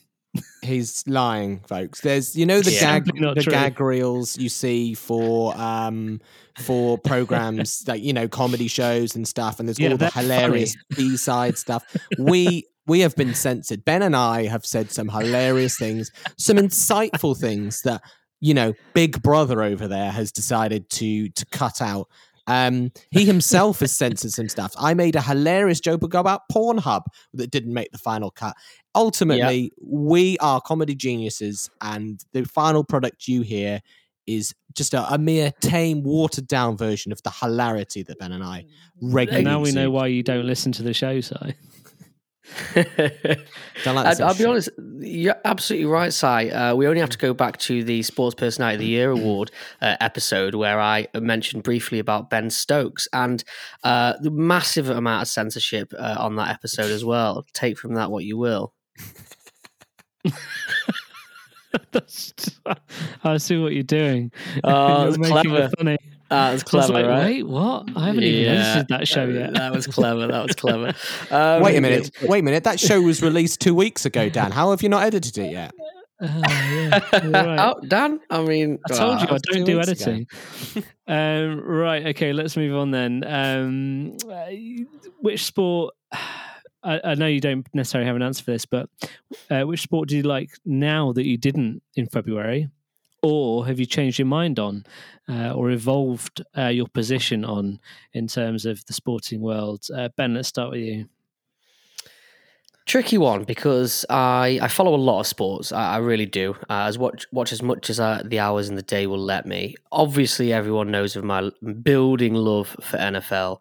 He's 0.62 1.04
lying, 1.06 1.60
folks. 1.60 2.00
There's, 2.00 2.34
you 2.34 2.46
know, 2.46 2.60
the 2.60 2.72
yeah, 2.72 3.00
gag, 3.00 3.04
the 3.04 3.42
true. 3.42 3.52
gag 3.52 3.80
reels 3.80 4.38
you 4.38 4.48
see 4.48 4.94
for 4.94 5.54
um 5.56 6.20
for 6.58 6.96
programs 6.98 7.84
like 7.88 8.02
you 8.02 8.12
know 8.12 8.28
comedy 8.28 8.68
shows 8.68 9.14
and 9.14 9.28
stuff, 9.28 9.58
and 9.58 9.68
there's 9.68 9.78
yeah, 9.78 9.90
all 9.90 9.96
the 9.96 10.10
hilarious 10.10 10.74
B 10.96 11.16
side 11.16 11.58
stuff. 11.58 11.84
We 12.18 12.64
we 12.86 13.00
have 13.00 13.14
been 13.14 13.34
censored. 13.34 13.84
Ben 13.84 14.02
and 14.02 14.16
I 14.16 14.46
have 14.46 14.64
said 14.64 14.90
some 14.90 15.08
hilarious 15.08 15.76
things, 15.76 16.10
some 16.38 16.56
insightful 16.56 17.38
things 17.38 17.82
that 17.82 18.02
you 18.42 18.54
know, 18.54 18.74
Big 18.92 19.22
Brother 19.22 19.62
over 19.62 19.86
there 19.86 20.10
has 20.10 20.32
decided 20.32 20.90
to 20.90 21.28
to 21.30 21.46
cut 21.46 21.80
out. 21.80 22.08
Um, 22.46 22.90
he 23.10 23.24
himself 23.24 23.80
has 23.80 23.96
censored 23.96 24.32
some 24.32 24.48
stuff. 24.48 24.74
I 24.78 24.94
made 24.94 25.16
a 25.16 25.20
hilarious 25.20 25.80
joke 25.80 26.02
about 26.02 26.42
Pornhub 26.50 27.02
that 27.34 27.50
didn't 27.50 27.72
make 27.72 27.92
the 27.92 27.98
final 27.98 28.30
cut. 28.30 28.56
Ultimately, 28.94 29.60
yep. 29.60 29.72
we 29.80 30.38
are 30.38 30.60
comedy 30.60 30.94
geniuses, 30.94 31.70
and 31.80 32.22
the 32.32 32.44
final 32.44 32.84
product 32.84 33.28
you 33.28 33.42
hear 33.42 33.80
is 34.26 34.54
just 34.74 34.94
a, 34.94 35.12
a, 35.12 35.18
mere 35.18 35.52
tame, 35.60 36.02
watered 36.02 36.46
down 36.46 36.76
version 36.76 37.12
of 37.12 37.22
the 37.22 37.30
hilarity 37.30 38.02
that 38.02 38.18
Ben 38.18 38.32
and 38.32 38.44
I 38.44 38.66
regularly. 39.00 39.44
And 39.44 39.52
now 39.52 39.60
we 39.60 39.72
know 39.72 39.90
why 39.90 40.06
you 40.06 40.22
don't 40.22 40.46
listen 40.46 40.72
to 40.72 40.82
the 40.82 40.94
show, 40.94 41.20
so. 41.20 41.36
like 42.76 44.20
I'll 44.20 44.34
be 44.34 44.44
honest, 44.44 44.68
you're 45.02 45.36
absolutely 45.44 45.86
right, 45.86 46.12
Si. 46.12 46.26
Uh, 46.26 46.74
we 46.74 46.86
only 46.86 47.00
have 47.00 47.10
to 47.10 47.18
go 47.18 47.34
back 47.34 47.58
to 47.58 47.84
the 47.84 48.02
Sports 48.02 48.34
Personality 48.34 48.74
of 48.76 48.80
the 48.80 48.86
Year 48.86 49.10
award 49.10 49.50
uh, 49.80 49.96
episode 50.00 50.54
where 50.54 50.80
I 50.80 51.06
mentioned 51.14 51.62
briefly 51.62 51.98
about 51.98 52.30
Ben 52.30 52.50
Stokes 52.50 53.08
and 53.12 53.42
uh, 53.84 54.14
the 54.20 54.30
massive 54.30 54.88
amount 54.88 55.22
of 55.22 55.28
censorship 55.28 55.92
uh, 55.98 56.16
on 56.18 56.36
that 56.36 56.48
episode 56.50 56.90
as 56.90 57.04
well. 57.04 57.44
Take 57.52 57.78
from 57.78 57.94
that 57.94 58.10
what 58.10 58.24
you 58.24 58.36
will. 58.38 58.72
I 63.24 63.36
see 63.38 63.58
what 63.58 63.72
you're 63.72 63.82
doing. 63.82 64.32
Oh, 64.64 65.08
it's 65.08 65.16
clever. 65.16 65.70
funny. 65.78 65.96
That 66.32 66.52
was 66.52 66.62
clever, 66.62 66.94
like, 66.94 67.06
right? 67.06 67.24
Wait, 67.26 67.46
what? 67.46 67.88
I 67.94 68.06
haven't 68.06 68.22
even 68.22 68.54
edited 68.54 68.88
that 68.88 69.06
show 69.06 69.26
yet. 69.26 69.52
That 69.52 69.72
was 69.72 69.86
clever. 69.86 70.26
That 70.26 70.46
was 70.46 70.56
clever. 70.56 70.94
Um, 71.30 71.62
wait 71.62 71.76
a 71.76 71.80
minute. 71.80 72.10
Wait 72.22 72.40
a 72.40 72.42
minute. 72.42 72.64
That 72.64 72.78
show 72.78 73.00
was 73.00 73.22
released 73.22 73.60
two 73.60 73.74
weeks 73.74 74.04
ago, 74.04 74.28
Dan. 74.28 74.50
How 74.50 74.70
have 74.70 74.82
you 74.82 74.88
not 74.88 75.02
edited 75.02 75.38
it 75.38 75.52
yet? 75.52 75.72
Uh, 76.20 76.42
yeah, 76.46 76.98
right. 77.12 77.58
oh, 77.58 77.80
Dan. 77.86 78.20
I 78.30 78.42
mean, 78.42 78.78
I 78.90 78.94
told 78.94 79.20
you 79.20 79.28
I 79.28 79.38
don't 79.38 79.64
do 79.64 79.80
editing. 79.80 80.26
um, 81.06 81.60
right. 81.60 82.06
Okay. 82.08 82.32
Let's 82.32 82.56
move 82.56 82.76
on 82.76 82.90
then. 82.90 83.24
Um, 83.26 84.16
uh, 84.30 84.46
which 85.20 85.44
sport? 85.44 85.94
I, 86.84 87.00
I, 87.04 87.14
know 87.14 87.26
you 87.26 87.40
don't 87.40 87.66
necessarily 87.72 88.08
have 88.08 88.16
an 88.16 88.22
answer 88.22 88.42
for 88.42 88.50
this, 88.50 88.66
but 88.66 88.88
uh, 89.48 89.62
which 89.62 89.82
sport 89.82 90.08
do 90.08 90.16
you 90.16 90.24
like 90.24 90.50
now 90.64 91.12
that 91.12 91.24
you 91.26 91.36
didn't 91.36 91.80
in 91.94 92.06
February? 92.08 92.68
Or 93.22 93.66
have 93.66 93.78
you 93.78 93.86
changed 93.86 94.18
your 94.18 94.26
mind 94.26 94.58
on 94.58 94.84
uh, 95.28 95.52
or 95.52 95.70
evolved 95.70 96.42
uh, 96.56 96.66
your 96.66 96.88
position 96.88 97.44
on 97.44 97.80
in 98.12 98.26
terms 98.26 98.66
of 98.66 98.84
the 98.86 98.92
sporting 98.92 99.40
world? 99.40 99.86
Uh, 99.94 100.08
ben, 100.16 100.34
let's 100.34 100.48
start 100.48 100.72
with 100.72 100.80
you. 100.80 101.06
Tricky 102.84 103.16
one 103.16 103.44
because 103.44 104.04
I, 104.10 104.58
I 104.60 104.66
follow 104.66 104.94
a 104.94 104.96
lot 104.96 105.20
of 105.20 105.26
sports. 105.28 105.70
I, 105.70 105.94
I 105.94 105.96
really 105.98 106.26
do. 106.26 106.56
Uh, 106.68 106.86
as 106.88 106.98
watch 106.98 107.26
watch 107.30 107.52
as 107.52 107.62
much 107.62 107.88
as 107.88 108.00
uh, 108.00 108.22
the 108.24 108.40
hours 108.40 108.68
in 108.68 108.74
the 108.74 108.82
day 108.82 109.06
will 109.06 109.18
let 109.18 109.46
me. 109.46 109.76
Obviously, 109.92 110.52
everyone 110.52 110.90
knows 110.90 111.14
of 111.14 111.22
my 111.22 111.50
building 111.82 112.34
love 112.34 112.76
for 112.80 112.98
NFL. 112.98 113.58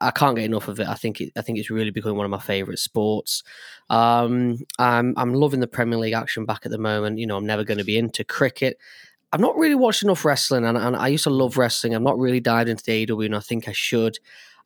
I 0.00 0.10
can't 0.10 0.36
get 0.36 0.44
enough 0.44 0.68
of 0.68 0.78
it. 0.80 0.86
I 0.86 0.94
think 0.94 1.20
it, 1.20 1.32
I 1.36 1.42
think 1.42 1.58
it's 1.58 1.70
really 1.70 1.90
becoming 1.90 2.16
one 2.16 2.24
of 2.24 2.30
my 2.30 2.38
favourite 2.38 2.78
sports. 2.78 3.42
Um, 3.90 4.58
I'm 4.78 5.14
I'm 5.16 5.34
loving 5.34 5.60
the 5.60 5.66
Premier 5.66 5.98
League 5.98 6.14
action 6.14 6.44
back 6.44 6.64
at 6.64 6.70
the 6.70 6.78
moment. 6.78 7.18
You 7.18 7.26
know, 7.26 7.36
I'm 7.36 7.46
never 7.46 7.64
going 7.64 7.78
to 7.78 7.84
be 7.84 7.98
into 7.98 8.24
cricket. 8.24 8.78
I've 9.32 9.40
not 9.40 9.56
really 9.56 9.74
watched 9.74 10.02
enough 10.02 10.24
wrestling, 10.24 10.64
and, 10.64 10.76
and 10.76 10.94
I 10.94 11.08
used 11.08 11.24
to 11.24 11.30
love 11.30 11.56
wrestling. 11.56 11.94
I'm 11.94 12.04
not 12.04 12.18
really 12.18 12.40
dived 12.40 12.68
into 12.68 12.84
the 12.84 13.06
AEW, 13.06 13.26
and 13.26 13.36
I 13.36 13.40
think 13.40 13.66
I 13.66 13.72
should. 13.72 14.18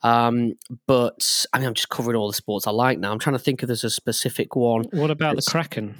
Um, 0.02 0.55
but 0.87 1.46
I 1.52 1.59
mean, 1.59 1.68
I'm 1.68 1.74
just 1.74 1.88
covering 1.88 2.16
all 2.16 2.26
the 2.26 2.35
sports 2.35 2.66
I 2.66 2.70
like 2.70 2.98
now. 2.98 3.12
I'm 3.12 3.18
trying 3.18 3.35
to 3.35 3.42
think 3.42 3.62
if 3.62 3.68
there's 3.68 3.85
a 3.85 3.90
specific 3.90 4.55
one. 4.55 4.85
What 4.90 5.11
about 5.11 5.37
the 5.37 5.42
Kraken? 5.42 5.94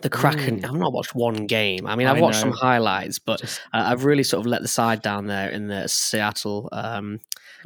The 0.00 0.10
Kraken. 0.10 0.60
Mm. 0.60 0.64
I've 0.64 0.74
not 0.74 0.92
watched 0.92 1.14
one 1.14 1.46
game. 1.46 1.86
I 1.86 1.96
mean, 1.96 2.06
I've 2.06 2.18
I 2.18 2.20
watched 2.20 2.44
know. 2.44 2.50
some 2.50 2.58
highlights, 2.58 3.18
but 3.18 3.40
just... 3.40 3.60
uh, 3.72 3.84
I've 3.86 4.04
really 4.04 4.22
sort 4.22 4.40
of 4.40 4.46
let 4.46 4.62
the 4.62 4.68
side 4.68 5.02
down 5.02 5.26
there 5.26 5.50
in 5.50 5.68
the 5.68 5.88
Seattle 5.88 6.68
um, 6.72 7.20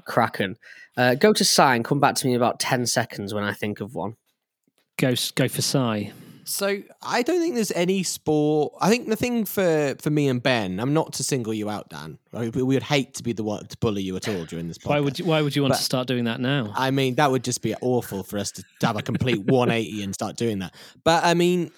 Kraken. 0.04 0.56
Uh, 0.96 1.14
go 1.14 1.32
to 1.32 1.44
sign. 1.44 1.82
Come 1.82 2.00
back 2.00 2.14
to 2.16 2.26
me 2.26 2.32
in 2.32 2.36
about 2.36 2.58
ten 2.58 2.86
seconds 2.86 3.34
when 3.34 3.44
I 3.44 3.52
think 3.52 3.80
of 3.80 3.94
one. 3.94 4.16
Go 4.98 5.14
go 5.34 5.48
for 5.48 5.62
Si. 5.62 6.12
So 6.48 6.80
I 7.02 7.22
don't 7.22 7.40
think 7.40 7.56
there's 7.56 7.72
any 7.72 8.04
sport. 8.04 8.72
I 8.80 8.88
think 8.88 9.08
the 9.08 9.16
thing 9.16 9.44
for 9.44 9.96
for 10.00 10.10
me 10.10 10.28
and 10.28 10.40
Ben, 10.40 10.78
I'm 10.78 10.94
not 10.94 11.12
to 11.14 11.24
single 11.24 11.52
you 11.52 11.68
out, 11.68 11.90
Dan. 11.90 12.18
We 12.32 12.62
would 12.62 12.84
hate 12.84 13.14
to 13.14 13.24
be 13.24 13.32
the 13.32 13.42
one 13.42 13.66
to 13.66 13.76
bully 13.78 14.02
you 14.02 14.14
at 14.14 14.28
all 14.28 14.44
during 14.44 14.68
this 14.68 14.78
podcast. 14.78 14.88
Why 14.88 15.00
would 15.00 15.18
you, 15.18 15.24
Why 15.24 15.42
would 15.42 15.56
you 15.56 15.62
want 15.62 15.72
but, 15.72 15.78
to 15.78 15.82
start 15.82 16.06
doing 16.06 16.24
that 16.24 16.40
now? 16.40 16.72
I 16.76 16.92
mean, 16.92 17.16
that 17.16 17.32
would 17.32 17.42
just 17.42 17.62
be 17.62 17.74
awful 17.80 18.22
for 18.22 18.38
us 18.38 18.52
to, 18.52 18.64
to 18.80 18.86
have 18.86 18.96
a 18.96 19.02
complete 19.02 19.40
180 19.40 20.04
and 20.04 20.14
start 20.14 20.36
doing 20.36 20.60
that. 20.60 20.72
But 21.02 21.24
I 21.24 21.34
mean, 21.34 21.72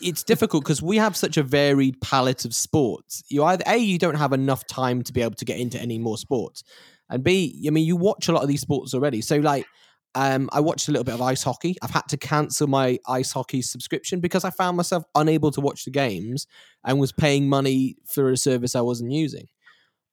it's 0.00 0.22
difficult 0.22 0.64
because 0.64 0.82
we 0.82 0.96
have 0.96 1.16
such 1.16 1.36
a 1.36 1.42
varied 1.42 2.00
palette 2.00 2.44
of 2.44 2.54
sports. 2.54 3.22
You 3.28 3.44
either 3.44 3.64
a 3.66 3.76
you 3.76 3.98
don't 3.98 4.14
have 4.16 4.32
enough 4.32 4.66
time 4.66 5.02
to 5.02 5.12
be 5.12 5.22
able 5.22 5.34
to 5.34 5.44
get 5.44 5.58
into 5.58 5.80
any 5.80 5.98
more 5.98 6.18
sports, 6.18 6.62
and 7.08 7.22
b 7.22 7.64
I 7.66 7.70
mean 7.70 7.86
you 7.86 7.96
watch 7.96 8.28
a 8.28 8.32
lot 8.32 8.42
of 8.42 8.48
these 8.48 8.60
sports 8.60 8.94
already. 8.94 9.20
So 9.20 9.36
like 9.36 9.66
um, 10.16 10.48
I 10.50 10.60
watched 10.60 10.88
a 10.88 10.92
little 10.92 11.04
bit 11.04 11.14
of 11.14 11.20
ice 11.20 11.42
hockey. 11.42 11.76
I've 11.82 11.90
had 11.90 12.08
to 12.08 12.16
cancel 12.16 12.66
my 12.66 12.98
ice 13.06 13.32
hockey 13.32 13.60
subscription 13.60 14.18
because 14.20 14.46
I 14.46 14.50
found 14.50 14.78
myself 14.78 15.04
unable 15.14 15.50
to 15.50 15.60
watch 15.60 15.84
the 15.84 15.90
games 15.90 16.46
and 16.84 16.98
was 16.98 17.12
paying 17.12 17.50
money 17.50 17.96
for 18.06 18.30
a 18.30 18.36
service 18.38 18.74
I 18.74 18.80
wasn't 18.80 19.12
using. 19.12 19.46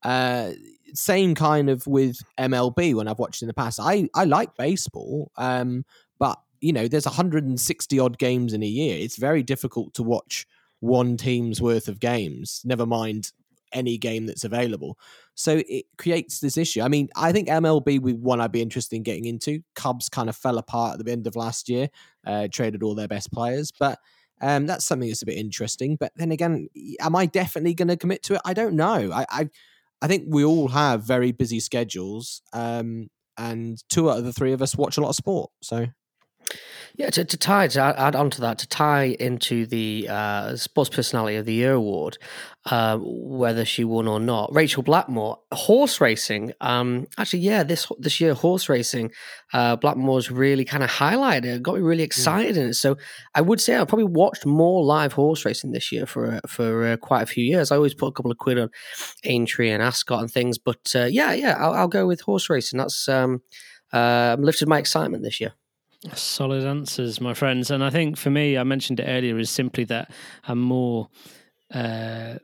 Uh, 0.03 0.51
same 0.93 1.35
kind 1.35 1.69
of 1.69 1.87
with 1.87 2.17
MLB 2.37 2.93
when 2.93 3.07
I've 3.07 3.17
watched 3.17 3.41
in 3.41 3.47
the 3.47 3.53
past. 3.53 3.79
I, 3.81 4.09
I 4.13 4.25
like 4.25 4.57
baseball, 4.57 5.31
um, 5.37 5.85
but 6.19 6.37
you 6.63 6.71
know, 6.71 6.87
there's 6.87 7.05
160 7.05 7.99
odd 7.99 8.17
games 8.17 8.53
in 8.53 8.63
a 8.63 8.67
year. 8.67 8.97
It's 8.97 9.17
very 9.17 9.43
difficult 9.43 9.93
to 9.95 10.03
watch 10.03 10.47
one 10.79 11.17
team's 11.17 11.61
worth 11.61 11.89
of 11.89 11.99
games. 11.99 12.61
Never 12.63 12.85
mind 12.85 13.33
any 13.73 13.97
game 13.97 14.27
that's 14.27 14.45
available. 14.45 14.97
So 15.35 15.61
it 15.67 15.85
creates 15.97 16.39
this 16.39 16.57
issue. 16.57 16.81
I 16.81 16.87
mean, 16.87 17.09
I 17.17 17.33
think 17.33 17.49
MLB 17.49 17.99
would 17.99 18.21
one 18.21 18.39
I'd 18.39 18.53
be 18.53 18.61
interested 18.61 18.95
in 18.95 19.03
getting 19.03 19.25
into. 19.25 19.61
Cubs 19.75 20.07
kind 20.07 20.29
of 20.29 20.37
fell 20.37 20.57
apart 20.57 20.99
at 20.99 21.05
the 21.05 21.11
end 21.11 21.27
of 21.27 21.35
last 21.35 21.67
year, 21.67 21.89
uh, 22.25 22.47
traded 22.49 22.81
all 22.81 22.95
their 22.95 23.09
best 23.09 23.31
players, 23.33 23.71
but 23.77 23.99
um, 24.41 24.65
that's 24.65 24.85
something 24.85 25.09
that's 25.09 25.21
a 25.21 25.25
bit 25.25 25.37
interesting. 25.37 25.97
But 25.97 26.13
then 26.15 26.31
again, 26.31 26.69
am 27.01 27.15
I 27.15 27.25
definitely 27.25 27.73
going 27.73 27.89
to 27.89 27.97
commit 27.97 28.23
to 28.23 28.35
it? 28.35 28.41
I 28.45 28.53
don't 28.53 28.75
know. 28.75 29.11
I, 29.11 29.25
I, 29.29 29.49
I 30.01 30.07
think 30.07 30.25
we 30.27 30.45
all 30.45 30.69
have 30.69 31.03
very 31.03 31.33
busy 31.33 31.59
schedules, 31.59 32.41
um, 32.53 33.09
and 33.37 33.83
two 33.89 34.09
out 34.09 34.19
of 34.19 34.25
the 34.25 34.33
three 34.33 34.53
of 34.53 34.61
us 34.61 34.77
watch 34.77 34.97
a 34.97 35.01
lot 35.01 35.09
of 35.09 35.15
sport. 35.15 35.51
So 35.61 35.87
yeah, 36.95 37.09
to, 37.09 37.25
to 37.25 37.37
tie 37.37 37.67
to 37.67 37.81
add 37.81 38.15
on 38.15 38.29
to 38.31 38.41
that, 38.41 38.59
to 38.59 38.67
tie 38.67 39.15
into 39.19 39.65
the 39.65 40.07
uh, 40.09 40.55
Sports 40.55 40.91
Personality 40.91 41.37
of 41.37 41.45
the 41.45 41.53
Year 41.53 41.73
award, 41.73 42.19
uh, 42.65 42.99
whether 43.01 43.65
she 43.65 43.83
won 43.83 44.07
or 44.07 44.19
not, 44.19 44.53
Rachel 44.53 44.83
Blackmore, 44.83 45.39
horse 45.51 45.99
racing. 45.99 46.53
Um, 46.61 47.07
actually, 47.17 47.39
yeah, 47.39 47.63
this 47.63 47.91
this 47.97 48.21
year 48.21 48.35
horse 48.35 48.69
racing, 48.69 49.11
uh, 49.53 49.75
Blackmore's 49.75 50.29
really 50.29 50.65
kind 50.65 50.83
of 50.83 50.89
highlighted 50.91 51.45
it, 51.45 51.63
got 51.63 51.75
me 51.75 51.81
really 51.81 52.03
hmm. 52.03 52.05
excited 52.05 52.55
mm. 52.55 52.59
in 52.59 52.67
it. 52.69 52.73
So 52.75 52.95
I 53.33 53.41
would 53.41 53.59
say 53.59 53.75
I 53.75 53.85
probably 53.85 54.05
watched 54.05 54.45
more 54.45 54.83
live 54.83 55.13
horse 55.13 55.45
racing 55.45 55.71
this 55.71 55.91
year 55.91 56.05
for 56.05 56.39
for 56.47 56.85
uh, 56.85 56.97
quite 56.97 57.23
a 57.23 57.27
few 57.27 57.43
years. 57.43 57.71
I 57.71 57.75
always 57.75 57.95
put 57.95 58.07
a 58.07 58.11
couple 58.11 58.31
of 58.31 58.37
quid 58.37 58.59
on 58.59 58.69
Aintree 59.23 59.71
and 59.71 59.81
Ascot 59.81 60.21
and 60.21 60.31
things, 60.31 60.59
but 60.59 60.93
uh, 60.95 61.05
yeah, 61.05 61.33
yeah, 61.33 61.57
I'll, 61.59 61.73
I'll, 61.73 61.87
go 61.87 62.05
with 62.05 62.21
horse 62.21 62.49
racing. 62.49 62.77
That's 62.77 63.09
um, 63.09 63.41
uh, 63.91 64.35
lifted 64.39 64.67
my 64.67 64.77
excitement 64.77 65.23
this 65.23 65.41
year. 65.41 65.53
Solid 66.13 66.65
answers, 66.65 67.21
my 67.21 67.33
friends. 67.33 67.71
And 67.71 67.83
I 67.83 67.89
think 67.89 68.17
for 68.17 68.29
me, 68.29 68.57
I 68.57 68.63
mentioned 68.63 68.99
it 68.99 69.05
earlier, 69.07 69.37
is 69.39 69.49
simply 69.49 69.85
that 69.85 70.11
I'm 70.45 70.59
more 70.59 71.07
uh, 71.73 72.35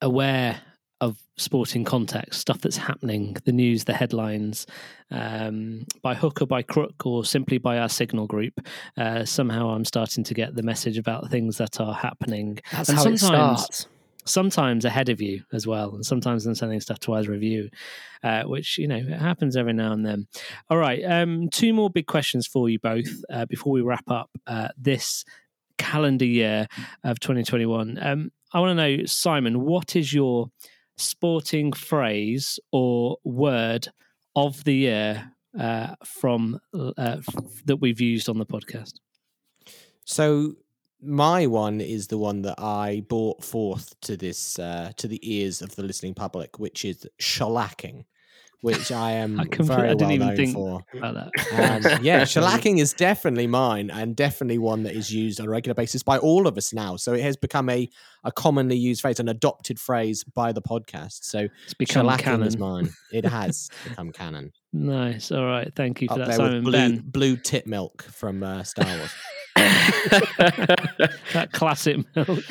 aware 0.00 0.60
of 1.00 1.18
sporting 1.36 1.84
context, 1.84 2.40
stuff 2.40 2.60
that's 2.60 2.76
happening, 2.76 3.36
the 3.44 3.52
news, 3.52 3.84
the 3.84 3.94
headlines, 3.94 4.66
um, 5.10 5.86
by 6.02 6.14
hook 6.14 6.42
or 6.42 6.46
by 6.46 6.62
crook, 6.62 7.06
or 7.06 7.24
simply 7.24 7.58
by 7.58 7.78
our 7.78 7.88
signal 7.88 8.26
group. 8.26 8.60
Uh, 8.96 9.24
somehow, 9.24 9.70
I'm 9.70 9.84
starting 9.84 10.22
to 10.24 10.34
get 10.34 10.54
the 10.54 10.62
message 10.62 10.98
about 10.98 11.30
things 11.30 11.56
that 11.56 11.80
are 11.80 11.94
happening. 11.94 12.60
That's 12.72 12.90
and 12.90 12.98
how 12.98 13.04
it 13.06 13.18
starts. 13.18 13.86
Sometimes 14.26 14.84
ahead 14.84 15.08
of 15.08 15.20
you 15.20 15.42
as 15.52 15.66
well, 15.66 15.94
and 15.94 16.04
sometimes 16.04 16.46
I'm 16.46 16.54
sending 16.54 16.80
stuff 16.80 17.00
to 17.00 17.14
either 17.14 17.34
you, 17.34 17.70
uh, 18.22 18.42
which 18.42 18.78
you 18.78 18.86
know 18.86 18.96
it 18.96 19.18
happens 19.18 19.56
every 19.56 19.72
now 19.72 19.92
and 19.92 20.04
then. 20.04 20.26
All 20.68 20.78
right, 20.78 21.02
um, 21.04 21.48
two 21.50 21.72
more 21.72 21.90
big 21.90 22.06
questions 22.06 22.46
for 22.46 22.68
you 22.68 22.78
both 22.78 23.08
uh, 23.32 23.46
before 23.46 23.72
we 23.72 23.80
wrap 23.80 24.10
up 24.10 24.30
uh, 24.46 24.68
this 24.76 25.24
calendar 25.78 26.26
year 26.26 26.66
of 27.04 27.18
2021. 27.20 27.98
Um, 28.00 28.30
I 28.52 28.60
want 28.60 28.78
to 28.78 28.96
know, 28.96 29.04
Simon, 29.06 29.60
what 29.60 29.96
is 29.96 30.12
your 30.12 30.50
sporting 30.96 31.72
phrase 31.72 32.58
or 32.72 33.16
word 33.24 33.88
of 34.36 34.64
the 34.64 34.74
year 34.74 35.32
uh, 35.58 35.94
from 36.04 36.60
uh, 36.74 37.16
that 37.64 37.78
we've 37.80 38.00
used 38.00 38.28
on 38.28 38.38
the 38.38 38.46
podcast? 38.46 38.94
So 40.04 40.54
my 41.02 41.46
one 41.46 41.80
is 41.80 42.08
the 42.08 42.18
one 42.18 42.42
that 42.42 42.60
I 42.60 43.04
brought 43.08 43.44
forth 43.44 43.98
to 44.02 44.16
this 44.16 44.58
uh, 44.58 44.92
to 44.96 45.08
the 45.08 45.20
ears 45.22 45.62
of 45.62 45.76
the 45.76 45.82
listening 45.82 46.14
public, 46.14 46.58
which 46.58 46.84
is 46.84 47.06
shellacking 47.20 48.04
which 48.62 48.92
I 48.92 49.12
am 49.12 49.40
I 49.40 49.44
very 49.50 49.90
I 49.90 49.94
well 49.94 50.16
known 50.16 50.52
for. 50.52 50.84
Um, 50.94 51.00
yeah, 52.02 52.22
shellacking 52.22 52.78
is 52.78 52.92
definitely 52.92 53.46
mine, 53.46 53.90
and 53.90 54.14
definitely 54.14 54.58
one 54.58 54.82
that 54.84 54.94
is 54.94 55.12
used 55.12 55.40
on 55.40 55.46
a 55.46 55.50
regular 55.50 55.74
basis 55.74 56.02
by 56.02 56.18
all 56.18 56.46
of 56.46 56.56
us 56.56 56.72
now. 56.72 56.96
So 56.96 57.12
it 57.14 57.22
has 57.22 57.36
become 57.36 57.68
a 57.68 57.88
a 58.24 58.32
commonly 58.32 58.76
used 58.76 59.00
phrase, 59.00 59.18
an 59.18 59.28
adopted 59.28 59.80
phrase 59.80 60.24
by 60.24 60.52
the 60.52 60.62
podcast. 60.62 61.24
So 61.24 61.48
it's 61.64 61.74
become 61.74 62.06
shellacking 62.06 62.18
canon. 62.20 62.46
is 62.46 62.58
mine. 62.58 62.90
It 63.12 63.24
has 63.26 63.70
become 63.88 64.12
canon. 64.12 64.52
Nice. 64.72 65.32
All 65.32 65.46
right. 65.46 65.72
Thank 65.74 66.02
you 66.02 66.08
for 66.08 66.20
Up 66.20 66.26
that, 66.26 66.36
Simon. 66.36 66.62
Blue, 66.62 66.72
ben. 66.72 67.02
blue 67.04 67.36
tit 67.36 67.66
milk 67.66 68.02
from 68.02 68.42
uh, 68.42 68.62
Star 68.62 68.86
Wars. 68.86 69.10
That 71.32 71.50
classic 71.52 71.98
milk. 72.14 72.44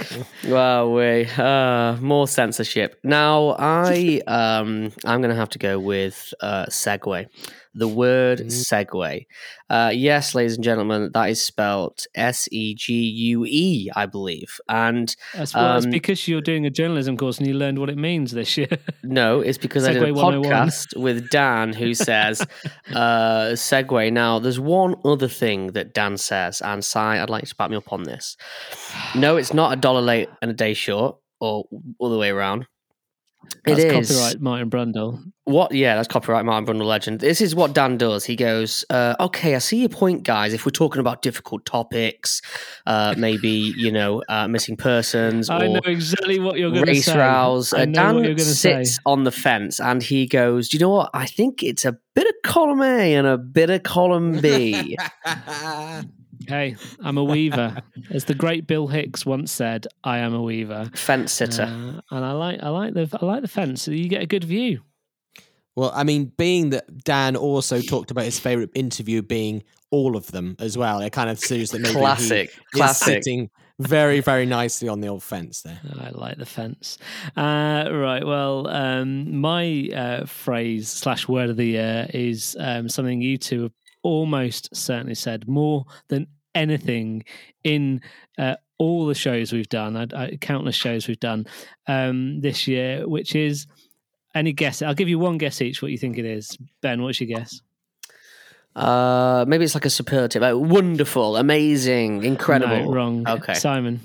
Well, 0.47 0.93
we 0.93 1.25
uh, 1.37 1.95
more 1.97 2.27
censorship. 2.27 2.99
Now, 3.03 3.55
I 3.59 4.21
um, 4.27 4.91
I'm 5.05 5.21
going 5.21 5.29
to 5.29 5.35
have 5.35 5.49
to 5.49 5.59
go 5.59 5.79
with 5.79 6.33
uh, 6.41 6.65
segue 6.67 7.27
the 7.73 7.87
word 7.87 8.39
mm. 8.39 8.45
segue. 8.45 9.25
Uh, 9.69 9.91
yes, 9.93 10.33
ladies 10.33 10.55
and 10.55 10.63
gentlemen, 10.63 11.11
that 11.13 11.29
is 11.29 11.41
spelled 11.41 12.03
S 12.15 12.47
E 12.51 12.73
G 12.73 12.93
U 12.93 13.45
E, 13.45 13.89
I 13.95 14.05
believe. 14.05 14.59
And 14.67 15.15
that's, 15.33 15.53
well, 15.53 15.65
um, 15.65 15.81
that's 15.81 15.91
because 15.91 16.27
you're 16.27 16.41
doing 16.41 16.65
a 16.65 16.69
journalism 16.69 17.17
course 17.17 17.37
and 17.37 17.47
you 17.47 17.53
learned 17.53 17.79
what 17.79 17.89
it 17.89 17.97
means 17.97 18.31
this 18.31 18.57
year. 18.57 18.69
no, 19.03 19.41
it's 19.41 19.57
because 19.57 19.87
I 19.87 19.93
did 19.93 20.03
a 20.03 20.11
podcast 20.11 20.97
with 20.97 21.29
Dan 21.29 21.73
who 21.73 21.93
says 21.93 22.41
uh, 22.93 23.51
segue. 23.53 24.11
Now, 24.11 24.39
there's 24.39 24.59
one 24.59 24.95
other 25.05 25.27
thing 25.27 25.67
that 25.73 25.93
Dan 25.93 26.17
says, 26.17 26.61
and 26.61 26.83
Si, 26.83 26.99
I'd 26.99 27.29
like 27.29 27.45
to 27.45 27.55
back 27.55 27.69
me 27.69 27.77
up 27.77 27.93
on 27.93 28.03
this. 28.03 28.37
No, 29.15 29.37
it's 29.37 29.53
not 29.53 29.73
a 29.73 29.75
dollar 29.75 30.01
late 30.01 30.29
and 30.41 30.49
a 30.49 30.53
day 30.53 30.73
short, 30.73 31.17
or 31.39 31.65
all 31.99 32.09
the 32.09 32.17
way 32.17 32.29
around. 32.29 32.65
That's 33.65 33.79
it 33.79 33.95
is. 33.95 34.09
copyright 34.09 34.41
Martin 34.41 34.69
Brundle. 34.69 35.31
What? 35.45 35.73
Yeah, 35.73 35.95
that's 35.95 36.07
copyright 36.07 36.45
Martin 36.45 36.65
Brundle 36.65 36.85
legend. 36.85 37.19
This 37.19 37.41
is 37.41 37.55
what 37.55 37.73
Dan 37.73 37.97
does. 37.97 38.25
He 38.25 38.35
goes, 38.35 38.85
uh, 38.89 39.15
"Okay, 39.19 39.55
I 39.55 39.59
see 39.59 39.79
your 39.79 39.89
point, 39.89 40.23
guys. 40.23 40.53
If 40.53 40.65
we're 40.65 40.71
talking 40.71 40.99
about 40.99 41.21
difficult 41.21 41.65
topics, 41.65 42.41
uh, 42.85 43.15
maybe 43.17 43.73
you 43.77 43.91
know, 43.91 44.23
uh, 44.29 44.47
missing 44.47 44.77
persons, 44.77 45.49
I 45.49 45.67
know 45.67 45.81
exactly 45.85 46.39
what 46.39 46.57
you're 46.57 46.71
going 46.71 46.85
to 46.85 46.95
say. 46.95 47.13
Race 47.13 47.15
rows. 47.15 47.73
Uh, 47.73 47.85
Dan 47.85 48.37
sits 48.37 48.95
say. 48.95 49.01
on 49.05 49.23
the 49.23 49.31
fence 49.31 49.79
and 49.79 50.03
he 50.03 50.27
goes, 50.27 50.69
"Do 50.69 50.77
you 50.77 50.81
know 50.81 50.89
what? 50.89 51.09
I 51.13 51.25
think 51.25 51.63
it's 51.63 51.85
a 51.85 51.97
bit 52.13 52.27
of 52.27 52.33
column 52.43 52.81
A 52.81 53.15
and 53.15 53.25
a 53.27 53.37
bit 53.37 53.69
of 53.69 53.83
column 53.83 54.39
B." 54.39 54.97
Hey, 56.49 56.77
I'm 57.03 57.19
a 57.19 57.23
weaver. 57.23 57.77
As 58.09 58.25
the 58.25 58.33
great 58.33 58.65
Bill 58.65 58.87
Hicks 58.87 59.23
once 59.23 59.51
said, 59.51 59.85
I 60.03 60.17
am 60.17 60.33
a 60.33 60.41
weaver. 60.41 60.89
Fence 60.95 61.31
sitter. 61.31 61.61
Uh, 61.61 62.01
and 62.09 62.25
I 62.25 62.31
like 62.31 62.63
I 62.63 62.69
like 62.69 62.95
the 62.95 63.07
I 63.21 63.23
like 63.23 63.43
the 63.43 63.47
fence. 63.47 63.87
You 63.87 64.09
get 64.09 64.23
a 64.23 64.25
good 64.25 64.43
view. 64.43 64.81
Well, 65.75 65.91
I 65.93 66.03
mean, 66.03 66.31
being 66.37 66.71
that 66.71 67.03
Dan 67.03 67.35
also 67.35 67.81
talked 67.81 68.09
about 68.09 68.25
his 68.25 68.39
favorite 68.39 68.71
interview 68.73 69.21
being 69.21 69.61
all 69.91 70.17
of 70.17 70.31
them 70.31 70.55
as 70.57 70.75
well, 70.75 71.01
it 71.01 71.11
kind 71.11 71.29
of 71.29 71.39
shows 71.39 71.69
that 71.69 71.81
maybe 71.81 71.93
classic, 71.93 72.49
he 72.49 72.79
classic. 72.79 73.19
is 73.19 73.25
sitting 73.25 73.51
very, 73.77 74.19
very 74.19 74.47
nicely 74.47 74.89
on 74.89 75.01
the 75.01 75.07
old 75.07 75.21
fence 75.21 75.61
there. 75.61 75.79
I 75.99 76.09
like 76.09 76.37
the 76.37 76.47
fence. 76.47 76.97
Uh, 77.37 77.87
right. 77.91 78.25
Well, 78.25 78.67
um, 78.69 79.37
my 79.37 79.87
uh, 79.95 80.25
phrase 80.25 80.89
slash 80.89 81.27
word 81.27 81.51
of 81.51 81.57
the 81.57 81.65
year 81.65 82.07
is 82.11 82.57
um, 82.59 82.89
something 82.89 83.21
you 83.21 83.37
two 83.37 83.61
have 83.61 83.73
almost 84.01 84.75
certainly 84.75 85.13
said 85.13 85.47
more 85.47 85.85
than 86.07 86.25
anything 86.59 87.23
in 87.63 88.01
uh, 88.37 88.55
all 88.77 89.05
the 89.05 89.15
shows 89.15 89.51
we've 89.51 89.69
done, 89.69 89.95
I, 89.95 90.07
I, 90.15 90.37
countless 90.39 90.75
shows 90.75 91.07
we've 91.07 91.19
done 91.19 91.47
um, 91.87 92.41
this 92.41 92.67
year, 92.67 93.07
which 93.07 93.35
is 93.35 93.67
any 94.35 94.53
guess? 94.53 94.81
I'll 94.81 94.93
give 94.93 95.09
you 95.09 95.19
one 95.19 95.37
guess 95.37 95.61
each. 95.61 95.81
What 95.81 95.91
you 95.91 95.97
think 95.97 96.17
it 96.17 96.25
is, 96.25 96.57
Ben? 96.81 97.01
What's 97.01 97.19
your 97.19 97.27
guess? 97.27 97.61
Uh, 98.75 99.45
maybe 99.47 99.65
it's 99.65 99.75
like 99.75 99.85
a 99.85 99.89
superlative. 99.89 100.41
Like 100.41 100.55
wonderful, 100.55 101.37
amazing, 101.37 102.23
incredible. 102.23 102.85
No, 102.85 102.91
wrong. 102.91 103.27
Okay, 103.27 103.55
Simon. 103.55 103.99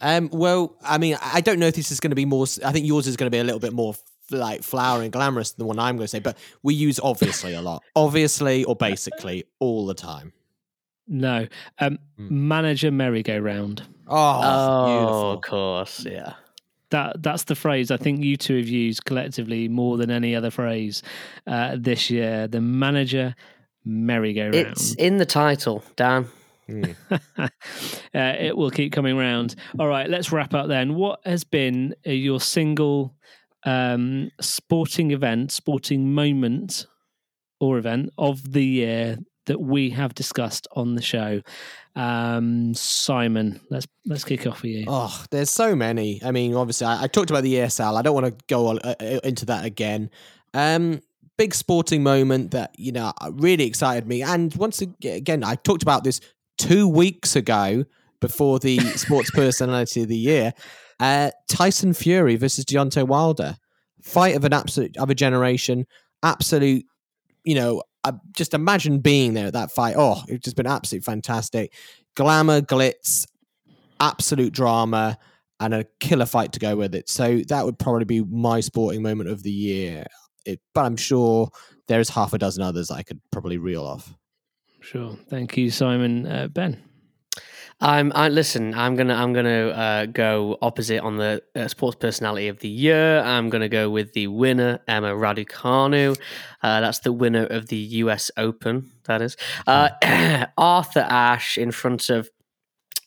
Um, 0.00 0.28
well, 0.32 0.76
I 0.82 0.98
mean, 0.98 1.16
I 1.22 1.40
don't 1.40 1.58
know 1.58 1.66
if 1.66 1.74
this 1.74 1.90
is 1.90 2.00
going 2.00 2.10
to 2.10 2.16
be 2.16 2.24
more. 2.24 2.46
I 2.64 2.72
think 2.72 2.86
yours 2.86 3.06
is 3.06 3.16
going 3.16 3.26
to 3.26 3.34
be 3.34 3.38
a 3.38 3.44
little 3.44 3.60
bit 3.60 3.72
more 3.72 3.94
like 4.30 4.62
flowery 4.62 5.04
and 5.04 5.12
glamorous 5.12 5.52
than 5.52 5.64
the 5.64 5.66
one 5.66 5.78
I'm 5.78 5.96
going 5.96 6.04
to 6.04 6.08
say, 6.08 6.18
but 6.18 6.36
we 6.62 6.74
use 6.74 7.00
obviously 7.00 7.54
a 7.54 7.62
lot, 7.62 7.82
obviously 7.96 8.64
or 8.64 8.76
basically 8.76 9.44
all 9.58 9.86
the 9.86 9.94
time. 9.94 10.32
No, 11.08 11.46
um, 11.78 11.98
mm. 12.18 12.30
manager 12.30 12.90
merry-go-round. 12.90 13.82
Oh, 14.06 14.40
oh 14.42 15.30
of 15.32 15.40
course, 15.40 16.04
yeah. 16.04 16.34
That 16.90 17.22
that's 17.22 17.44
the 17.44 17.54
phrase 17.54 17.90
I 17.90 17.98
think 17.98 18.22
you 18.22 18.36
two 18.36 18.56
have 18.56 18.68
used 18.68 19.04
collectively 19.04 19.68
more 19.68 19.98
than 19.98 20.10
any 20.10 20.34
other 20.34 20.50
phrase 20.50 21.02
uh, 21.46 21.76
this 21.78 22.08
year. 22.08 22.48
The 22.48 22.60
manager 22.60 23.34
merry-go-round. 23.84 24.54
It's 24.54 24.94
in 24.94 25.18
the 25.18 25.26
title, 25.26 25.82
Dan. 25.96 26.28
Mm. 26.68 26.94
uh, 27.38 27.48
it 28.14 28.56
will 28.56 28.70
keep 28.70 28.92
coming 28.92 29.16
round. 29.16 29.54
All 29.78 29.88
right, 29.88 30.08
let's 30.08 30.32
wrap 30.32 30.54
up 30.54 30.68
then. 30.68 30.94
What 30.94 31.20
has 31.24 31.44
been 31.44 31.94
uh, 32.06 32.10
your 32.10 32.40
single 32.40 33.14
um, 33.64 34.30
sporting 34.40 35.10
event, 35.10 35.52
sporting 35.52 36.12
moment 36.12 36.86
or 37.60 37.78
event 37.78 38.10
of 38.18 38.52
the 38.52 38.64
year 38.64 39.18
that 39.48 39.60
we 39.60 39.90
have 39.90 40.14
discussed 40.14 40.68
on 40.72 40.94
the 40.94 41.02
show. 41.02 41.42
Um, 41.96 42.74
Simon, 42.74 43.60
let's 43.70 43.86
let's 44.06 44.24
kick 44.24 44.46
off 44.46 44.62
with 44.62 44.70
you. 44.70 44.84
Oh, 44.86 45.24
there's 45.30 45.50
so 45.50 45.74
many. 45.74 46.22
I 46.24 46.30
mean, 46.30 46.54
obviously, 46.54 46.86
I, 46.86 47.04
I 47.04 47.06
talked 47.08 47.30
about 47.30 47.42
the 47.42 47.54
ESL. 47.54 47.98
I 47.98 48.02
don't 48.02 48.14
want 48.14 48.26
to 48.26 48.44
go 48.46 48.68
on, 48.68 48.78
uh, 48.78 48.94
uh, 49.00 49.20
into 49.24 49.46
that 49.46 49.64
again. 49.64 50.10
Um, 50.54 51.00
big 51.36 51.54
sporting 51.54 52.02
moment 52.02 52.52
that 52.52 52.74
you 52.78 52.92
know 52.92 53.12
really 53.32 53.64
excited 53.64 54.06
me. 54.06 54.22
And 54.22 54.54
once 54.54 54.80
again, 54.80 55.42
I 55.42 55.56
talked 55.56 55.82
about 55.82 56.04
this 56.04 56.20
two 56.56 56.86
weeks 56.86 57.34
ago 57.34 57.84
before 58.20 58.58
the 58.58 58.78
Sports 58.96 59.30
Personality 59.32 60.02
of 60.02 60.08
the 60.08 60.16
Year. 60.16 60.52
Uh, 61.00 61.30
Tyson 61.48 61.94
Fury 61.94 62.36
versus 62.36 62.64
Deontay 62.64 63.06
Wilder, 63.06 63.56
fight 64.02 64.36
of 64.36 64.44
an 64.44 64.52
absolute 64.52 64.96
of 64.98 65.10
a 65.10 65.14
generation, 65.14 65.86
absolute. 66.22 66.84
You 67.44 67.54
know, 67.54 67.82
I 68.08 68.12
just 68.32 68.54
imagine 68.54 68.98
being 68.98 69.34
there 69.34 69.46
at 69.46 69.52
that 69.52 69.70
fight. 69.70 69.94
Oh, 69.96 70.22
it's 70.28 70.44
just 70.44 70.56
been 70.56 70.66
absolutely 70.66 71.04
fantastic. 71.04 71.72
Glamour, 72.16 72.60
glitz, 72.60 73.26
absolute 74.00 74.52
drama, 74.52 75.18
and 75.60 75.74
a 75.74 75.84
killer 76.00 76.26
fight 76.26 76.52
to 76.52 76.60
go 76.60 76.76
with 76.76 76.94
it. 76.94 77.08
So 77.08 77.42
that 77.48 77.64
would 77.64 77.78
probably 77.78 78.04
be 78.04 78.22
my 78.22 78.60
sporting 78.60 79.02
moment 79.02 79.28
of 79.28 79.42
the 79.42 79.50
year. 79.50 80.04
It, 80.44 80.60
but 80.74 80.84
I'm 80.84 80.96
sure 80.96 81.50
there's 81.88 82.08
half 82.08 82.32
a 82.32 82.38
dozen 82.38 82.62
others 82.62 82.90
I 82.90 83.02
could 83.02 83.20
probably 83.30 83.58
reel 83.58 83.84
off. 83.84 84.14
Sure. 84.80 85.16
Thank 85.28 85.56
you, 85.56 85.70
Simon. 85.70 86.26
Uh, 86.26 86.48
ben. 86.48 86.82
I'm. 87.80 88.12
I 88.14 88.28
listen. 88.28 88.74
I'm 88.74 88.96
gonna. 88.96 89.14
I'm 89.14 89.32
gonna 89.32 89.68
uh, 89.68 90.06
go 90.06 90.58
opposite 90.60 91.00
on 91.00 91.16
the 91.16 91.42
uh, 91.54 91.68
sports 91.68 91.96
personality 92.00 92.48
of 92.48 92.58
the 92.58 92.68
year. 92.68 93.20
I'm 93.20 93.50
gonna 93.50 93.68
go 93.68 93.88
with 93.88 94.14
the 94.14 94.26
winner, 94.26 94.80
Emma 94.88 95.12
Raducanu. 95.12 96.18
Uh, 96.60 96.80
that's 96.80 96.98
the 97.00 97.12
winner 97.12 97.46
of 97.46 97.68
the 97.68 97.76
U.S. 97.76 98.32
Open. 98.36 98.90
That 99.04 99.22
is 99.22 99.36
uh, 99.68 99.90
Arthur 100.58 101.06
Ashe 101.08 101.56
in 101.56 101.70
front 101.70 102.10
of 102.10 102.28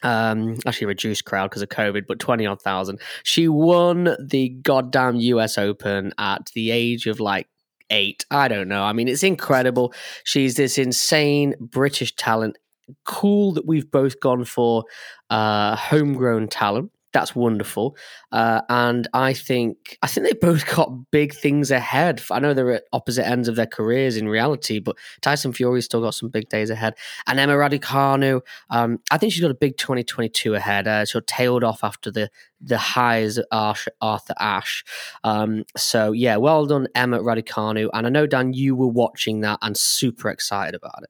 um, 0.03 0.57
actually 0.65 0.87
reduced 0.87 1.25
crowd 1.25 1.49
because 1.49 1.61
of 1.61 1.69
COVID, 1.69 2.07
but 2.07 2.19
20 2.19 2.45
odd 2.45 2.61
thousand. 2.61 2.99
She 3.23 3.47
won 3.47 4.15
the 4.19 4.49
goddamn 4.49 5.17
US 5.17 5.57
Open 5.57 6.13
at 6.17 6.49
the 6.53 6.71
age 6.71 7.07
of 7.07 7.19
like 7.19 7.47
eight. 7.89 8.25
I 8.31 8.47
don't 8.47 8.67
know. 8.67 8.83
I 8.83 8.93
mean, 8.93 9.07
it's 9.07 9.23
incredible. 9.23 9.93
She's 10.23 10.55
this 10.55 10.77
insane 10.77 11.55
British 11.59 12.15
talent, 12.15 12.57
cool 13.05 13.53
that 13.53 13.65
we've 13.65 13.89
both 13.89 14.19
gone 14.19 14.45
for 14.45 14.83
uh, 15.29 15.75
homegrown 15.75 16.47
talent. 16.47 16.91
that's 17.13 17.35
wonderful. 17.35 17.97
Uh, 18.31 18.61
and 18.69 19.07
I 19.13 19.33
think 19.33 19.97
I 20.01 20.07
think 20.07 20.27
they 20.27 20.33
both 20.33 20.65
got 20.75 21.11
big 21.11 21.33
things 21.33 21.71
ahead. 21.71 22.21
I 22.31 22.39
know 22.39 22.53
they're 22.53 22.71
at 22.71 22.83
opposite 22.93 23.27
ends 23.27 23.47
of 23.47 23.55
their 23.55 23.65
careers 23.65 24.17
in 24.17 24.27
reality, 24.29 24.79
but 24.79 24.95
Tyson 25.21 25.53
Fury's 25.53 25.85
still 25.85 26.01
got 26.01 26.13
some 26.13 26.29
big 26.29 26.49
days 26.49 26.69
ahead. 26.69 26.95
And 27.27 27.39
Emma 27.39 27.53
Raducanu, 27.53 28.41
um, 28.69 28.99
I 29.11 29.17
think 29.17 29.33
she's 29.33 29.41
got 29.41 29.51
a 29.51 29.55
big 29.55 29.77
2022 29.77 30.55
ahead. 30.55 30.87
Uh, 30.87 31.05
she 31.05 31.19
tailed 31.21 31.63
off 31.63 31.83
after 31.83 32.11
the 32.11 32.29
the 32.61 32.77
highs 32.77 33.39
of 33.51 33.87
Arthur 33.99 34.35
Ashe. 34.39 34.85
Um, 35.23 35.63
so 35.75 36.11
yeah, 36.11 36.37
well 36.37 36.65
done, 36.65 36.87
Emma 36.95 37.19
Raducanu. 37.19 37.89
And 37.93 38.07
I 38.07 38.09
know 38.09 38.27
Dan, 38.27 38.53
you 38.53 38.75
were 38.75 38.87
watching 38.87 39.41
that 39.41 39.59
and 39.61 39.75
super 39.75 40.29
excited 40.29 40.75
about 40.75 41.03
it. 41.03 41.09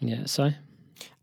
Yeah, 0.00 0.24
so 0.24 0.50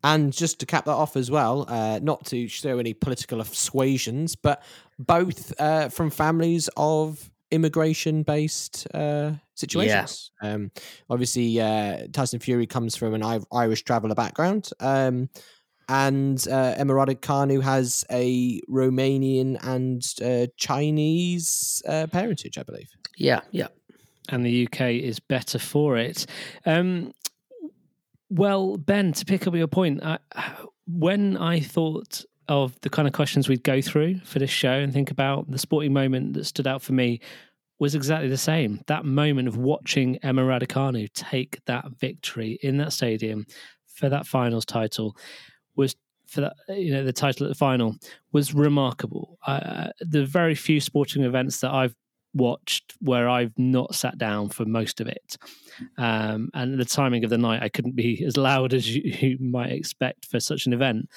and 0.03 0.31
just 0.31 0.59
to 0.59 0.65
cap 0.65 0.85
that 0.85 0.91
off 0.91 1.15
as 1.15 1.31
well, 1.31 1.65
uh, 1.67 1.99
not 2.01 2.25
to 2.27 2.47
show 2.47 2.79
any 2.79 2.93
political 2.93 3.39
persuasions, 3.39 4.35
but 4.35 4.63
both 4.99 5.59
uh, 5.59 5.89
from 5.89 6.09
families 6.09 6.69
of 6.77 7.29
immigration 7.51 8.23
based 8.23 8.87
uh, 8.93 9.31
situations. 9.55 10.31
Yeah. 10.41 10.53
Um, 10.53 10.71
obviously, 11.09 11.59
uh, 11.59 12.07
Tyson 12.11 12.39
Fury 12.39 12.67
comes 12.67 12.95
from 12.95 13.13
an 13.13 13.43
Irish 13.51 13.83
traveller 13.83 14.15
background. 14.15 14.69
Um, 14.79 15.29
and 15.89 16.45
uh, 16.49 16.75
Emma 16.77 16.93
Raducanu 16.93 17.61
has 17.61 18.03
a 18.11 18.59
Romanian 18.69 19.57
and 19.63 20.03
uh, 20.21 20.47
Chinese 20.57 21.81
uh, 21.87 22.07
parentage, 22.11 22.57
I 22.57 22.63
believe. 22.63 22.89
Yeah, 23.15 23.41
yeah. 23.51 23.67
And 24.29 24.45
the 24.45 24.67
UK 24.67 24.81
is 24.81 25.21
better 25.21 25.59
for 25.59 25.95
it. 25.95 26.25
Um, 26.65 27.13
well, 28.30 28.78
Ben, 28.78 29.13
to 29.13 29.25
pick 29.25 29.47
up 29.47 29.55
your 29.55 29.67
point, 29.67 30.03
I, 30.03 30.19
when 30.88 31.38
I 31.38 31.59
thought 31.59 32.23
of 32.47 32.80
the 32.82 32.89
kind 32.89 33.07
of 33.07 33.13
questions 33.13 33.49
we'd 33.49 33.63
go 33.63 33.82
through 33.82 34.19
for 34.21 34.39
this 34.39 34.49
show 34.49 34.71
and 34.71 34.93
think 34.93 35.11
about 35.11 35.49
the 35.51 35.57
sporting 35.57 35.93
moment 35.93 36.34
that 36.34 36.45
stood 36.45 36.67
out 36.67 36.82
for 36.82 36.93
me 36.93 37.19
was 37.80 37.93
exactly 37.93 38.30
the 38.30 38.38
same. 38.38 38.82
That 38.88 39.05
moment 39.05 39.47
of 39.47 39.57
watching 39.57 40.17
Emma 40.23 40.41
Raducanu 40.43 41.11
take 41.13 41.59
that 41.65 41.86
victory 41.99 42.57
in 42.63 42.78
that 42.78 42.93
stadium 42.93 43.45
for 43.86 44.09
that 44.09 44.25
finals 44.25 44.65
title 44.65 45.15
was 45.75 45.95
for 46.28 46.41
that 46.41 46.53
you 46.69 46.91
know 46.91 47.03
the 47.03 47.13
title 47.13 47.45
at 47.45 47.49
the 47.49 47.55
final 47.55 47.95
was 48.32 48.53
remarkable. 48.53 49.38
Uh, 49.45 49.89
the 49.99 50.25
very 50.25 50.55
few 50.55 50.80
sporting 50.80 51.23
events 51.23 51.59
that 51.59 51.71
I've 51.71 51.95
watched 52.38 52.95
where 52.99 53.27
I've 53.29 53.57
not 53.57 53.95
sat 53.95 54.17
down 54.17 54.49
for 54.49 54.65
most 54.65 55.01
of 55.01 55.07
it. 55.07 55.38
Um, 55.97 56.49
and 56.53 56.79
the 56.79 56.85
timing 56.85 57.23
of 57.23 57.29
the 57.29 57.38
night, 57.38 57.61
I 57.61 57.69
couldn't 57.69 57.95
be 57.95 58.23
as 58.25 58.38
loud 58.38 58.73
as 58.73 58.95
you, 58.95 59.01
you 59.03 59.38
might 59.39 59.71
expect 59.71 60.25
for 60.25 60.39
such 60.39 60.65
an 60.65 60.73
event. 60.73 61.09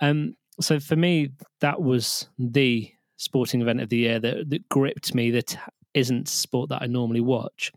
Um, 0.00 0.34
so 0.60 0.78
for 0.78 0.96
me, 0.96 1.30
that 1.60 1.80
was 1.80 2.28
the 2.38 2.90
sporting 3.16 3.62
event 3.62 3.80
of 3.80 3.88
the 3.88 3.96
year 3.96 4.20
that, 4.20 4.50
that 4.50 4.68
gripped 4.68 5.14
me. 5.14 5.30
That 5.30 5.56
isn't 5.94 6.28
sport 6.28 6.68
that 6.70 6.82
I 6.82 6.86
normally 6.86 7.20
watch. 7.20 7.72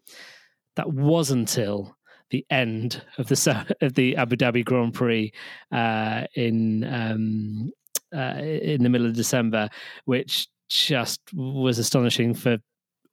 That 0.75 0.91
was 0.91 1.31
until 1.31 1.95
the 2.29 2.45
end 2.49 3.01
of 3.17 3.27
the 3.27 3.75
of 3.81 3.93
the 3.93 4.17
Abu 4.17 4.35
Dhabi 4.35 4.65
Grand 4.65 4.93
Prix 4.93 5.31
uh, 5.71 6.25
in 6.35 6.83
um, 6.83 7.71
uh, 8.15 8.39
in 8.41 8.83
the 8.83 8.89
middle 8.89 9.07
of 9.07 9.13
December, 9.13 9.69
which 10.05 10.47
just 10.69 11.21
was 11.33 11.79
astonishing 11.79 12.33
for 12.33 12.57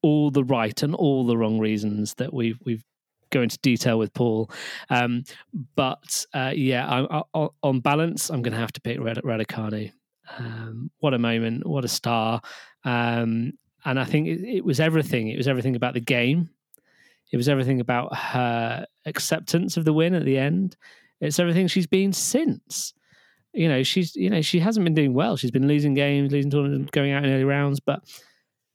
all 0.05 0.31
the 0.31 0.45
right 0.45 0.83
and 0.83 0.95
all 0.95 1.25
the 1.25 1.37
wrong 1.37 1.59
reasons 1.59 2.13
that 2.17 2.35
we've 2.35 2.59
we've 2.67 2.85
go 3.31 3.41
into 3.41 3.59
detail 3.59 3.99
with 3.99 4.13
Paul. 4.13 4.51
Um, 4.91 5.25
but 5.75 6.27
uh, 6.35 6.53
yeah, 6.55 6.87
I, 6.87 7.23
I, 7.35 7.49
on 7.63 7.81
balance, 7.81 8.29
I'm 8.29 8.43
going 8.43 8.53
to 8.53 8.61
have 8.61 8.73
to 8.73 8.83
pick 8.83 9.01
Rad- 9.01 9.23
Raducanu. 9.25 9.91
Um, 10.39 10.91
what 10.99 11.15
a 11.15 11.19
moment! 11.19 11.67
What 11.67 11.87
a 11.87 11.89
star! 11.89 12.43
Um, 12.85 13.55
and 13.87 13.99
I 13.99 14.05
think 14.05 14.29
it, 14.29 14.45
it, 14.45 14.65
was 14.65 14.79
everything. 14.79 15.29
It 15.29 15.39
was 15.39 15.49
everything 15.49 15.75
about 15.75 15.95
the 15.95 16.01
game. 16.01 16.51
It 17.33 17.39
was 17.39 17.49
everything 17.49 17.81
about 17.81 18.15
her 18.15 18.87
acceptance 19.07 19.79
of 19.79 19.87
the 19.87 19.93
win 19.95 20.15
at 20.15 20.27
the 20.27 20.39
end. 20.39 20.77
It's 21.21 21.39
everything 21.39 21.67
she's 21.67 21.87
been 21.87 22.13
since. 22.13 22.93
You 23.55 23.69
know, 23.69 23.83
she's 23.83 24.15
you 24.15 24.29
know 24.29 24.43
she 24.43 24.61
hasn't 24.61 24.85
been 24.85 24.95
doing 24.95 25.15
well. 25.15 25.39
She's 25.39 25.51
been 25.51 25.67
losing 25.67 25.95
games, 25.95 26.31
losing 26.31 26.51
tournaments, 26.51 26.91
going 26.91 27.13
out 27.13 27.25
in 27.25 27.31
early 27.31 27.45
rounds, 27.45 27.81
but 27.81 28.01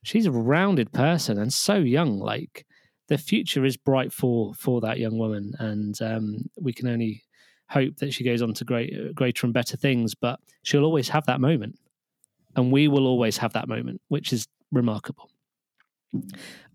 she's 0.03 0.25
a 0.25 0.31
rounded 0.31 0.91
person 0.91 1.37
and 1.39 1.51
so 1.51 1.75
young. 1.75 2.19
Like 2.19 2.65
the 3.07 3.17
future 3.17 3.65
is 3.65 3.77
bright 3.77 4.11
for 4.13 4.53
for 4.53 4.81
that 4.81 4.99
young 4.99 5.17
woman, 5.17 5.53
and 5.59 5.99
um, 6.01 6.49
we 6.59 6.73
can 6.73 6.87
only 6.87 7.23
hope 7.69 7.97
that 7.97 8.13
she 8.13 8.23
goes 8.23 8.41
on 8.41 8.53
to 8.55 8.65
great, 8.65 9.15
greater 9.15 9.45
and 9.45 9.53
better 9.53 9.77
things. 9.77 10.15
But 10.15 10.39
she'll 10.63 10.85
always 10.85 11.09
have 11.09 11.25
that 11.25 11.41
moment, 11.41 11.77
and 12.55 12.71
we 12.71 12.87
will 12.87 13.07
always 13.07 13.37
have 13.37 13.53
that 13.53 13.67
moment, 13.67 14.01
which 14.07 14.33
is 14.33 14.47
remarkable 14.71 15.29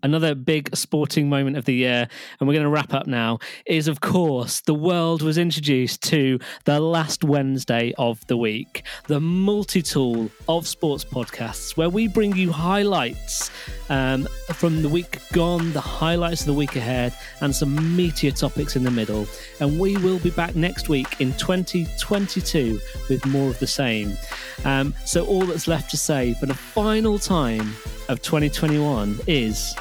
another 0.05 0.34
big 0.34 0.74
sporting 0.76 1.28
moment 1.28 1.57
of 1.57 1.64
the 1.64 1.74
year, 1.74 2.07
and 2.38 2.46
we're 2.46 2.55
going 2.55 2.62
to 2.62 2.70
wrap 2.70 2.92
up 2.92 3.07
now, 3.07 3.38
is 3.66 3.88
of 3.88 4.00
course 4.00 4.61
the 4.61 4.74
world 4.74 5.22
was 5.22 5.38
introduced 5.38 6.02
to 6.02 6.38
the 6.66 6.78
last 6.78 7.24
Wednesday 7.24 7.92
of 7.98 8.24
the 8.26 8.36
week, 8.36 8.84
the 9.09 9.18
multi 9.18 9.82
tool 9.82 10.30
of 10.46 10.68
sports 10.68 11.05
podcasts, 11.05 11.76
where 11.76 11.88
we 11.88 12.07
bring 12.07 12.36
you 12.36 12.52
highlights 12.52 13.50
um, 13.88 14.28
from 14.52 14.82
the 14.82 14.88
week 14.88 15.18
gone, 15.32 15.72
the 15.72 15.80
highlights 15.80 16.42
of 16.42 16.48
the 16.48 16.55
week 16.55 16.76
ahead, 16.76 17.14
and 17.40 17.57
some 17.57 17.76
meatier 17.96 18.38
topics 18.38 18.76
in 18.76 18.84
the 18.84 18.90
middle. 18.90 19.26
And 19.61 19.80
we 19.80 19.96
will 19.96 20.18
be 20.18 20.30
back 20.30 20.55
next 20.55 20.90
week 20.90 21.20
in 21.20 21.32
2022 21.34 22.78
with 23.09 23.24
more 23.24 23.48
of 23.48 23.59
the 23.59 23.66
same. 23.66 24.18
Um, 24.66 24.94
so, 25.07 25.24
all 25.24 25.46
that's 25.46 25.66
left 25.66 25.90
to 25.92 25.96
say 25.96 26.34
for 26.34 26.44
the 26.44 26.55
final 26.55 27.18
time 27.18 27.74
of 28.09 28.20
2021 28.20 29.18
is 29.26 29.74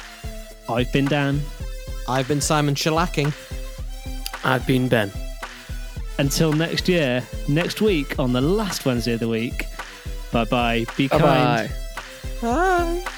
I've 0.68 0.92
been 0.92 1.04
Dan. 1.04 1.40
I've 2.08 2.28
been 2.28 2.40
Simon 2.40 2.74
Shellacking. 2.74 3.32
I've 4.44 4.66
been 4.66 4.88
Ben. 4.88 5.10
Until 6.18 6.52
next 6.52 6.88
year, 6.88 7.22
next 7.48 7.80
week 7.80 8.18
on 8.18 8.32
the 8.32 8.40
last 8.40 8.84
Wednesday 8.84 9.14
of 9.14 9.20
the 9.20 9.28
week. 9.28 9.64
Bye 10.32 10.44
bye. 10.44 10.84
Be 10.96 11.08
Bye-bye. 11.08 11.68
kind. 12.40 13.04
Bye. 13.04 13.10